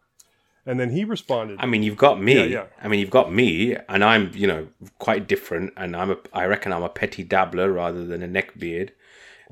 And 0.64 0.80
then 0.80 0.90
he 0.90 1.04
responded, 1.04 1.58
I 1.60 1.66
mean, 1.66 1.82
you've 1.82 1.96
got 1.96 2.20
me. 2.20 2.34
Yeah, 2.34 2.44
yeah. 2.44 2.64
I 2.82 2.88
mean, 2.88 3.00
you've 3.00 3.10
got 3.10 3.32
me, 3.32 3.76
and 3.88 4.04
I'm, 4.04 4.30
you 4.34 4.46
know, 4.46 4.68
quite 4.98 5.26
different. 5.26 5.72
And 5.76 5.96
I'm 5.96 6.10
a, 6.10 6.16
I 6.32 6.44
reckon 6.44 6.72
I'm 6.72 6.82
a 6.82 6.90
petty 6.90 7.22
dabbler 7.22 7.72
rather 7.72 8.04
than 8.04 8.22
a 8.22 8.28
neckbeard. 8.28 8.90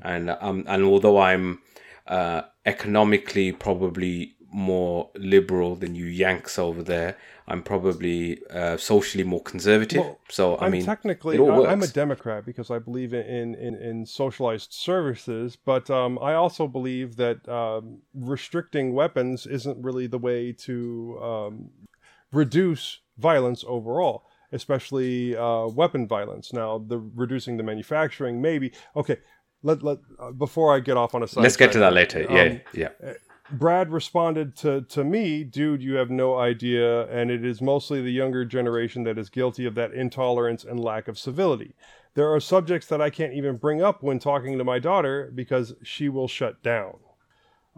And 0.01 0.29
um, 0.29 0.63
and 0.67 0.83
although 0.83 1.19
I'm 1.19 1.59
uh, 2.05 2.43
economically 2.65 3.51
probably 3.51 4.35
more 4.51 5.09
liberal 5.15 5.75
than 5.75 5.93
you 5.95 6.05
Yanks 6.05 6.57
over 6.57 6.81
there, 6.81 7.17
I'm 7.47 7.61
probably 7.63 8.41
uh, 8.49 8.77
socially 8.77 9.23
more 9.23 9.41
conservative. 9.41 9.99
Well, 9.99 10.19
so 10.29 10.55
I 10.55 10.65
I'm 10.65 10.71
mean, 10.71 10.85
technically 10.85 11.35
it 11.35 11.39
all 11.39 11.65
I- 11.65 11.71
I'm 11.71 11.83
a. 11.83 11.87
Democrat 11.87 12.45
because 12.45 12.69
I 12.71 12.79
believe 12.79 13.13
in 13.13 13.55
in, 13.55 13.75
in 13.75 14.05
socialized 14.05 14.71
services, 14.73 15.57
but 15.65 15.89
um, 15.89 16.17
I 16.19 16.33
also 16.33 16.67
believe 16.67 17.15
that 17.17 17.47
um, 17.47 17.99
restricting 18.13 18.93
weapons 18.93 19.45
isn't 19.45 19.77
really 19.83 20.07
the 20.07 20.17
way 20.17 20.51
to 20.67 21.19
um, 21.21 21.69
reduce 22.31 22.99
violence 23.17 23.63
overall, 23.67 24.25
especially 24.51 25.35
uh, 25.35 25.67
weapon 25.67 26.07
violence. 26.07 26.53
Now, 26.53 26.77
the 26.77 26.99
reducing 26.99 27.57
the 27.57 27.63
manufacturing, 27.63 28.41
maybe 28.41 28.71
okay. 28.95 29.17
Let 29.63 29.81
let 29.81 29.97
uh, 30.19 30.31
before 30.31 30.75
I 30.75 30.79
get 30.79 30.97
off 30.97 31.15
on 31.15 31.23
a 31.23 31.27
side. 31.27 31.41
Let's 31.41 31.57
get 31.57 31.71
to 31.71 31.79
that 31.79 31.91
later. 31.91 32.21
Yeah, 32.29 32.41
um, 32.43 32.61
yeah. 32.75 32.89
Brad 33.49 33.91
responded 33.91 34.55
to, 34.57 34.81
to 34.81 35.03
me, 35.03 35.43
dude, 35.43 35.81
you 35.81 35.95
have 35.95 36.09
no 36.09 36.37
idea, 36.37 37.07
and 37.07 37.31
it 37.31 37.45
is 37.45 37.61
mostly 37.61 38.01
the 38.01 38.11
younger 38.11 38.43
generation 38.43 39.03
that 39.03 39.17
is 39.17 39.29
guilty 39.29 39.65
of 39.65 39.75
that 39.75 39.93
intolerance 39.93 40.63
and 40.63 40.79
lack 40.79 41.07
of 41.07 41.17
civility. 41.17 41.73
There 42.13 42.33
are 42.33 42.39
subjects 42.39 42.87
that 42.87 43.01
I 43.01 43.09
can't 43.09 43.33
even 43.33 43.57
bring 43.57 43.81
up 43.81 44.03
when 44.03 44.19
talking 44.19 44.57
to 44.57 44.63
my 44.63 44.79
daughter 44.79 45.31
because 45.33 45.75
she 45.83 46.09
will 46.09 46.27
shut 46.27 46.61
down. 46.61 46.95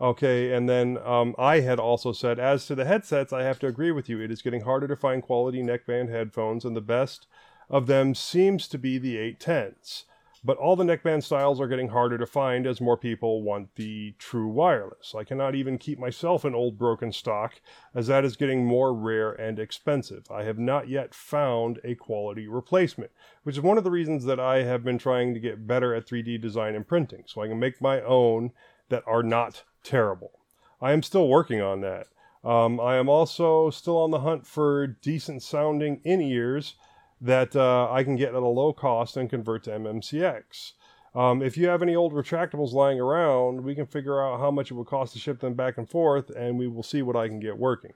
Okay, 0.01 0.53
and 0.53 0.67
then 0.67 0.97
um, 1.05 1.35
I 1.37 1.59
had 1.59 1.77
also 1.77 2.13
said, 2.13 2.39
as 2.39 2.65
to 2.67 2.75
the 2.75 2.85
headsets, 2.85 3.33
I 3.33 3.43
have 3.43 3.59
to 3.59 3.67
agree 3.67 3.91
with 3.91 4.07
you. 4.07 4.21
It 4.21 4.31
is 4.31 4.41
getting 4.41 4.61
harder 4.61 4.87
to 4.87 4.95
find 4.95 5.21
quality 5.21 5.61
neckband 5.61 6.09
headphones, 6.09 6.63
and 6.63 6.75
the 6.75 6.81
best 6.81 7.27
of 7.69 7.85
them 7.85 8.15
seems 8.15 8.67
to 8.69 8.77
be 8.77 8.97
the 8.97 9.17
810s. 9.17 10.05
But 10.43 10.57
all 10.57 10.77
the 10.77 10.85
neckband 10.85 11.23
styles 11.23 11.59
are 11.59 11.67
getting 11.67 11.89
harder 11.89 12.17
to 12.17 12.25
find 12.25 12.65
as 12.65 12.79
more 12.79 12.95
people 12.95 13.43
want 13.43 13.75
the 13.75 14.13
true 14.19 14.47
wireless. 14.47 15.13
I 15.13 15.25
cannot 15.25 15.53
even 15.53 15.77
keep 15.77 15.99
myself 15.99 16.45
an 16.45 16.55
old 16.55 16.77
broken 16.77 17.11
stock, 17.11 17.59
as 17.93 18.07
that 18.07 18.23
is 18.23 18.37
getting 18.37 18.65
more 18.65 18.93
rare 18.93 19.31
and 19.31 19.59
expensive. 19.59 20.31
I 20.31 20.43
have 20.43 20.57
not 20.57 20.87
yet 20.87 21.13
found 21.13 21.79
a 21.83 21.95
quality 21.95 22.47
replacement, 22.47 23.11
which 23.43 23.57
is 23.57 23.63
one 23.63 23.77
of 23.77 23.83
the 23.83 23.91
reasons 23.91 24.23
that 24.25 24.39
I 24.39 24.63
have 24.63 24.83
been 24.83 24.97
trying 24.97 25.33
to 25.33 25.39
get 25.41 25.67
better 25.67 25.93
at 25.93 26.07
3D 26.07 26.41
design 26.41 26.73
and 26.73 26.87
printing, 26.87 27.23
so 27.25 27.41
I 27.41 27.47
can 27.47 27.59
make 27.59 27.81
my 27.81 28.01
own 28.01 28.51
that 28.87 29.03
are 29.05 29.23
not 29.23 29.63
terrible. 29.83 30.39
I 30.81 30.93
am 30.93 31.03
still 31.03 31.27
working 31.27 31.61
on 31.61 31.81
that. 31.81 32.07
Um, 32.43 32.79
I 32.79 32.95
am 32.95 33.09
also 33.09 33.69
still 33.69 33.97
on 33.97 34.11
the 34.11 34.21
hunt 34.21 34.47
for 34.47 34.87
decent 34.87 35.43
sounding 35.43 35.99
in 36.05 36.21
ears 36.21 36.75
that 37.21 37.55
uh, 37.55 37.91
I 37.91 38.03
can 38.03 38.15
get 38.15 38.29
at 38.29 38.41
a 38.41 38.47
low 38.47 38.73
cost 38.73 39.17
and 39.17 39.29
convert 39.29 39.63
to 39.63 39.71
MMCX. 39.71 40.73
Um, 41.15 41.41
if 41.41 41.57
you 41.57 41.67
have 41.67 41.81
any 41.81 41.95
old 41.95 42.13
retractables 42.13 42.71
lying 42.71 42.99
around, 42.99 43.63
we 43.63 43.75
can 43.75 43.87
figure 43.87 44.23
out 44.23 44.39
how 44.39 44.51
much 44.51 44.71
it 44.71 44.75
would 44.75 44.87
cost 44.87 45.13
to 45.13 45.19
ship 45.19 45.39
them 45.39 45.55
back 45.55 45.77
and 45.77 45.89
forth, 45.89 46.29
and 46.29 46.57
we 46.57 46.67
will 46.67 46.83
see 46.83 47.01
what 47.01 47.15
I 47.15 47.27
can 47.27 47.39
get 47.39 47.57
working. 47.57 47.93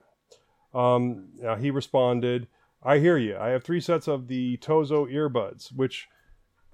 Um, 0.73 1.29
now 1.39 1.55
he 1.55 1.69
responded, 1.69 2.47
I 2.81 2.97
hear 2.99 3.17
you. 3.17 3.37
I 3.37 3.49
have 3.49 3.63
three 3.63 3.79
sets 3.79 4.07
of 4.07 4.27
the 4.27 4.57
Tozo 4.57 5.05
earbuds, 5.05 5.71
which, 5.73 6.07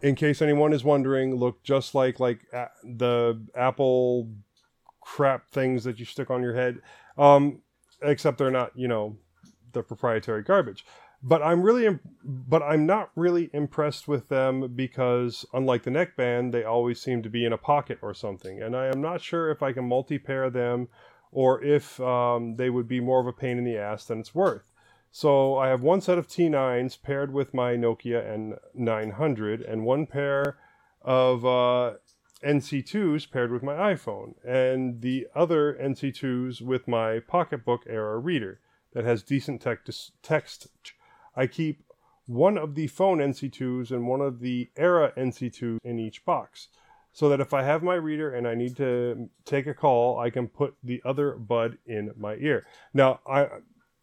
in 0.01 0.15
case 0.15 0.41
anyone 0.41 0.73
is 0.73 0.83
wondering, 0.83 1.35
look 1.35 1.61
just 1.63 1.93
like 1.93 2.19
like 2.19 2.39
a- 2.53 2.69
the 2.83 3.39
Apple 3.53 4.29
crap 5.01 5.49
things 5.49 5.83
that 5.83 5.99
you 5.99 6.05
stick 6.05 6.29
on 6.29 6.41
your 6.41 6.55
head, 6.55 6.79
um, 7.17 7.61
except 8.01 8.37
they're 8.37 8.49
not, 8.49 8.71
you 8.75 8.87
know, 8.87 9.17
the 9.73 9.83
proprietary 9.83 10.41
garbage. 10.41 10.85
But 11.21 11.41
I'm 11.41 11.61
really, 11.61 11.85
im- 11.85 11.99
but 12.23 12.63
I'm 12.63 12.85
not 12.85 13.11
really 13.15 13.49
impressed 13.53 14.07
with 14.07 14.29
them 14.29 14.73
because, 14.75 15.45
unlike 15.53 15.83
the 15.83 15.91
neckband, 15.91 16.53
they 16.53 16.63
always 16.63 17.01
seem 17.01 17.23
to 17.23 17.29
be 17.29 17.45
in 17.45 17.53
a 17.53 17.57
pocket 17.57 17.99
or 18.01 18.13
something, 18.13 18.61
and 18.61 18.75
I 18.75 18.87
am 18.87 19.01
not 19.01 19.21
sure 19.21 19.51
if 19.51 19.61
I 19.61 19.73
can 19.73 19.85
multi-pair 19.85 20.49
them, 20.49 20.87
or 21.31 21.63
if 21.63 21.99
um, 21.99 22.55
they 22.55 22.69
would 22.69 22.87
be 22.87 22.99
more 22.99 23.19
of 23.19 23.27
a 23.27 23.33
pain 23.33 23.57
in 23.57 23.63
the 23.63 23.77
ass 23.77 24.05
than 24.05 24.19
it's 24.19 24.33
worth. 24.33 24.71
So 25.11 25.57
I 25.57 25.69
have 25.69 25.81
one 25.81 26.01
set 26.01 26.17
of 26.17 26.27
T9s 26.27 27.01
paired 27.01 27.33
with 27.33 27.53
my 27.53 27.75
Nokia 27.75 28.55
N900, 28.77 29.69
and 29.69 29.83
one 29.83 30.05
pair 30.05 30.57
of 31.01 31.45
uh, 31.45 31.93
NC2s 32.43 33.29
paired 33.29 33.51
with 33.51 33.63
my 33.63 33.93
iPhone, 33.93 34.35
and 34.45 35.01
the 35.01 35.27
other 35.35 35.73
NC2s 35.73 36.61
with 36.61 36.87
my 36.87 37.19
Pocketbook 37.19 37.83
Era 37.87 38.17
reader 38.19 38.59
that 38.93 39.03
has 39.03 39.23
decent 39.23 39.61
text. 39.61 40.11
text. 40.21 40.67
I 41.39 41.47
keep 41.47 41.83
one 42.25 42.57
of 42.57 42.75
the 42.75 42.87
phone 42.87 43.19
NC2s 43.19 43.91
and 43.91 44.07
one 44.07 44.21
of 44.21 44.39
the 44.39 44.69
Era 44.75 45.13
NC2s 45.17 45.77
in 45.83 45.97
each 45.97 46.25
box, 46.25 46.67
so 47.13 47.29
that 47.29 47.39
if 47.39 47.53
I 47.53 47.63
have 47.63 47.81
my 47.81 47.95
reader 47.95 48.29
and 48.35 48.47
I 48.47 48.55
need 48.55 48.75
to 48.77 49.29
take 49.45 49.65
a 49.65 49.73
call, 49.73 50.19
I 50.19 50.29
can 50.29 50.47
put 50.47 50.75
the 50.83 51.01
other 51.05 51.27
bud 51.33 51.77
in 51.85 52.11
my 52.17 52.35
ear. 52.35 52.65
Now, 52.93 53.21
I 53.25 53.47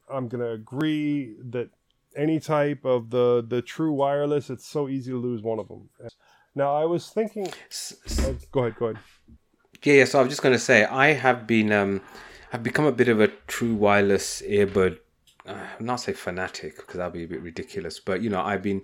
I'm 0.08 0.28
gonna 0.28 0.52
agree 0.62 1.36
that 1.50 1.68
any 2.16 2.40
type 2.40 2.84
of 2.84 3.10
the 3.10 3.44
the 3.46 3.60
true 3.62 3.92
wireless, 3.92 4.50
it's 4.50 4.66
so 4.66 4.88
easy 4.88 5.10
to 5.12 5.18
lose 5.18 5.42
one 5.42 5.58
of 5.58 5.68
them. 5.68 5.90
Now, 6.54 6.74
I 6.74 6.86
was 6.86 7.10
thinking. 7.10 7.48
Oh, 8.20 8.36
go 8.50 8.60
ahead. 8.60 8.76
Go 8.76 8.86
ahead. 8.86 9.02
Yeah, 9.82 9.94
yeah. 9.94 10.04
So 10.06 10.18
I 10.18 10.22
was 10.22 10.30
just 10.30 10.42
going 10.42 10.54
to 10.54 10.58
say, 10.70 10.84
I 10.84 11.12
have 11.12 11.46
been, 11.46 11.70
um, 11.70 12.00
I've 12.50 12.62
become 12.62 12.86
a 12.86 12.92
bit 12.92 13.08
of 13.08 13.20
a 13.20 13.28
true 13.46 13.74
wireless 13.74 14.42
earbud. 14.42 14.98
Uh, 15.46 15.54
not 15.78 15.96
say 15.96 16.12
fanatic 16.12 16.76
because 16.76 16.96
that'd 16.96 17.12
be 17.12 17.24
a 17.24 17.28
bit 17.28 17.40
ridiculous, 17.40 18.00
but 18.00 18.20
you 18.20 18.28
know, 18.28 18.40
I've 18.40 18.62
been, 18.62 18.82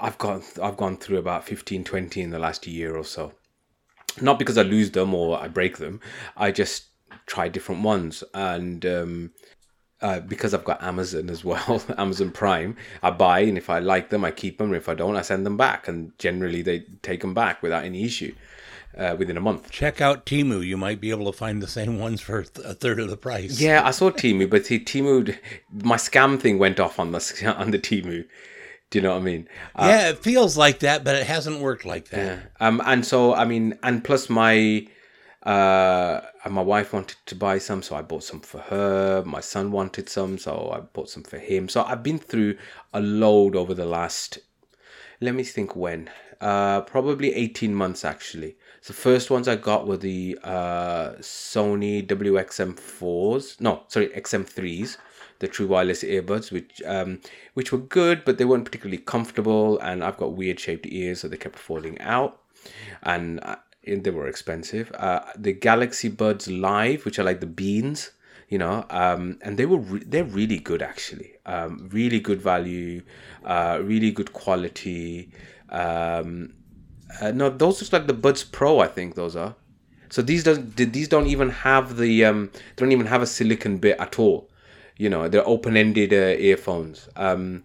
I've 0.00 0.18
gone, 0.18 0.42
I've 0.60 0.76
gone 0.76 0.96
through 0.96 1.18
about 1.18 1.44
15, 1.44 1.84
20 1.84 2.20
in 2.20 2.30
the 2.30 2.38
last 2.38 2.66
year 2.66 2.96
or 2.96 3.04
so. 3.04 3.32
Not 4.20 4.38
because 4.38 4.58
I 4.58 4.62
lose 4.62 4.90
them 4.90 5.14
or 5.14 5.40
I 5.40 5.46
break 5.46 5.78
them. 5.78 6.00
I 6.36 6.50
just 6.50 6.86
try 7.26 7.48
different 7.48 7.82
ones, 7.82 8.24
and 8.34 8.84
um, 8.84 9.30
uh, 10.02 10.18
because 10.20 10.52
I've 10.52 10.64
got 10.64 10.82
Amazon 10.82 11.30
as 11.30 11.44
well, 11.44 11.82
Amazon 11.98 12.32
Prime, 12.32 12.76
I 13.02 13.10
buy 13.10 13.40
and 13.40 13.56
if 13.56 13.70
I 13.70 13.78
like 13.78 14.10
them, 14.10 14.24
I 14.24 14.32
keep 14.32 14.58
them. 14.58 14.74
If 14.74 14.88
I 14.88 14.94
don't, 14.94 15.16
I 15.16 15.22
send 15.22 15.46
them 15.46 15.56
back, 15.56 15.86
and 15.86 16.12
generally 16.18 16.62
they 16.62 16.80
take 17.02 17.20
them 17.20 17.34
back 17.34 17.62
without 17.62 17.84
any 17.84 18.04
issue 18.04 18.34
uh, 18.96 19.16
within 19.18 19.36
a 19.36 19.40
month. 19.40 19.70
Check 19.70 20.00
out 20.00 20.26
Temu. 20.26 20.64
You 20.64 20.76
might 20.76 21.00
be 21.00 21.10
able 21.10 21.30
to 21.30 21.36
find 21.36 21.62
the 21.62 21.68
same 21.68 21.98
ones 21.98 22.20
for 22.20 22.42
th- 22.42 22.66
a 22.66 22.74
third 22.74 23.00
of 23.00 23.08
the 23.08 23.16
price. 23.16 23.60
Yeah, 23.60 23.82
I 23.84 23.90
saw 23.90 24.10
Temu, 24.10 24.48
but 24.48 24.66
see, 24.66 24.80
Temu, 24.80 25.36
my 25.72 25.96
scam 25.96 26.40
thing 26.40 26.58
went 26.58 26.80
off 26.80 26.98
on 26.98 27.12
the 27.12 27.54
on 27.58 27.70
the 27.70 27.78
Temu. 27.78 28.26
Do 28.90 28.98
you 28.98 29.02
know 29.02 29.12
what 29.12 29.20
I 29.20 29.24
mean? 29.24 29.48
Uh, 29.76 29.86
yeah, 29.88 30.08
it 30.10 30.18
feels 30.18 30.56
like 30.56 30.80
that, 30.80 31.04
but 31.04 31.14
it 31.14 31.26
hasn't 31.26 31.60
worked 31.60 31.84
like 31.84 32.08
that. 32.08 32.18
Yeah. 32.26 32.66
Um, 32.66 32.82
and 32.84 33.06
so 33.06 33.34
I 33.34 33.44
mean, 33.44 33.78
and 33.84 34.02
plus 34.02 34.28
my 34.28 34.86
uh, 35.44 36.20
my 36.48 36.60
wife 36.60 36.92
wanted 36.92 37.16
to 37.26 37.34
buy 37.36 37.58
some, 37.58 37.82
so 37.82 37.94
I 37.94 38.02
bought 38.02 38.24
some 38.24 38.40
for 38.40 38.58
her. 38.58 39.22
My 39.24 39.40
son 39.40 39.70
wanted 39.70 40.08
some, 40.08 40.38
so 40.38 40.70
I 40.72 40.80
bought 40.80 41.08
some 41.08 41.22
for 41.22 41.38
him. 41.38 41.68
So 41.68 41.84
I've 41.84 42.02
been 42.02 42.18
through 42.18 42.56
a 42.92 43.00
load 43.00 43.54
over 43.54 43.74
the 43.74 43.86
last. 43.86 44.38
Let 45.20 45.34
me 45.34 45.44
think 45.44 45.76
when. 45.76 46.10
Uh, 46.40 46.80
probably 46.80 47.32
eighteen 47.34 47.74
months 47.74 48.04
actually. 48.04 48.56
So 48.80 48.94
first 48.94 49.30
ones 49.30 49.46
I 49.46 49.56
got 49.56 49.86
were 49.86 49.96
the 49.96 50.38
uh, 50.42 51.10
Sony 51.20 52.06
WXM4s. 52.06 53.60
No, 53.60 53.82
sorry, 53.88 54.08
XM3s 54.08 54.96
the 55.40 55.48
true 55.48 55.66
wireless 55.66 56.04
earbuds, 56.04 56.52
which 56.52 56.80
um, 56.86 57.18
which 57.54 57.72
were 57.72 57.78
good, 57.78 58.24
but 58.24 58.38
they 58.38 58.44
weren't 58.44 58.64
particularly 58.64 58.98
comfortable, 58.98 59.78
and 59.80 60.04
I've 60.04 60.16
got 60.16 60.34
weird 60.34 60.60
shaped 60.60 60.86
ears, 60.86 61.20
so 61.20 61.28
they 61.28 61.36
kept 61.36 61.58
falling 61.58 62.00
out, 62.00 62.40
and, 63.02 63.40
uh, 63.42 63.56
they 63.86 64.10
were 64.10 64.28
expensive. 64.28 64.92
Uh, 64.92 65.22
the 65.36 65.52
Galaxy 65.52 66.08
Buds 66.08 66.46
Live, 66.48 67.04
which 67.04 67.18
are 67.18 67.24
like 67.24 67.40
the 67.40 67.46
beans, 67.46 68.10
you 68.48 68.58
know, 68.58 68.84
um, 68.90 69.38
and 69.40 69.58
they 69.58 69.66
were 69.66 69.78
re- 69.78 70.04
they're 70.06 70.24
really 70.24 70.58
good 70.58 70.82
actually, 70.82 71.32
um, 71.46 71.88
really 71.90 72.20
good 72.20 72.40
value, 72.40 73.02
uh, 73.44 73.80
really 73.82 74.10
good 74.10 74.32
quality. 74.34 75.32
Um, 75.70 76.52
uh, 77.20 77.30
no, 77.32 77.50
those 77.50 77.82
are 77.82 77.96
like 77.96 78.06
the 78.06 78.14
Buds 78.14 78.44
Pro, 78.44 78.78
I 78.80 78.88
think 78.88 79.14
those 79.14 79.36
are. 79.36 79.54
So 80.10 80.22
these 80.22 80.42
don't 80.42 80.76
these 80.76 81.08
don't 81.08 81.28
even 81.28 81.50
have 81.50 81.96
the 81.96 82.24
um, 82.24 82.50
don't 82.76 82.92
even 82.92 83.06
have 83.06 83.22
a 83.22 83.26
silicon 83.26 83.78
bit 83.78 83.98
at 83.98 84.18
all. 84.18 84.50
You 84.96 85.08
know 85.08 85.28
they're 85.28 85.46
open-ended 85.46 86.12
uh, 86.12 86.36
earphones. 86.38 87.08
Um, 87.16 87.64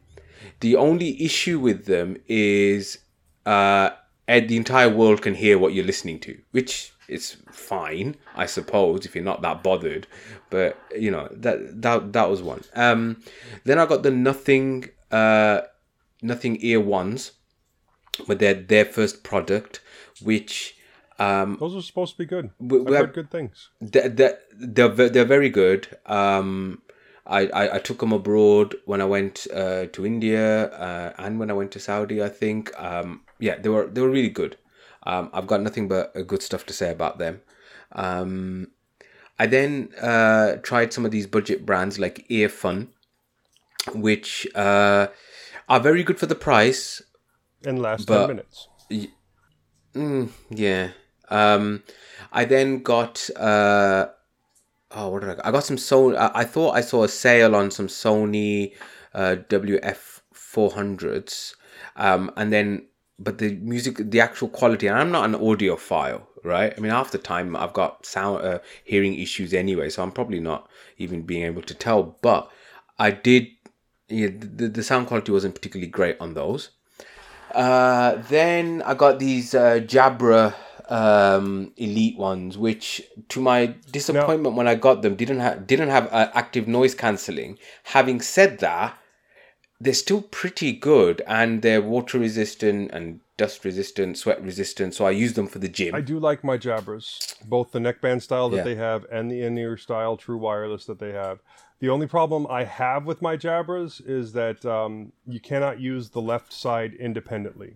the 0.60 0.76
only 0.76 1.22
issue 1.24 1.60
with 1.60 1.86
them 1.86 2.18
is 2.28 3.00
uh, 3.46 3.90
the 4.28 4.58
entire 4.58 4.90
world 4.90 5.24
can 5.24 5.34
hear 5.34 5.58
what 5.58 5.74
you're 5.74 5.86
listening 5.86 6.20
to 6.20 6.38
which 6.52 6.94
is 7.08 7.38
fine 7.52 8.16
i 8.36 8.46
suppose 8.46 9.06
if 9.06 9.14
you're 9.16 9.24
not 9.24 9.42
that 9.42 9.64
bothered. 9.64 10.08
But 10.52 10.78
you 10.96 11.10
know 11.10 11.28
that 11.32 11.82
that 11.82 12.14
that 12.14 12.30
was 12.30 12.42
one. 12.44 12.62
Um, 12.76 13.24
then 13.64 13.80
i 13.80 13.86
got 13.88 14.04
the 14.04 14.12
nothing 14.12 14.90
uh, 15.12 15.62
nothing 16.22 16.58
ear 16.62 16.80
ones 16.80 17.32
but 18.28 18.40
they're 18.40 18.54
their 18.54 18.86
first 18.86 19.24
product 19.24 19.82
which 20.22 20.76
um, 21.18 21.58
Those 21.60 21.76
are 21.76 21.82
supposed 21.82 22.14
to 22.14 22.18
be 22.18 22.26
good. 22.26 22.52
I've 22.62 22.88
heard 22.88 23.14
good 23.14 23.32
things. 23.32 23.70
they're, 23.80 24.10
they're, 24.10 24.40
they're, 24.54 24.90
they're 24.90 25.26
very 25.26 25.50
good. 25.50 25.88
Um, 26.06 26.82
I, 27.26 27.48
I, 27.48 27.76
I 27.76 27.80
took 27.80 28.00
them 28.00 28.12
abroad 28.12 28.76
when 28.86 29.02
I 29.02 29.06
went 29.06 29.48
uh, 29.54 29.86
to 29.86 30.06
India 30.06 30.68
uh, 30.72 31.14
and 31.18 31.40
when 31.40 31.50
I 31.50 31.54
went 31.54 31.72
to 31.72 31.80
Saudi. 31.80 32.22
I 32.22 32.30
think 32.30 32.78
um, 32.80 33.22
yeah 33.40 33.58
they 33.58 33.70
were 33.70 33.88
they 33.88 34.02
were 34.02 34.10
really 34.10 34.30
good. 34.30 34.58
Um, 35.04 35.30
I've 35.34 35.48
got 35.48 35.62
nothing 35.62 35.88
but 35.88 36.14
good 36.28 36.42
stuff 36.42 36.66
to 36.66 36.74
say 36.74 36.92
about 36.92 37.18
them. 37.18 37.42
Um, 37.94 38.72
I 39.40 39.46
then 39.48 39.90
uh, 40.02 40.58
tried 40.64 40.94
some 40.94 41.06
of 41.06 41.12
these 41.12 41.28
budget 41.28 41.66
brands 41.66 42.00
like 42.00 42.28
Earfun, 42.30 42.88
which 43.94 44.48
uh, 44.56 45.08
are 45.68 45.80
very 45.80 46.04
good 46.04 46.20
for 46.20 46.26
the 46.26 46.36
price. 46.36 47.02
And 47.66 47.82
last 47.82 48.08
But- 48.08 48.28
10 48.28 48.36
minutes. 48.36 48.68
Mm, 49.96 50.30
yeah. 50.50 50.90
Um, 51.30 51.84
I 52.32 52.46
then 52.46 52.84
got 52.84 53.30
uh, 53.36 54.08
oh, 54.92 55.10
what 55.10 55.22
did 55.22 55.30
I? 55.32 55.36
Got? 55.36 55.46
I 55.46 55.52
got 55.52 55.64
some 55.64 55.78
Sony. 55.78 56.18
I, 56.18 56.32
I 56.36 56.44
thought 56.44 56.72
I 56.76 56.82
saw 56.82 57.04
a 57.04 57.08
sale 57.08 57.56
on 57.56 57.72
some 57.72 57.88
Sony 57.88 58.74
uh, 59.14 59.38
WF 59.50 60.22
four 60.34 60.72
hundreds, 60.72 61.56
um, 61.96 62.32
and 62.38 62.52
then 62.52 62.88
but 63.18 63.38
the 63.38 63.56
music, 63.56 63.98
the 64.00 64.20
actual 64.20 64.50
quality. 64.50 64.88
And 64.88 64.98
I'm 64.98 65.12
not 65.12 65.26
an 65.26 65.36
audiophile, 65.36 66.24
right? 66.44 66.74
I 66.78 66.82
mean, 66.82 66.92
half 66.92 67.12
the 67.12 67.18
time 67.18 67.56
I've 67.56 67.74
got 67.74 68.06
sound 68.06 68.44
uh, 68.46 68.60
hearing 68.84 69.16
issues 69.16 69.54
anyway, 69.54 69.90
so 69.90 70.04
I'm 70.04 70.12
probably 70.12 70.40
not 70.40 70.70
even 70.98 71.24
being 71.24 71.44
able 71.44 71.62
to 71.64 71.74
tell. 71.74 72.18
But 72.22 72.50
I 73.00 73.12
did. 73.12 73.48
Yeah, 74.08 74.28
the, 74.28 74.68
the 74.68 74.84
sound 74.84 75.08
quality 75.08 75.32
wasn't 75.32 75.56
particularly 75.56 75.90
great 75.90 76.18
on 76.20 76.36
those. 76.36 76.70
Uh, 77.56 78.22
then 78.28 78.82
I 78.82 78.94
got 78.96 79.18
these 79.20 79.56
uh, 79.56 79.80
Jabra 79.80 80.54
um, 80.90 81.72
Elite 81.78 82.18
ones, 82.18 82.58
which, 82.58 83.02
to 83.30 83.40
my 83.42 83.68
disappointment, 83.92 84.56
when 84.56 84.68
I 84.68 84.76
got 84.76 85.02
them, 85.02 85.16
didn't 85.16 85.40
have 85.40 85.66
didn't 85.66 85.90
have 85.90 86.12
uh, 86.12 86.30
active 86.34 86.68
noise 86.68 86.94
cancelling. 86.94 87.58
Having 87.86 88.22
said 88.22 88.60
that, 88.60 88.98
they're 89.80 89.94
still 89.94 90.22
pretty 90.22 90.74
good, 90.74 91.22
and 91.28 91.62
they're 91.62 91.82
water 91.82 92.20
resistant 92.20 92.92
and 92.92 93.22
dust 93.38 93.64
resistant, 93.66 94.18
sweat 94.18 94.42
resistant. 94.44 94.94
So 94.94 95.06
I 95.06 95.12
use 95.12 95.34
them 95.34 95.48
for 95.48 95.60
the 95.60 95.68
gym. 95.70 95.96
I 95.96 96.02
do 96.02 96.20
like 96.20 96.44
my 96.44 96.58
Jabras, 96.58 97.36
both 97.46 97.72
the 97.72 97.80
neckband 97.80 98.24
style 98.24 98.50
that 98.50 98.58
Yeah. 98.58 98.64
they 98.64 98.76
have 98.76 99.06
and 99.12 99.32
the 99.32 99.42
in-ear 99.42 99.78
style 99.78 100.18
true 100.18 100.38
wireless 100.38 100.86
that 100.86 101.00
they 101.00 101.12
have. 101.14 101.40
The 101.80 101.90
only 101.90 102.08
problem 102.08 102.48
I 102.50 102.64
have 102.64 103.06
with 103.06 103.22
my 103.22 103.36
Jabras 103.36 104.02
is 104.06 104.32
that 104.34 104.66
um, 104.66 105.12
you 105.28 105.40
cannot 105.40 105.80
use 105.80 106.10
the 106.10 106.22
left 106.22 106.54
side 106.54 106.94
independently. 106.94 107.76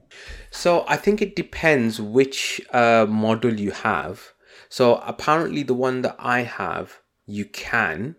So 0.52 0.86
I 0.88 0.96
think 0.96 1.22
it 1.22 1.36
depends 1.36 2.00
which 2.00 2.62
uh, 2.72 3.06
model 3.10 3.60
you 3.60 3.72
have. 3.72 4.34
So 4.70 4.96
apparently 5.06 5.64
the 5.64 5.74
one 5.74 6.02
that 6.04 6.16
I 6.18 6.42
have, 6.42 7.00
you 7.26 7.46
can. 7.46 8.16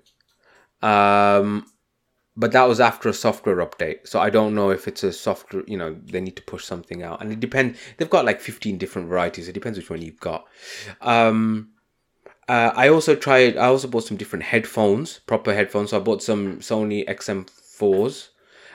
Um, 0.83 1.67
but 2.37 2.53
that 2.53 2.65
was 2.65 2.81
after 2.81 3.09
a 3.09 3.15
software 3.15 3.57
update. 3.57 4.07
So 4.07 4.21
I 4.21 4.31
don't 4.31 4.55
know 4.55 4.71
if 4.71 4.87
it's 4.87 5.03
a 5.03 5.13
software, 5.13 5.63
you 5.67 5.77
know, 5.77 5.97
they 6.05 6.21
need 6.21 6.37
to 6.37 6.43
push 6.43 6.65
something 6.65 7.03
out. 7.03 7.21
And 7.21 7.33
it 7.33 7.41
depends, 7.41 7.79
they've 7.97 8.09
got 8.09 8.25
like 8.25 8.41
15 8.41 8.79
different 8.79 9.09
varieties. 9.09 9.49
It 9.49 9.53
depends 9.53 9.79
which 9.79 9.91
one 9.91 10.03
you've 10.03 10.21
got. 10.21 10.47
Um, 11.01 11.71
uh, 12.55 12.73
I 12.85 12.89
also 12.89 13.13
tried, 13.27 13.57
I 13.57 13.67
also 13.75 13.89
bought 13.89 14.05
some 14.11 14.17
different 14.17 14.45
headphones, 14.53 15.21
proper 15.33 15.53
headphones. 15.55 15.91
So 15.91 15.97
I 15.99 16.01
bought 16.09 16.23
some 16.23 16.59
Sony 16.59 17.01
XM4s 17.09 18.29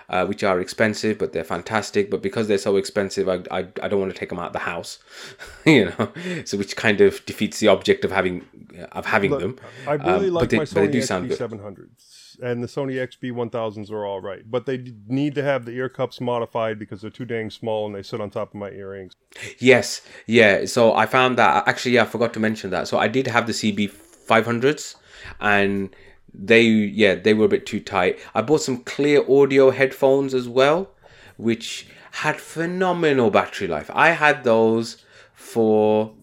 uh, 0.08 0.26
which 0.28 0.44
are 0.44 0.60
expensive, 0.60 1.18
but 1.18 1.34
they're 1.34 1.44
fantastic. 1.44 2.10
But 2.12 2.22
because 2.22 2.48
they're 2.48 2.60
so 2.70 2.76
expensive, 2.78 3.28
I, 3.28 3.38
I, 3.52 3.60
I 3.84 3.88
don't 3.90 4.00
want 4.00 4.14
to 4.14 4.20
take 4.20 4.30
them 4.30 4.40
out 4.40 4.48
of 4.48 4.54
the 4.54 4.60
house, 4.60 5.00
you 5.66 5.86
know. 5.86 6.12
So 6.46 6.58
which 6.58 6.76
kind 6.76 7.02
of 7.02 7.26
defeats 7.26 7.60
the 7.60 7.70
object 7.70 8.06
of 8.06 8.12
having 8.12 8.46
of 8.92 9.06
having 9.06 9.32
them. 9.32 9.58
I 9.88 9.94
Um, 9.96 10.02
really 10.02 10.30
but 10.30 10.34
like 10.34 10.50
they- 10.50 10.58
my 10.58 10.66
but 10.66 10.74
they 10.76 10.88
Sony 10.88 10.92
do 10.92 11.02
sound 11.02 11.30
good. 11.30 11.40
XP700s. 11.40 12.15
And 12.42 12.64
the 12.64 12.68
Sony 12.68 12.96
XB1000s 12.96 13.92
are 13.92 14.06
all 14.06 14.22
right, 14.22 14.50
but 14.50 14.66
they 14.66 14.94
need 15.08 15.36
to 15.36 15.44
have 15.44 15.66
the 15.66 15.72
ear 15.72 15.90
cups 15.90 16.20
modified 16.20 16.80
because 16.80 17.02
they're 17.02 17.10
too 17.10 17.26
dang 17.26 17.50
small 17.50 17.86
and 17.86 17.96
they 17.96 18.04
sit 18.04 18.22
on 18.22 18.30
top 18.30 18.50
of 18.50 18.56
my 18.56 18.70
earrings. 18.70 19.14
Yes, 19.60 20.02
yeah. 20.28 20.66
So 20.66 20.94
I 20.94 21.06
found 21.06 21.38
that 21.38 21.68
actually, 21.68 21.94
yeah, 21.94 22.04
I 22.04 22.06
forgot 22.06 22.34
to 22.34 22.40
mention 22.40 22.70
that. 22.72 22.88
So 22.88 22.98
I 22.98 23.08
did 23.08 23.28
have 23.28 23.48
the 23.48 23.54
CB 23.54 23.92
500s, 24.28 24.96
and 25.40 25.96
they, 26.34 26.62
yeah, 26.62 27.16
they 27.16 27.34
were 27.34 27.46
a 27.46 27.50
bit 27.50 27.66
too 27.66 27.80
tight. 27.80 28.20
I 28.34 28.42
bought 28.42 28.62
some 28.62 28.84
Cleer 28.84 29.24
Audio 29.30 29.72
headphones 29.72 30.34
as 30.34 30.50
well, 30.50 30.92
which 31.38 31.88
had 32.12 32.40
phenomenal 32.40 33.30
battery 33.30 33.68
life. 33.68 33.90
I 33.94 34.12
had 34.12 34.44
those 34.44 35.04
for, 35.34 36.14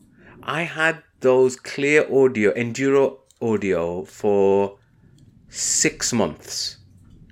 I 0.43 0.63
had 0.63 1.03
those 1.21 1.57
Cleer 1.57 2.03
Audio 2.13 2.53
enduro 2.53 3.19
audio 3.41 4.05
for 4.05 4.79
six 5.53 6.13
months. 6.13 6.79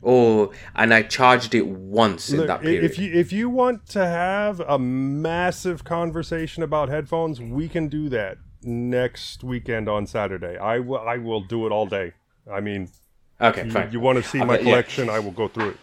Oh, 0.03 0.51
and 0.75 0.95
I 0.95 1.03
charged 1.03 1.55
it 1.55 1.67
once 1.67 2.31
in 2.31 2.39
Look, 2.39 2.47
that 2.47 2.63
period. 2.63 2.85
if 2.85 2.99
you 2.99 3.13
if 3.13 3.33
you 3.33 3.51
want 3.51 3.87
to 3.91 4.07
have 4.07 4.61
a 4.61 4.79
massive 4.79 5.85
conversation 5.85 6.63
about 6.63 6.89
headphones, 6.89 7.41
we 7.41 7.69
can 7.69 7.89
do 7.89 8.09
that 8.09 8.39
next 8.63 9.45
weekend 9.45 9.89
on 9.89 10.07
Saturday. 10.07 10.57
I 10.57 10.79
will 10.79 11.01
I 11.01 11.17
will 11.19 11.43
do 11.43 11.67
it 11.67 11.73
all 11.73 11.87
day. 11.87 12.13
I 12.51 12.61
mean, 12.61 12.89
okay, 13.41 13.67
you, 13.67 13.71
fine. 13.71 13.93
you 13.93 14.01
want 14.01 14.17
to 14.17 14.23
see 14.23 14.39
my 14.39 14.55
Okay, 14.55 14.65
yeah. 14.65 14.71
collection, 14.71 15.11
I 15.11 15.19
will 15.19 15.33
go 15.33 15.49
through 15.49 15.71
it. 15.71 15.77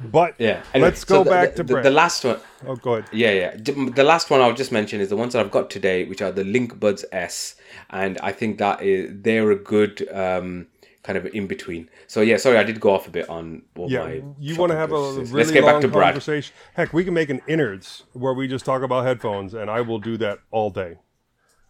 But 0.00 0.34
Yeah. 0.38 0.62
Anyway, 0.74 0.88
let's 0.88 1.06
so 1.06 1.18
go 1.18 1.24
the- 1.24 1.30
back 1.30 1.54
the, 1.54 1.62
to 1.64 1.74
the, 1.74 1.82
the 1.82 1.90
last 1.90 2.24
one. 2.24 2.40
oh, 2.66 2.74
go 2.76 2.94
ahead. 2.94 3.08
Yeah, 3.12 3.32
yeah. 3.32 3.56
The 3.56 4.02
last 4.02 4.30
one 4.30 4.40
I'll 4.40 4.54
just 4.54 4.72
mention 4.72 5.00
is 5.00 5.10
the 5.10 5.16
ones 5.16 5.34
that 5.34 5.40
I've 5.44 5.50
got 5.52 5.70
today, 5.70 6.04
which 6.06 6.20
are 6.22 6.32
the 6.32 6.42
Link 6.42 6.80
Buds 6.80 7.04
S, 7.12 7.54
and 7.90 8.18
I 8.22 8.32
think 8.32 8.58
that 8.58 8.82
is 8.82 9.10
they're 9.22 9.50
a 9.52 9.56
good 9.56 10.08
um, 10.12 10.66
kind 11.02 11.18
of 11.18 11.26
in 11.26 11.46
between. 11.46 11.88
So 12.06 12.20
yeah, 12.20 12.36
sorry, 12.36 12.58
I 12.58 12.62
did 12.64 12.80
go 12.80 12.92
off 12.92 13.08
a 13.08 13.10
bit 13.10 13.28
on 13.28 13.62
what 13.74 13.90
Yeah, 13.90 14.04
my 14.04 14.22
you 14.38 14.56
want 14.56 14.70
to 14.72 14.76
have 14.78 14.92
a 14.92 14.94
really 14.94 15.24
Let's 15.32 15.50
get 15.50 15.64
long 15.64 15.74
back 15.74 15.80
to 15.82 15.88
Brad. 15.88 16.12
conversation. 16.14 16.54
Heck, 16.74 16.92
we 16.92 17.04
can 17.04 17.14
make 17.14 17.28
an 17.30 17.40
innards 17.48 18.04
where 18.12 18.32
we 18.34 18.46
just 18.48 18.64
talk 18.64 18.82
about 18.82 19.04
headphones, 19.04 19.54
and 19.54 19.70
I 19.70 19.80
will 19.80 19.98
do 19.98 20.16
that 20.18 20.38
all 20.50 20.70
day. 20.70 20.98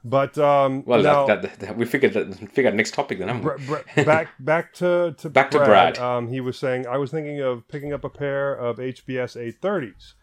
But 0.04 0.36
um, 0.36 0.82
Well, 0.84 1.02
now, 1.02 1.26
that, 1.26 1.42
that, 1.42 1.58
that- 1.60 1.76
we 1.76 1.86
figured 1.86 2.12
that 2.14 2.34
figured 2.52 2.74
next 2.74 2.92
topic 2.94 3.18
then. 3.20 3.40
Br- 3.40 3.52
Br- 3.66 4.02
back 4.04 4.28
back 4.40 4.74
to, 4.74 5.14
to 5.18 5.30
Back 5.30 5.50
to 5.52 5.58
Brad. 5.58 5.98
Um, 5.98 6.28
he 6.28 6.40
was 6.40 6.58
saying 6.58 6.86
I 6.86 6.96
was 6.98 7.10
thinking 7.10 7.40
of 7.40 7.68
picking 7.68 7.92
up 7.92 8.02
a 8.04 8.10
pair 8.10 8.52
of 8.52 8.78
HBS 8.78 9.36
830s. 9.62 10.14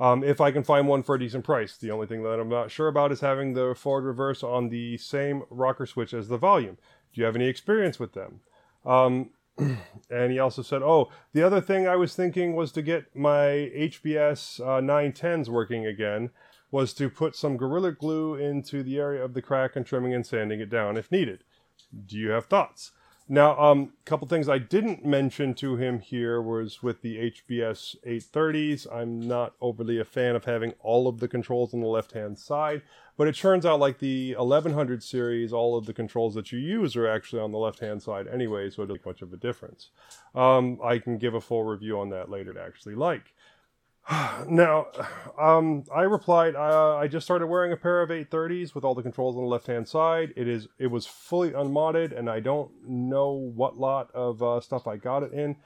Um, 0.00 0.22
if 0.22 0.40
I 0.40 0.50
can 0.52 0.62
find 0.62 0.86
one 0.86 1.02
for 1.02 1.16
a 1.16 1.18
decent 1.18 1.44
price. 1.44 1.76
The 1.76 1.90
only 1.90 2.06
thing 2.06 2.22
that 2.22 2.38
I'm 2.38 2.48
not 2.48 2.70
sure 2.70 2.86
about 2.86 3.10
is 3.12 3.20
having 3.20 3.54
the 3.54 3.74
forward 3.76 4.04
reverse 4.04 4.42
on 4.44 4.68
the 4.68 4.96
same 4.98 5.42
rocker 5.50 5.86
switch 5.86 6.14
as 6.14 6.28
the 6.28 6.38
volume. 6.38 6.76
Do 7.12 7.20
you 7.20 7.24
have 7.24 7.34
any 7.34 7.46
experience 7.46 7.98
with 7.98 8.12
them? 8.12 8.40
Um, 8.84 9.30
and 9.58 10.30
he 10.30 10.38
also 10.38 10.62
said, 10.62 10.82
"Oh, 10.82 11.10
the 11.32 11.42
other 11.42 11.60
thing 11.60 11.86
I 11.86 11.96
was 11.96 12.14
thinking 12.14 12.54
was 12.54 12.72
to 12.72 12.82
get 12.82 13.14
my 13.14 13.70
HBS 13.76 14.60
uh, 14.60 14.80
910s 14.80 15.48
working 15.48 15.86
again. 15.86 16.30
Was 16.70 16.92
to 16.94 17.08
put 17.08 17.34
some 17.34 17.56
Gorilla 17.56 17.92
Glue 17.92 18.34
into 18.34 18.82
the 18.82 18.98
area 18.98 19.24
of 19.24 19.32
the 19.32 19.40
crack 19.40 19.74
and 19.74 19.86
trimming 19.86 20.12
and 20.12 20.26
sanding 20.26 20.60
it 20.60 20.68
down 20.68 20.98
if 20.98 21.10
needed. 21.10 21.44
Do 22.06 22.16
you 22.16 22.30
have 22.30 22.46
thoughts?" 22.46 22.92
Now, 23.30 23.58
um, 23.58 23.92
a 24.00 24.08
couple 24.08 24.26
things 24.26 24.48
I 24.48 24.56
didn't 24.56 25.04
mention 25.04 25.52
to 25.56 25.76
him 25.76 26.00
here 26.00 26.40
was 26.40 26.82
with 26.82 27.02
the 27.02 27.30
HBS 27.30 27.96
830s. 28.06 28.90
I'm 28.90 29.20
not 29.20 29.52
overly 29.60 29.98
a 29.98 30.04
fan 30.04 30.34
of 30.34 30.46
having 30.46 30.72
all 30.80 31.06
of 31.06 31.20
the 31.20 31.28
controls 31.28 31.74
on 31.74 31.80
the 31.80 31.86
left 31.86 32.12
hand 32.12 32.38
side, 32.38 32.80
but 33.18 33.28
it 33.28 33.34
turns 33.34 33.66
out 33.66 33.80
like 33.80 33.98
the 33.98 34.34
1100 34.36 35.02
series, 35.02 35.52
all 35.52 35.76
of 35.76 35.84
the 35.84 35.92
controls 35.92 36.34
that 36.36 36.52
you 36.52 36.58
use 36.58 36.96
are 36.96 37.06
actually 37.06 37.42
on 37.42 37.52
the 37.52 37.58
left 37.58 37.80
hand 37.80 38.02
side 38.02 38.26
anyway, 38.28 38.70
so 38.70 38.82
it 38.82 38.86
doesn't 38.86 39.04
make 39.04 39.06
much 39.06 39.20
of 39.20 39.34
a 39.34 39.36
difference. 39.36 39.90
Um, 40.34 40.78
I 40.82 40.98
can 40.98 41.18
give 41.18 41.34
a 41.34 41.40
full 41.40 41.64
review 41.64 42.00
on 42.00 42.08
that 42.08 42.30
later 42.30 42.54
to 42.54 42.62
actually 42.62 42.94
like. 42.94 43.34
Now, 44.48 44.86
um, 45.38 45.84
I 45.94 46.02
replied. 46.02 46.54
Uh, 46.56 46.96
I 46.96 47.08
just 47.08 47.26
started 47.26 47.46
wearing 47.46 47.72
a 47.72 47.76
pair 47.76 48.00
of 48.00 48.10
830s 48.10 48.74
with 48.74 48.84
all 48.84 48.94
the 48.94 49.02
controls 49.02 49.36
on 49.36 49.42
the 49.42 49.48
left-hand 49.48 49.86
side. 49.86 50.32
It 50.36 50.48
is. 50.48 50.68
It 50.78 50.86
was 50.86 51.06
fully 51.06 51.52
unmodded, 51.52 52.12
and 52.12 52.30
I 52.30 52.40
don't 52.40 52.70
know 52.86 53.32
what 53.32 53.76
lot 53.76 54.10
of 54.14 54.42
uh, 54.42 54.60
stuff 54.60 54.86
I 54.86 54.96
got 54.96 55.22
it 55.22 55.32
in. 55.32 55.56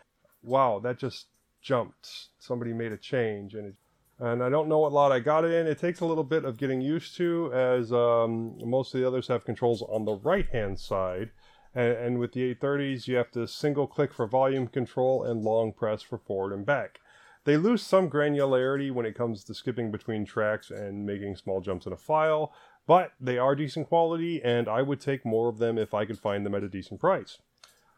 Wow, 0.42 0.80
that 0.80 0.98
just 0.98 1.26
jumped. 1.60 2.28
Somebody 2.38 2.72
made 2.72 2.92
a 2.92 2.96
change, 2.96 3.54
and 3.54 3.68
it, 3.68 3.74
and 4.18 4.42
I 4.42 4.48
don't 4.48 4.68
know 4.68 4.80
what 4.80 4.92
lot 4.92 5.12
I 5.12 5.20
got 5.20 5.44
it 5.44 5.52
in. 5.52 5.66
It 5.66 5.78
takes 5.78 6.00
a 6.00 6.06
little 6.06 6.24
bit 6.24 6.44
of 6.44 6.58
getting 6.58 6.80
used 6.80 7.16
to, 7.18 7.52
as 7.52 7.92
um, 7.92 8.58
most 8.58 8.94
of 8.94 9.00
the 9.00 9.06
others 9.06 9.28
have 9.28 9.44
controls 9.44 9.82
on 9.82 10.04
the 10.04 10.14
right-hand 10.14 10.80
side. 10.80 11.30
And, 11.74 11.96
and 11.96 12.18
with 12.18 12.32
the 12.32 12.54
830s, 12.54 13.06
you 13.06 13.16
have 13.16 13.30
to 13.32 13.46
single 13.46 13.86
click 13.86 14.12
for 14.12 14.26
volume 14.26 14.66
control 14.66 15.24
and 15.24 15.42
long 15.42 15.72
press 15.72 16.02
for 16.02 16.18
forward 16.18 16.52
and 16.52 16.66
back. 16.66 16.98
They 17.44 17.56
lose 17.56 17.82
some 17.82 18.08
granularity 18.08 18.92
when 18.92 19.06
it 19.06 19.16
comes 19.16 19.42
to 19.44 19.54
skipping 19.54 19.90
between 19.90 20.24
tracks 20.24 20.70
and 20.70 21.04
making 21.04 21.36
small 21.36 21.60
jumps 21.60 21.86
in 21.86 21.92
a 21.92 21.96
file, 21.96 22.52
but 22.86 23.12
they 23.20 23.38
are 23.38 23.56
decent 23.56 23.88
quality, 23.88 24.40
and 24.42 24.68
I 24.68 24.82
would 24.82 25.00
take 25.00 25.24
more 25.24 25.48
of 25.48 25.58
them 25.58 25.76
if 25.76 25.92
I 25.92 26.04
could 26.04 26.18
find 26.18 26.46
them 26.46 26.54
at 26.54 26.62
a 26.62 26.68
decent 26.68 27.00
price. 27.00 27.38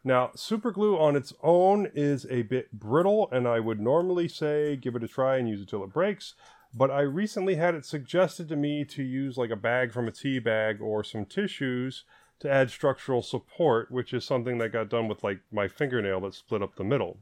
Now, 0.03 0.30
superglue 0.36 0.99
on 0.99 1.16
its 1.16 1.32
own 1.42 1.90
is 1.95 2.26
a 2.30 2.42
bit 2.42 2.72
brittle, 2.72 3.28
and 3.32 3.49
I 3.49 3.61
would 3.61 3.80
normally 3.80 4.28
say 4.28 4.76
give 4.76 4.97
it 4.97 5.05
a 5.05 5.09
try 5.09 5.36
and 5.36 5.49
use 5.49 5.62
it 5.62 5.68
till 5.68 5.84
it 5.84 5.92
breaks. 5.92 6.34
But 6.74 6.90
I 6.90 7.01
recently 7.03 7.55
had 7.55 7.74
it 7.74 7.86
suggested 7.86 8.49
to 8.49 8.57
me 8.57 8.84
to 8.86 9.03
use 9.03 9.38
like 9.38 9.51
a 9.51 9.57
bag 9.57 9.92
from 9.92 10.09
a 10.09 10.11
tea 10.11 10.38
bag 10.40 10.80
or 10.80 11.05
some 11.05 11.24
tissues 11.24 12.05
to 12.40 12.51
add 12.51 12.70
structural 12.70 13.22
support, 13.22 13.90
which 13.90 14.12
is 14.12 14.24
something 14.24 14.59
that 14.59 14.72
got 14.72 14.90
done 14.90 15.09
with 15.09 15.22
like 15.22 15.40
my 15.53 15.68
fingernail 15.68 16.20
that 16.20 16.34
split 16.34 16.62
up 16.62 16.76
the 16.76 16.84
middle. 16.84 17.18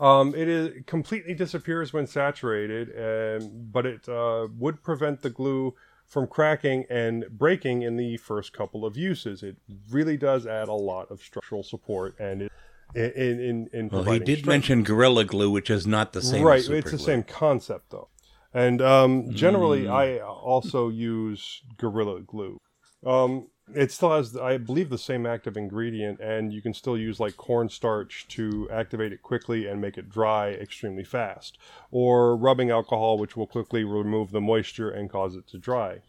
Um, 0.00 0.34
it 0.34 0.48
is 0.48 0.66
it 0.68 0.86
completely 0.86 1.34
disappears 1.34 1.92
when 1.92 2.06
saturated, 2.06 2.88
and, 2.90 3.72
but 3.72 3.86
it 3.86 4.08
uh, 4.08 4.48
would 4.58 4.82
prevent 4.82 5.22
the 5.22 5.30
glue 5.30 5.74
from 6.06 6.26
cracking 6.26 6.84
and 6.90 7.24
breaking 7.30 7.82
in 7.82 7.96
the 7.96 8.16
first 8.18 8.52
couple 8.52 8.84
of 8.84 8.96
uses. 8.96 9.42
It 9.42 9.56
really 9.90 10.16
does 10.16 10.46
add 10.46 10.68
a 10.68 10.72
lot 10.74 11.10
of 11.10 11.22
structural 11.22 11.62
support, 11.62 12.18
and 12.18 12.42
it, 12.42 12.52
in 12.94 13.40
in 13.40 13.68
in 13.72 13.88
Well, 13.88 14.02
he 14.04 14.18
did 14.18 14.38
strength. 14.40 14.46
mention 14.46 14.82
Gorilla 14.82 15.24
Glue, 15.24 15.50
which 15.50 15.70
is 15.70 15.86
not 15.86 16.12
the 16.12 16.22
same. 16.22 16.44
right. 16.44 16.68
It's 16.68 16.90
the 16.90 16.98
same 16.98 17.22
concept 17.22 17.90
though, 17.90 18.08
and 18.52 18.82
um, 18.82 19.30
generally 19.32 19.84
Mm. 19.84 19.92
I 19.92 20.18
also 20.20 20.88
use 20.88 21.62
Gorilla 21.78 22.20
Glue. 22.20 22.60
Um, 23.06 23.48
it 23.72 23.90
still 23.90 24.12
has, 24.12 24.36
I 24.36 24.58
believe, 24.58 24.90
the 24.90 24.98
same 24.98 25.24
active 25.24 25.56
ingredient, 25.56 26.20
and 26.20 26.52
you 26.52 26.60
can 26.60 26.74
still 26.74 26.98
use 26.98 27.18
like 27.18 27.36
cornstarch 27.36 28.26
to 28.28 28.68
activate 28.70 29.12
it 29.12 29.22
quickly 29.22 29.66
and 29.66 29.80
make 29.80 29.96
it 29.96 30.10
dry 30.10 30.50
extremely 30.50 31.04
fast, 31.04 31.56
or 31.90 32.36
rubbing 32.36 32.70
alcohol, 32.70 33.16
which 33.16 33.36
will 33.36 33.46
quickly 33.46 33.82
remove 33.82 34.30
the 34.30 34.40
moisture 34.40 34.90
and 34.90 35.10
cause 35.10 35.34
it 35.34 35.46
to 35.48 35.58
dry. 35.58 36.02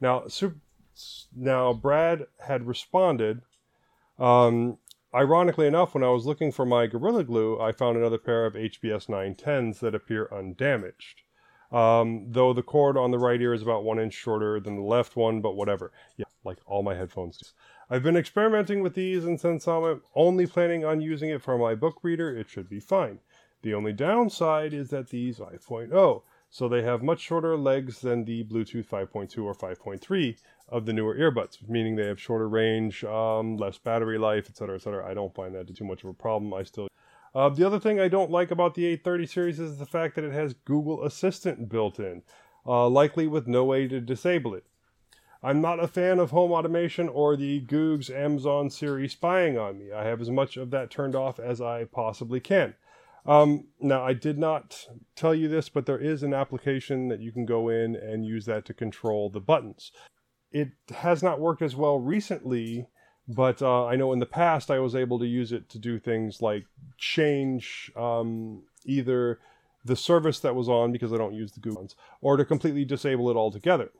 Now, 0.00 0.26
now 1.34 1.72
Brad 1.74 2.26
had 2.40 2.66
responded. 2.66 3.42
Um, 4.18 4.78
ironically 5.14 5.66
enough, 5.66 5.94
when 5.94 6.04
I 6.04 6.10
was 6.10 6.24
looking 6.24 6.50
for 6.50 6.64
my 6.64 6.86
Gorilla 6.86 7.24
Glue, 7.24 7.60
I 7.60 7.72
found 7.72 7.98
another 7.98 8.18
pair 8.18 8.46
of 8.46 8.54
HBS 8.54 9.06
910s 9.08 9.80
that 9.80 9.94
appear 9.94 10.28
undamaged. 10.32 11.22
Um, 11.72 12.26
though 12.30 12.52
the 12.52 12.62
cord 12.62 12.96
on 12.96 13.10
the 13.10 13.18
right 13.18 13.40
ear 13.40 13.52
is 13.52 13.62
about 13.62 13.84
one 13.84 13.98
inch 13.98 14.14
shorter 14.14 14.60
than 14.60 14.76
the 14.76 14.82
left 14.82 15.16
one, 15.16 15.40
but 15.40 15.56
whatever. 15.56 15.92
Yeah, 16.16 16.26
like 16.44 16.58
all 16.66 16.82
my 16.82 16.94
headphones 16.94 17.38
do. 17.38 17.46
I've 17.88 18.02
been 18.02 18.16
experimenting 18.16 18.82
with 18.82 18.94
these, 18.94 19.24
and 19.24 19.40
since 19.40 19.68
I'm 19.68 20.02
only 20.14 20.46
planning 20.46 20.84
on 20.84 21.00
using 21.00 21.30
it 21.30 21.42
for 21.42 21.56
my 21.56 21.74
book 21.74 21.98
reader, 22.02 22.36
it 22.36 22.48
should 22.48 22.68
be 22.68 22.80
fine. 22.80 23.20
The 23.62 23.74
only 23.74 23.92
downside 23.92 24.72
is 24.72 24.90
that 24.90 25.08
these 25.10 25.38
5.0, 25.38 26.22
so 26.50 26.68
they 26.68 26.82
have 26.82 27.02
much 27.02 27.20
shorter 27.20 27.56
legs 27.56 28.00
than 28.00 28.24
the 28.24 28.44
Bluetooth 28.44 28.86
5.2 28.86 29.44
or 29.44 29.54
5.3 29.54 30.36
of 30.68 30.86
the 30.86 30.92
newer 30.92 31.14
earbuds, 31.14 31.68
meaning 31.68 31.96
they 31.96 32.06
have 32.06 32.20
shorter 32.20 32.48
range, 32.48 33.04
um, 33.04 33.56
less 33.56 33.78
battery 33.78 34.18
life, 34.18 34.48
etc., 34.48 34.76
etc. 34.76 35.08
I 35.08 35.14
don't 35.14 35.34
find 35.34 35.54
that 35.54 35.74
too 35.74 35.84
much 35.84 36.04
of 36.04 36.10
a 36.10 36.14
problem. 36.14 36.54
I 36.54 36.62
still 36.64 36.88
uh, 37.36 37.50
the 37.50 37.66
other 37.66 37.78
thing 37.78 38.00
I 38.00 38.08
don't 38.08 38.30
like 38.30 38.50
about 38.50 38.74
the 38.74 38.86
830 38.86 39.26
series 39.26 39.60
is 39.60 39.76
the 39.76 39.84
fact 39.84 40.14
that 40.14 40.24
it 40.24 40.32
has 40.32 40.54
Google 40.54 41.04
Assistant 41.04 41.68
built 41.68 41.98
in, 41.98 42.22
uh, 42.66 42.88
likely 42.88 43.26
with 43.26 43.46
no 43.46 43.62
way 43.62 43.86
to 43.88 44.00
disable 44.00 44.54
it. 44.54 44.64
I'm 45.42 45.60
not 45.60 45.78
a 45.78 45.86
fan 45.86 46.18
of 46.18 46.30
home 46.30 46.50
automation 46.50 47.10
or 47.10 47.36
the 47.36 47.60
Goog's 47.60 48.08
Amazon 48.08 48.70
Siri 48.70 49.06
spying 49.06 49.58
on 49.58 49.78
me. 49.78 49.92
I 49.92 50.04
have 50.04 50.22
as 50.22 50.30
much 50.30 50.56
of 50.56 50.70
that 50.70 50.90
turned 50.90 51.14
off 51.14 51.38
as 51.38 51.60
I 51.60 51.84
possibly 51.84 52.40
can. 52.40 52.74
Um, 53.26 53.66
now, 53.80 54.02
I 54.02 54.14
did 54.14 54.38
not 54.38 54.86
tell 55.14 55.34
you 55.34 55.48
this, 55.48 55.68
but 55.68 55.84
there 55.84 55.98
is 55.98 56.22
an 56.22 56.32
application 56.32 57.08
that 57.08 57.20
you 57.20 57.32
can 57.32 57.44
go 57.44 57.68
in 57.68 57.96
and 57.96 58.24
use 58.24 58.46
that 58.46 58.64
to 58.64 58.72
control 58.72 59.28
the 59.28 59.40
buttons. 59.40 59.92
It 60.52 60.70
has 60.94 61.22
not 61.22 61.38
worked 61.38 61.60
as 61.60 61.76
well 61.76 61.98
recently, 61.98 62.86
but 63.28 63.60
uh, 63.60 63.86
I 63.86 63.96
know 63.96 64.12
in 64.12 64.18
the 64.18 64.26
past 64.26 64.70
I 64.70 64.78
was 64.78 64.94
able 64.94 65.18
to 65.18 65.26
use 65.26 65.52
it 65.52 65.68
to 65.70 65.78
do 65.78 65.98
things 65.98 66.40
like 66.40 66.66
change 66.96 67.90
um, 67.96 68.62
either 68.84 69.40
the 69.84 69.96
service 69.96 70.40
that 70.40 70.54
was 70.54 70.68
on 70.68 70.92
because 70.92 71.12
I 71.12 71.16
don't 71.16 71.34
use 71.34 71.52
the 71.52 71.60
Google 71.60 71.82
ones, 71.82 71.96
or 72.20 72.36
to 72.36 72.44
completely 72.44 72.84
disable 72.84 73.30
it 73.30 73.36
altogether 73.36 73.90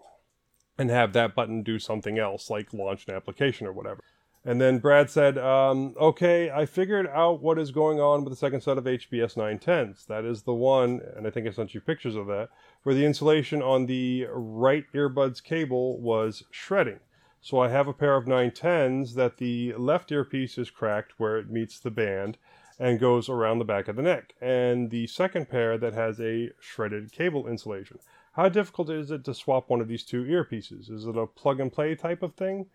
and 0.79 0.91
have 0.91 1.13
that 1.15 1.35
button 1.35 1.63
do 1.63 1.79
something 1.79 2.19
else 2.19 2.51
like 2.51 2.73
launch 2.73 3.07
an 3.09 3.15
application 3.15 3.67
or 3.67 3.73
whatever. 3.73 4.03
And 4.45 4.61
then 4.61 4.79
Brad 4.79 5.11
said, 5.11 5.39
um, 5.39 5.95
"Okay, 6.01 6.51
I 6.51 6.67
figured 6.67 7.09
out 7.09 7.43
what 7.43 7.59
is 7.59 7.73
going 7.73 7.99
on 7.99 8.23
with 8.23 8.33
the 8.33 8.37
second 8.37 8.61
set 8.61 8.79
of 8.79 8.87
HBS 8.87 9.35
910s. 9.35 10.07
That 10.07 10.25
is 10.25 10.43
the 10.43 10.55
one, 10.55 11.01
and 11.17 11.27
I 11.27 11.31
think 11.31 11.49
I 11.49 11.51
sent 11.51 11.75
you 11.75 11.81
pictures 11.81 12.15
of 12.15 12.29
that, 12.29 12.51
where 12.85 12.95
the 12.95 13.05
insulation 13.05 13.61
on 13.61 13.87
the 13.87 14.27
right 14.31 14.85
earbuds 14.95 15.43
cable 15.43 15.99
was 15.99 16.45
shredding. 16.53 17.01
So 17.47 17.61
I 17.61 17.69
have 17.69 17.87
a 17.87 17.93
pair 17.93 18.17
of 18.17 18.25
910s 18.25 19.15
that 19.15 19.37
the 19.37 19.73
left 19.75 20.11
earpiece 20.11 20.59
is 20.59 20.69
cracked 20.69 21.13
where 21.17 21.39
it 21.39 21.49
meets 21.49 21.79
the 21.79 21.93
band 21.93 22.39
and 22.77 22.99
goes 22.99 23.29
around 23.29 23.61
the 23.61 23.65
back 23.65 23.87
of 23.87 23.95
the 23.95 24.03
neck, 24.03 24.35
and 24.41 24.91
the 24.91 25.07
second 25.07 25.49
pair 25.49 25.79
that 25.79 25.93
has 25.93 26.21
a 26.21 26.51
shredded 26.59 27.13
cable 27.13 27.47
insulation. 27.47 28.01
How 28.33 28.49
difficult 28.49 28.91
is 28.91 29.13
it 29.13 29.23
to 29.27 29.33
swap 29.33 29.71
one 29.71 29.81
of 29.81 29.87
these 29.87 30.03
two 30.03 30.25
earpieces? 30.25 30.91
Is 30.91 31.07
it 31.07 31.17
a 31.17 31.29
plug 31.29 31.61
and 31.61 31.73
play 31.73 31.95
type 31.95 32.25
of 32.25 32.35
thing?" 32.35 32.67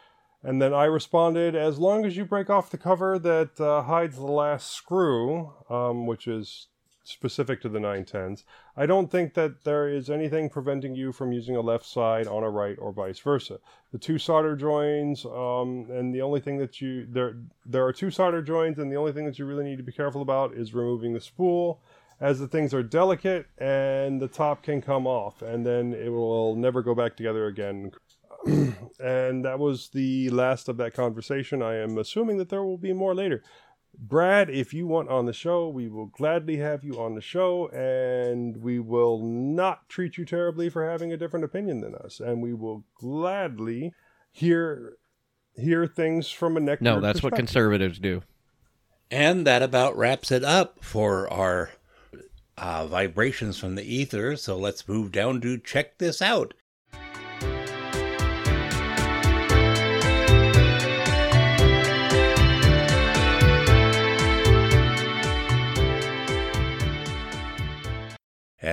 And 0.42 0.62
then 0.62 0.74
I 0.74 0.86
responded, 0.86 1.54
as 1.54 1.78
long 1.78 2.06
as 2.06 2.16
you 2.16 2.24
break 2.24 2.50
off 2.50 2.70
the 2.70 2.78
cover 2.78 3.20
that 3.20 3.60
uh, 3.60 3.82
hides 3.82 4.16
the 4.16 4.24
last 4.24 4.72
screw, 4.72 5.52
um, 5.70 6.08
which 6.08 6.30
is 6.30 6.70
specific 7.04 7.62
to 7.62 7.70
the 7.70 7.80
910s, 7.80 8.44
I 8.78 8.86
don't 8.86 9.12
think 9.12 9.34
that 9.34 9.64
there 9.64 9.88
is 9.88 10.10
anything 10.10 10.50
preventing 10.50 10.96
you 10.96 11.12
from 11.12 11.32
using 11.32 11.56
a 11.56 11.62
left 11.62 11.86
side 11.86 12.28
on 12.28 12.44
a 12.44 12.50
right 12.50 12.78
or 12.80 12.92
vice 12.92 13.20
versa. 13.20 13.60
The 13.92 13.98
two 13.98 14.18
solder 14.18 14.56
joins, 14.56 15.26
um, 15.26 15.88
and 15.90 16.14
the 16.14 16.22
only 16.22 16.40
thing 16.40 16.58
that 16.60 16.82
you 16.82 17.06
there 17.10 17.36
there 17.66 17.86
are 17.86 17.94
two 17.94 18.12
solder 18.12 18.42
joins, 18.42 18.80
and 18.80 18.92
the 18.92 18.98
only 18.98 19.12
thing 19.12 19.26
that 19.26 19.40
you 19.40 19.46
really 19.46 19.64
need 19.64 19.78
to 19.78 19.84
be 19.84 19.92
careful 19.92 20.22
about 20.22 20.54
is 20.54 20.74
removing 20.74 21.14
the 21.14 21.22
spool, 21.22 21.82
as 22.20 22.40
the 22.40 22.48
things 22.48 22.74
are 22.74 22.84
delicate 22.84 23.48
and 23.58 24.22
the 24.22 24.28
top 24.28 24.64
can 24.64 24.82
come 24.82 25.08
off, 25.08 25.42
and 25.42 25.66
then 25.66 25.94
it 25.94 26.10
will 26.10 26.56
never 26.56 26.82
go 26.82 26.94
back 26.94 27.18
together 27.18 27.48
again 27.48 27.92
and 29.00 29.46
that 29.46 29.60
was 29.60 29.90
the 29.90 30.30
last 30.32 30.68
of 30.68 30.78
that 30.78 30.94
conversation. 30.94 31.62
I 31.62 31.76
am 31.78 31.98
assuming 31.98 32.38
that 32.38 32.50
there 32.50 32.64
will 32.64 32.78
be 32.78 32.94
more 32.94 33.14
later. 33.14 33.44
Brad, 34.04 34.50
if 34.50 34.74
you 34.74 34.88
want 34.88 35.10
on 35.10 35.28
the 35.28 35.34
show, 35.34 35.70
we 35.70 35.88
will 35.88 36.08
gladly 36.08 36.58
have 36.58 36.84
you 36.84 37.00
on 37.00 37.14
the 37.14 37.22
show, 37.22 37.68
and 37.68 38.58
we 38.58 38.80
will 38.80 39.22
not 39.22 39.88
treat 39.90 40.18
you 40.18 40.26
terribly 40.26 40.70
for 40.70 40.90
having 40.90 41.14
a 41.14 41.18
different 41.18 41.46
opinion 41.46 41.82
than 41.82 41.94
us, 41.94 42.20
and 42.20 42.42
we 42.42 42.52
will 42.52 42.84
gladly 42.96 43.94
hear 44.32 44.98
hear 45.54 45.86
things 45.86 46.32
from 46.32 46.58
a 46.58 46.60
neck. 46.60 46.82
No, 46.82 47.00
that's 47.00 47.22
what 47.22 47.36
conservatives 47.36 48.00
do. 48.00 48.24
And 49.12 49.46
that 49.46 49.62
about 49.62 49.96
wraps 49.96 50.32
it 50.32 50.44
up 50.44 50.84
for 50.84 51.32
our 51.32 51.70
uh, 52.58 52.88
vibrations 52.88 53.60
from 53.60 53.76
the 53.76 53.84
ether. 53.84 54.36
So 54.36 54.58
let's 54.58 54.88
move 54.88 55.12
down 55.12 55.42
to 55.42 55.60
check 55.60 56.00
this 56.00 56.22
out. 56.22 56.54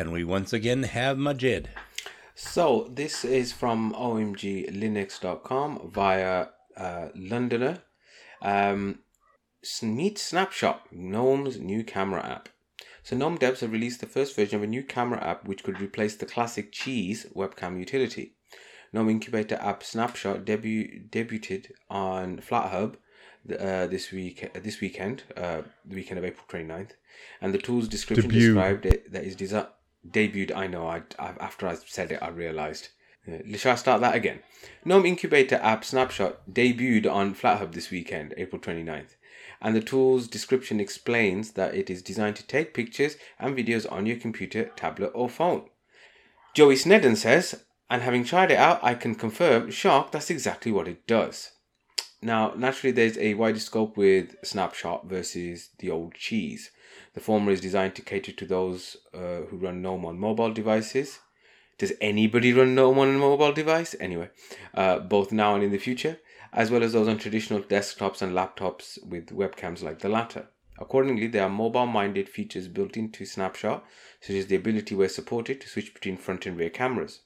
And 0.09 0.15
we 0.15 0.25
once 0.25 0.55
again 0.55 0.85
have 0.85 1.19
Majid. 1.19 1.69
So 2.35 2.89
this 2.91 3.27
is 3.27 3.53
from 3.53 3.93
omglinux.com 3.93 5.91
via 5.93 6.47
uh, 6.79 7.09
Londoner. 7.15 7.83
Um, 8.41 9.01
meet 9.83 10.17
Snapshot, 10.19 10.91
GNOME's 10.91 11.61
new 11.61 11.85
camera 11.85 12.25
app. 12.25 12.49
So 13.03 13.17
GNOME 13.17 13.37
devs 13.37 13.61
have 13.61 13.71
released 13.71 14.01
the 14.01 14.07
first 14.07 14.35
version 14.35 14.57
of 14.57 14.63
a 14.63 14.67
new 14.67 14.83
camera 14.83 15.23
app 15.23 15.47
which 15.47 15.63
could 15.63 15.79
replace 15.79 16.17
the 16.17 16.25
classic 16.25 16.73
Cheese 16.73 17.27
webcam 17.37 17.79
utility. 17.79 18.33
GNOME 18.95 19.11
Incubator 19.11 19.57
app 19.57 19.83
Snapshot 19.83 20.47
debu- 20.47 21.11
debuted 21.11 21.71
on 21.91 22.39
FlatHub 22.39 22.95
uh, 23.61 23.87
this 23.89 24.11
week 24.11 24.51
uh, 24.55 24.59
this 24.59 24.81
weekend, 24.81 25.25
uh, 25.37 25.61
the 25.85 25.97
weekend 25.97 26.17
of 26.17 26.25
April 26.25 26.47
29th, 26.49 26.93
and 27.43 27.53
the 27.53 27.59
tool's 27.59 27.89
description 27.89 28.31
Debut. 28.31 28.55
described 28.55 28.87
it 28.87 29.13
that 29.13 29.25
is 29.25 29.37
designed 29.37 29.67
debuted. 30.07 30.55
I 30.55 30.67
know. 30.67 30.87
I, 30.87 31.03
I 31.19 31.35
after 31.41 31.67
I 31.69 31.75
said 31.75 32.13
it, 32.13 32.23
I 32.23 32.29
realized. 32.29 32.89
Uh, 33.27 33.57
shall 33.57 33.73
I 33.73 33.77
start 33.77 34.01
that 34.01 34.15
again? 34.15 34.41
GNOME 34.85 35.05
Incubator 35.05 35.57
app 35.57 35.85
Snapshot 35.85 36.51
debuted 36.51 37.11
on 37.11 37.35
FlatHub 37.35 37.73
this 37.73 37.91
weekend, 37.91 38.33
April 38.39 38.61
29th, 38.61 39.17
and 39.61 39.77
the 39.77 39.83
tool's 39.83 40.29
description 40.29 40.81
explains 40.81 41.53
that 41.53 41.75
it 41.75 41.91
is 41.91 42.01
designed 42.01 42.37
to 42.37 42.47
take 42.47 42.73
pictures 42.73 43.17
and 43.39 43.57
videos 43.57 43.91
on 43.93 44.07
your 44.07 44.17
computer, 44.17 44.71
tablet, 44.77 45.13
or 45.15 45.29
phone. 45.29 45.65
Joey 46.55 46.77
Sneddon 46.77 47.17
says, 47.17 47.65
and 47.91 48.03
having 48.03 48.25
tried 48.25 48.51
it 48.51 48.59
out, 48.59 48.81
I 48.83 48.95
can 48.95 49.15
confirm, 49.15 49.71
shock, 49.71 50.13
that's 50.13 50.31
exactly 50.31 50.73
what 50.73 50.89
it 50.89 51.07
does. 51.07 51.53
Now, 52.21 52.53
naturally, 52.57 52.93
there's 52.93 53.17
a 53.19 53.35
wider 53.35 53.61
scope 53.61 53.97
with 53.97 54.35
Snapshot 54.43 55.07
versus 55.09 55.71
the 55.79 55.91
old 55.91 56.15
cheese. 56.15 56.71
The 57.19 57.25
former 57.25 57.51
is 57.51 57.61
designed 57.61 57.97
to 57.97 58.03
cater 58.03 58.31
to 58.31 58.47
those 58.47 58.97
uh, 59.13 59.41
who 59.49 59.57
run 59.57 59.83
GNOME 59.83 60.07
on 60.07 60.21
mobile 60.21 60.53
devices. 60.53 61.19
Does 61.77 61.93
anybody 62.01 62.53
run 62.53 62.77
GNOME 62.77 62.97
on 62.97 63.09
a 63.09 63.19
mobile 63.19 63.53
device? 63.53 63.97
Anyway, 63.99 64.31
uh, 64.73 65.01
both 65.01 65.33
now 65.33 65.57
and 65.57 65.65
in 65.65 65.73
the 65.73 65.79
future, 65.79 66.21
as 66.53 66.71
well 66.71 66.85
as 66.85 66.93
those 66.93 67.09
on 67.09 67.19
traditional 67.19 67.61
desktops 67.61 68.23
and 68.23 68.37
laptops 68.37 69.05
with 69.05 69.31
webcams 69.31 69.83
like 69.83 69.99
the 69.99 70.09
latter. 70.09 70.47
Accordingly, 70.79 71.27
there 71.27 71.43
are 71.43 71.49
mobile 71.49 71.87
minded 71.87 72.29
features 72.29 72.69
built 72.69 72.97
into 72.97 73.27
Snapshot, 73.27 73.85
such 74.21 74.37
as 74.37 74.47
the 74.47 74.55
ability 74.55 74.95
where 74.95 75.09
supported 75.09 75.61
to 75.61 75.69
switch 75.69 75.93
between 75.93 76.19
front 76.19 76.47
and 76.47 76.57
rear 76.57 76.71
cameras. 76.71 77.23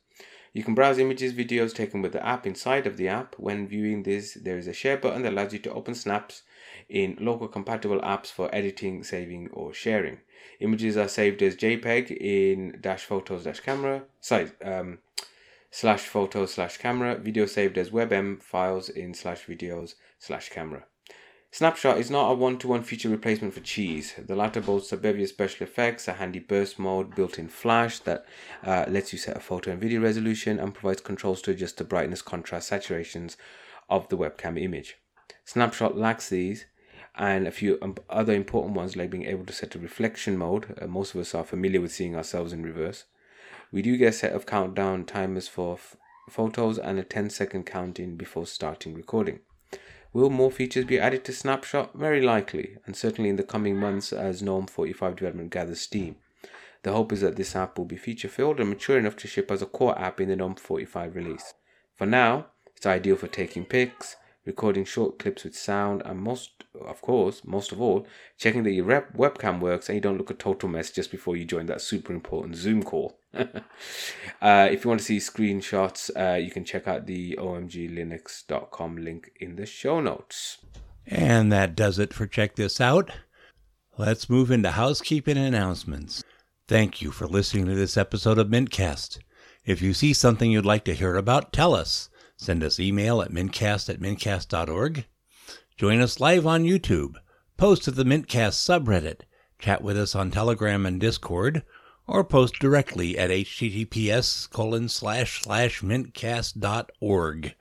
You 0.55 0.64
can 0.64 0.74
browse 0.74 0.97
images, 0.97 1.34
videos 1.34 1.74
taken 1.74 2.01
with 2.01 2.12
the 2.12 2.26
app 2.26 2.47
inside 2.47 2.86
of 2.86 2.97
the 2.97 3.09
app. 3.09 3.34
When 3.36 3.68
viewing 3.68 4.05
this, 4.05 4.38
there 4.43 4.57
is 4.57 4.68
a 4.68 4.72
share 4.72 4.97
button 4.97 5.20
that 5.24 5.34
allows 5.34 5.53
you 5.53 5.59
to 5.59 5.72
open 5.74 5.95
snaps 5.95 6.45
in 6.93 7.16
local 7.18 7.49
compatible 7.49 8.01
apps 8.01 8.26
for 8.26 8.55
editing, 8.55 9.03
saving, 9.03 9.49
or 9.53 9.72
sharing. 9.72 10.18
Images 10.61 10.97
are 10.99 11.09
saved 11.09 11.43
as 11.43 11.57
JPEG 11.57 12.11
in 12.20 12.78
dash 12.80 13.05
photos 13.05 13.45
dash 13.45 13.61
camera, 13.61 14.03
sorry, 14.20 14.51
um, 14.62 14.99
slash 15.70 16.03
photos 16.03 16.53
slash 16.53 16.76
camera, 16.76 17.16
video 17.16 17.47
saved 17.47 17.78
as 17.78 17.90
WebM 17.90 18.43
files 18.43 18.90
in 18.90 19.14
slash 19.14 19.47
videos 19.47 19.95
slash 20.18 20.51
camera. 20.51 20.84
Snapshot 21.51 21.99
is 21.99 22.11
not 22.11 22.30
a 22.30 22.34
one-to-one 22.34 22.82
feature 22.82 23.09
replacement 23.09 23.55
for 23.55 23.61
Cheese. 23.61 24.14
The 24.18 24.36
latter 24.36 24.61
boasts 24.61 24.93
a 24.93 24.97
bevy 24.97 25.22
of 25.22 25.28
special 25.30 25.64
effects, 25.64 26.09
a 26.09 26.14
handy 26.14 26.40
burst 26.40 26.78
mode, 26.78 27.14
built-in 27.14 27.49
flash 27.49 27.99
that 28.01 28.26
uh, 28.64 28.84
lets 28.88 29.12
you 29.12 29.18
set 29.18 29.36
a 29.36 29.40
photo 29.40 29.70
and 29.70 29.80
video 29.80 30.01
resolution, 30.01 30.59
and 30.59 30.74
provides 30.74 31.01
controls 31.01 31.40
to 31.43 31.53
adjust 31.53 31.78
the 31.78 31.84
brightness, 31.84 32.22
contrast, 32.22 32.70
saturations 32.70 33.36
of 33.88 34.09
the 34.09 34.16
webcam 34.16 34.61
image. 34.61 34.97
Snapshot 35.45 35.97
lacks 35.97 36.28
these, 36.28 36.66
and 37.15 37.47
a 37.47 37.53
few 37.53 37.79
other 38.09 38.33
important 38.33 38.75
ones 38.75 38.97
like 38.97 39.11
being 39.11 39.27
able 39.27 39.45
to 39.45 39.53
set 39.53 39.75
a 39.75 39.79
reflection 39.79 40.37
mode. 40.37 40.79
Uh, 40.81 40.87
most 40.87 41.15
of 41.15 41.21
us 41.21 41.35
are 41.35 41.45
familiar 41.45 41.81
with 41.81 41.93
seeing 41.93 42.17
ourselves 42.17 42.53
in 42.53 42.63
reverse. 42.63 43.05
We 43.71 43.83
do 43.83 43.97
get 43.97 44.09
a 44.09 44.13
set 44.13 44.33
of 44.33 44.47
countdown 44.47 45.05
timers 45.05 45.49
for 45.49 45.75
f- 45.75 45.97
photos 46.31 46.79
and 46.79 46.99
a 46.99 47.03
10 47.03 47.31
second 47.31 47.65
counting 47.65 48.17
before 48.17 48.47
starting 48.47 48.95
recording. 48.95 49.41
Will 50.13 50.31
more 50.31 50.51
features 50.51 50.85
be 50.85 51.01
added 51.01 51.25
to 51.25 51.33
Snapshot? 51.33 51.95
Very 51.95 52.21
likely, 52.21 52.77
and 52.85 52.95
certainly 52.95 53.31
in 53.31 53.37
the 53.37 53.43
coming 53.43 53.77
months 53.77 54.13
as 54.13 54.43
GNOME 54.43 54.67
45 54.67 55.17
development 55.17 55.51
gathers 55.51 55.81
steam. 55.81 56.17
The 56.83 56.93
hope 56.93 57.13
is 57.13 57.21
that 57.21 57.37
this 57.37 57.57
app 57.57 57.79
will 57.79 57.87
be 57.87 57.97
feature 57.97 58.29
filled 58.29 58.61
and 58.61 58.69
mature 58.69 58.99
enough 58.99 59.17
to 59.17 59.29
ship 59.29 59.51
as 59.51 59.63
a 59.63 59.67
core 59.67 59.99
app 59.99 60.21
in 60.21 60.29
the 60.29 60.37
GNOME 60.37 60.57
45 60.57 61.15
release. 61.17 61.55
For 61.95 62.07
now, 62.07 62.47
it's 62.77 62.85
ideal 62.85 63.17
for 63.17 63.29
taking 63.29 63.65
pics, 63.65 64.17
recording 64.45 64.84
short 64.84 65.18
clips 65.18 65.45
with 65.45 65.57
sound, 65.57 66.03
and 66.05 66.20
most, 66.20 66.64
of 66.80 67.01
course, 67.01 67.43
most 67.45 67.72
of 67.72 67.80
all, 67.80 68.07
checking 68.38 68.62
that 68.64 68.72
your 68.72 68.84
rep- 68.84 69.16
webcam 69.16 69.61
works 69.61 69.88
and 69.88 69.97
you 69.97 70.01
don't 70.01 70.18
look 70.18 70.30
a 70.30 70.34
total 70.34 70.68
mess 70.68 70.90
just 70.90 71.11
before 71.11 71.36
you 71.36 71.45
join 71.45 71.66
that 71.66 71.80
super 71.80 72.12
important 72.12 72.57
Zoom 72.57 72.82
call. 72.82 73.18
uh, 73.34 74.68
if 74.70 74.84
you 74.84 74.88
want 74.88 75.01
to 75.01 75.07
see 75.07 75.18
screenshots, 75.18 76.11
uh, 76.16 76.36
you 76.36 76.51
can 76.51 76.64
check 76.64 76.86
out 76.86 77.07
the 77.07 77.36
omglinux.com 77.38 78.97
link 78.97 79.30
in 79.40 79.57
the 79.57 79.66
show 79.66 80.01
notes. 80.01 80.59
And 81.07 81.51
that 81.53 81.74
does 81.74 81.99
it 81.99 82.12
for 82.12 82.26
Check 82.26 82.57
This 82.57 82.80
Out. 82.80 83.11
Let's 83.99 84.30
move 84.30 84.51
into 84.51 84.70
housekeeping 84.70 85.36
announcements. 85.36 86.22
Thank 86.68 87.03
you 87.03 87.11
for 87.11 87.26
listening 87.26 87.66
to 87.66 87.74
this 87.74 87.97
episode 87.97 88.38
of 88.38 88.49
Mintcast. 88.49 89.18
If 89.64 89.82
you 89.82 89.95
see 89.95 90.12
something 90.12 90.51
you'd 90.51 90.64
like 90.64 90.84
to 90.84 90.95
hear 90.95 91.16
about, 91.16 91.53
tell 91.53 91.74
us. 91.74 92.09
Send 92.43 92.64
us 92.64 92.80
email 92.80 93.22
at 93.22 93.30
mintcast 93.30 93.88
at 93.88 94.01
mintcast.org. 94.01 95.05
Join 95.76 96.01
us 96.01 96.18
live 96.18 96.45
on 96.45 96.64
YouTube. 96.64 97.14
Post 97.57 97.84
to 97.84 97.93
the 97.93 98.03
Mintcast 98.03 98.59
subreddit. 98.59 99.20
Chat 99.61 99.80
with 99.80 99.97
us 99.97 100.16
on 100.16 100.32
Telegram 100.32 100.84
and 100.84 101.01
Discord. 101.01 101.62
Or 102.09 102.24
post 102.24 102.55
directly 102.59 103.16
at 103.16 103.30
https 103.30 104.51
colon 104.51 104.88
slash 104.88 105.40
slash 105.40 105.82
mintcast.org. 105.82 107.55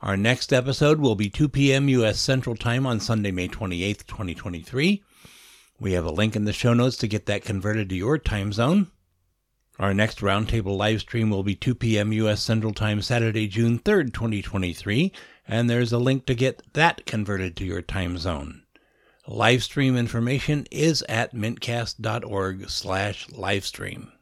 Our 0.00 0.16
next 0.16 0.50
episode 0.50 0.98
will 0.98 1.14
be 1.14 1.28
2 1.28 1.50
p.m. 1.50 1.90
U.S. 1.90 2.18
Central 2.18 2.56
Time 2.56 2.86
on 2.86 3.00
Sunday, 3.00 3.32
May 3.32 3.48
28th, 3.48 4.06
2023. 4.06 5.02
We 5.78 5.92
have 5.92 6.06
a 6.06 6.10
link 6.10 6.34
in 6.34 6.46
the 6.46 6.54
show 6.54 6.72
notes 6.72 6.96
to 6.98 7.06
get 7.06 7.26
that 7.26 7.44
converted 7.44 7.90
to 7.90 7.94
your 7.94 8.16
time 8.16 8.54
zone. 8.54 8.90
Our 9.78 9.92
next 9.92 10.20
roundtable 10.20 10.76
live 10.76 11.00
stream 11.00 11.28
will 11.28 11.42
be 11.42 11.54
2 11.54 11.74
p.m. 11.74 12.10
U.S. 12.12 12.42
Central 12.42 12.72
Time, 12.72 13.02
Saturday, 13.02 13.46
June 13.46 13.78
3rd, 13.78 14.14
2023, 14.14 15.12
and 15.46 15.68
there's 15.68 15.92
a 15.92 15.98
link 15.98 16.24
to 16.26 16.34
get 16.34 16.62
that 16.72 17.04
converted 17.04 17.56
to 17.56 17.64
your 17.64 17.82
time 17.82 18.16
zone. 18.16 18.62
Live 19.28 19.62
stream 19.62 19.94
information 19.94 20.66
is 20.70 21.04
at 21.10 21.34
mintcast.org 21.34 22.70
slash 22.70 23.26
livestream. 23.28 24.12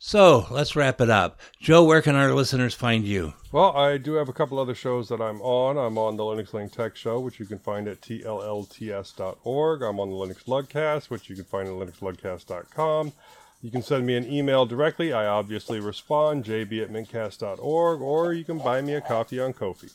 So 0.00 0.46
let's 0.50 0.74
wrap 0.74 1.00
it 1.00 1.10
up. 1.10 1.38
Joe, 1.60 1.84
where 1.84 2.02
can 2.02 2.16
our 2.16 2.32
listeners 2.32 2.74
find 2.74 3.04
you? 3.04 3.34
Well, 3.52 3.76
I 3.76 3.98
do 3.98 4.14
have 4.14 4.28
a 4.28 4.32
couple 4.32 4.58
other 4.58 4.74
shows 4.74 5.08
that 5.08 5.20
I'm 5.20 5.40
on. 5.42 5.76
I'm 5.76 5.98
on 5.98 6.16
the 6.16 6.22
Linux 6.22 6.52
Link 6.52 6.72
Tech 6.72 6.96
Show, 6.96 7.20
which 7.20 7.38
you 7.38 7.46
can 7.46 7.58
find 7.58 7.86
at 7.86 8.00
tllts.org. 8.00 9.82
I'm 9.82 10.00
on 10.00 10.10
the 10.10 10.16
Linux 10.16 10.44
Lugcast, 10.44 11.10
which 11.10 11.28
you 11.28 11.36
can 11.36 11.44
find 11.44 11.68
at 11.68 11.74
linuxlugcast.com. 11.74 13.12
You 13.60 13.70
can 13.72 13.82
send 13.82 14.06
me 14.06 14.16
an 14.16 14.30
email 14.30 14.66
directly. 14.66 15.12
I 15.12 15.26
obviously 15.26 15.80
respond, 15.80 16.44
jb 16.44 16.82
at 16.82 16.90
mintcast.org, 16.90 18.00
or 18.00 18.32
you 18.32 18.44
can 18.44 18.58
buy 18.58 18.80
me 18.80 18.94
a 18.94 19.00
coffee 19.00 19.40
on 19.40 19.52
Ko-fi. 19.52 19.88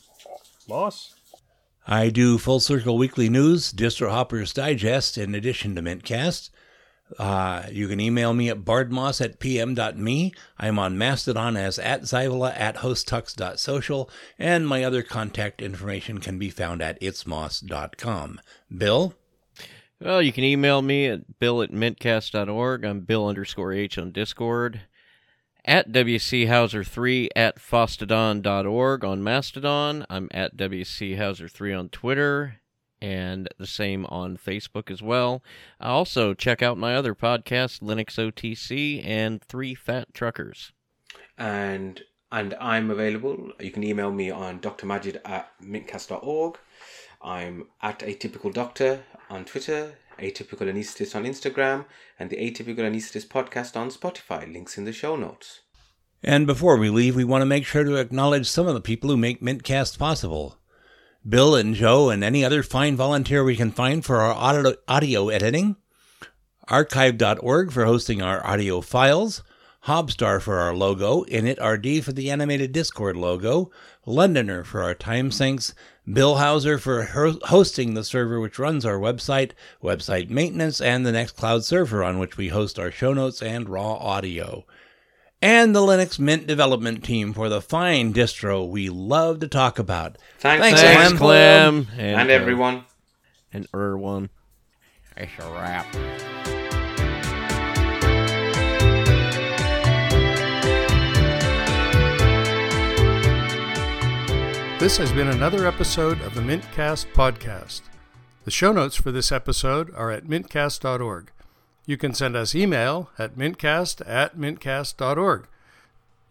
Moss? 0.68 1.14
I 1.86 2.10
do 2.10 2.38
Full 2.38 2.60
Circle 2.60 2.98
Weekly 2.98 3.28
News, 3.28 3.72
Distro 3.72 4.10
Hoppers 4.10 4.52
Digest, 4.52 5.16
in 5.16 5.34
addition 5.34 5.74
to 5.74 5.82
Mintcast. 5.82 6.50
Uh, 7.18 7.64
you 7.70 7.88
can 7.88 8.00
email 8.00 8.32
me 8.32 8.48
at 8.48 8.64
bardmoss 8.64 9.20
at 9.20 9.38
pm.me. 9.38 10.32
I'm 10.58 10.78
on 10.78 10.98
Mastodon 10.98 11.56
as 11.56 11.78
at 11.78 12.02
zaivala 12.02 12.58
at 12.58 12.76
hostux.social, 12.76 14.10
and 14.38 14.66
my 14.66 14.82
other 14.82 15.02
contact 15.02 15.60
information 15.60 16.18
can 16.18 16.38
be 16.38 16.50
found 16.50 16.82
at 16.82 17.00
itsmoss.com. 17.00 18.40
Bill? 18.76 19.14
Well, 20.00 20.20
you 20.20 20.32
can 20.32 20.44
email 20.44 20.82
me 20.82 21.06
at 21.06 21.38
bill 21.38 21.62
at 21.62 21.70
mintcast.org. 21.70 22.84
I'm 22.84 23.00
bill 23.00 23.26
underscore 23.26 23.72
h 23.72 23.96
on 23.98 24.10
Discord. 24.10 24.82
At 25.64 25.90
wchouser3 25.90 27.28
at 27.34 27.56
fosstodon.org 27.56 29.04
on 29.04 29.24
Mastodon. 29.24 30.04
I'm 30.10 30.28
at 30.30 30.56
wchouser3 30.56 31.78
on 31.78 31.88
Twitter 31.88 32.60
and 33.00 33.48
the 33.58 33.66
same 33.66 34.06
on 34.06 34.36
Facebook 34.36 34.90
as 34.90 35.02
well. 35.02 35.42
Also, 35.80 36.34
check 36.34 36.62
out 36.62 36.78
my 36.78 36.94
other 36.94 37.14
podcast, 37.14 37.80
Linux 37.80 38.16
OTC 38.18 39.04
and 39.04 39.42
Three 39.42 39.74
Fat 39.74 40.12
Truckers. 40.14 40.72
And 41.36 42.02
and 42.32 42.54
I'm 42.60 42.90
available. 42.90 43.52
You 43.60 43.70
can 43.70 43.84
email 43.84 44.10
me 44.10 44.30
on 44.30 44.58
drmajid 44.58 45.20
at 45.24 45.50
mintcast.org. 45.62 46.58
I'm 47.24 47.68
at 47.80 48.00
Atypical 48.00 48.52
Doctor 48.52 49.02
on 49.30 49.46
Twitter, 49.46 49.94
Atypical 50.18 50.70
Anesthetist 50.70 51.16
on 51.16 51.24
Instagram, 51.24 51.86
and 52.18 52.28
the 52.28 52.36
Atypical 52.36 52.80
Anesthetist 52.80 53.28
podcast 53.28 53.76
on 53.76 53.90
Spotify. 53.90 54.52
Links 54.52 54.76
in 54.76 54.84
the 54.84 54.92
show 54.92 55.16
notes. 55.16 55.60
And 56.22 56.46
before 56.46 56.76
we 56.76 56.90
leave, 56.90 57.16
we 57.16 57.24
want 57.24 57.40
to 57.40 57.46
make 57.46 57.64
sure 57.64 57.82
to 57.82 57.96
acknowledge 57.96 58.46
some 58.46 58.66
of 58.66 58.74
the 58.74 58.80
people 58.82 59.08
who 59.08 59.16
make 59.16 59.40
Mintcast 59.40 59.98
possible. 59.98 60.58
Bill 61.26 61.56
and 61.56 61.74
Joe 61.74 62.10
and 62.10 62.22
any 62.22 62.44
other 62.44 62.62
fine 62.62 62.94
volunteer 62.94 63.42
we 63.42 63.56
can 63.56 63.70
find 63.70 64.04
for 64.04 64.20
our 64.20 64.34
audio, 64.34 64.74
audio 64.86 65.28
editing, 65.30 65.76
archive.org 66.68 67.72
for 67.72 67.86
hosting 67.86 68.20
our 68.20 68.46
audio 68.46 68.82
files, 68.82 69.42
Hobstar 69.86 70.40
for 70.40 70.58
our 70.58 70.74
logo, 70.74 71.24
InitRD 71.24 72.02
for 72.02 72.12
the 72.12 72.30
animated 72.30 72.72
Discord 72.72 73.16
logo, 73.16 73.70
Londoner 74.06 74.64
for 74.64 74.82
our 74.82 74.94
time 74.94 75.28
syncs, 75.28 75.74
Bill 76.10 76.36
Houser 76.36 76.78
for 76.78 77.02
hosting 77.04 77.92
the 77.92 78.04
server 78.04 78.40
which 78.40 78.58
runs 78.58 78.86
our 78.86 78.98
website, 78.98 79.52
website 79.82 80.30
maintenance, 80.30 80.80
and 80.80 81.04
the 81.04 81.12
Nextcloud 81.12 81.64
server 81.64 82.02
on 82.02 82.18
which 82.18 82.36
we 82.38 82.48
host 82.48 82.78
our 82.78 82.90
show 82.90 83.12
notes 83.12 83.42
and 83.42 83.68
raw 83.68 83.94
audio. 83.94 84.64
And 85.42 85.76
the 85.76 85.80
Linux 85.80 86.18
Mint 86.18 86.46
development 86.46 87.04
team 87.04 87.34
for 87.34 87.50
the 87.50 87.60
fine 87.60 88.14
distro 88.14 88.66
we 88.66 88.88
love 88.88 89.40
to 89.40 89.48
talk 89.48 89.78
about. 89.78 90.16
Thanks, 90.38 90.62
Thanks, 90.64 90.80
Thanks, 90.80 91.18
Clem. 91.18 91.84
Clem. 91.84 91.98
And, 91.98 92.30
uh, 92.30 92.32
everyone. 92.32 92.84
And 93.52 93.70
Erwan. 93.72 94.30
It's 95.16 95.32
a 95.38 95.52
wrap. 95.52 96.53
This 104.84 104.98
has 104.98 105.12
been 105.12 105.28
another 105.28 105.66
episode 105.66 106.20
of 106.20 106.34
the 106.34 106.42
Mintcast 106.42 107.06
podcast. 107.14 107.80
The 108.44 108.50
show 108.50 108.70
notes 108.70 108.96
for 108.96 109.10
this 109.10 109.32
episode 109.32 109.90
are 109.94 110.10
at 110.10 110.26
mintcast.org. 110.26 111.30
You 111.86 111.96
can 111.96 112.12
send 112.12 112.36
us 112.36 112.54
email 112.54 113.08
at 113.18 113.34
mintcast 113.34 114.06
at 114.06 114.36
mintcast.org. 114.36 115.46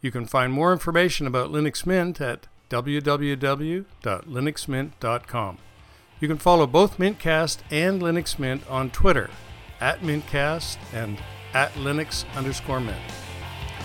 You 0.01 0.11
can 0.11 0.27
find 0.27 0.53
more 0.53 0.71
information 0.71 1.25
about 1.25 1.51
Linux 1.51 1.87
Mint 1.87 2.21
at 2.21 2.45
www.linuxmint.com. 2.69 5.57
You 6.19 6.27
can 6.27 6.37
follow 6.37 6.67
both 6.67 6.99
Mintcast 6.99 7.57
and 7.71 8.03
Linux 8.03 8.37
Mint 8.37 8.69
on 8.69 8.91
Twitter 8.91 9.31
at 9.81 10.01
Mintcast 10.01 10.77
and 10.93 11.17
at 11.55 11.73
Linux 11.73 12.23
underscore 12.35 12.81
Mint. 12.81 13.01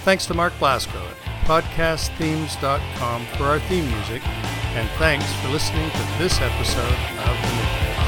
Thanks 0.05 0.27
to 0.27 0.35
Mark 0.35 0.53
Blasco 0.59 1.03
podcastthemes.com 1.49 3.25
for 3.39 3.45
our 3.45 3.59
theme 3.59 3.91
music, 3.91 4.21
and 4.77 4.87
thanks 4.99 5.25
for 5.41 5.49
listening 5.49 5.91
to 5.93 6.05
this 6.19 6.43
episode 6.43 6.85
of 6.85 7.37
the 7.41 7.49
Mintcast. 7.57 8.08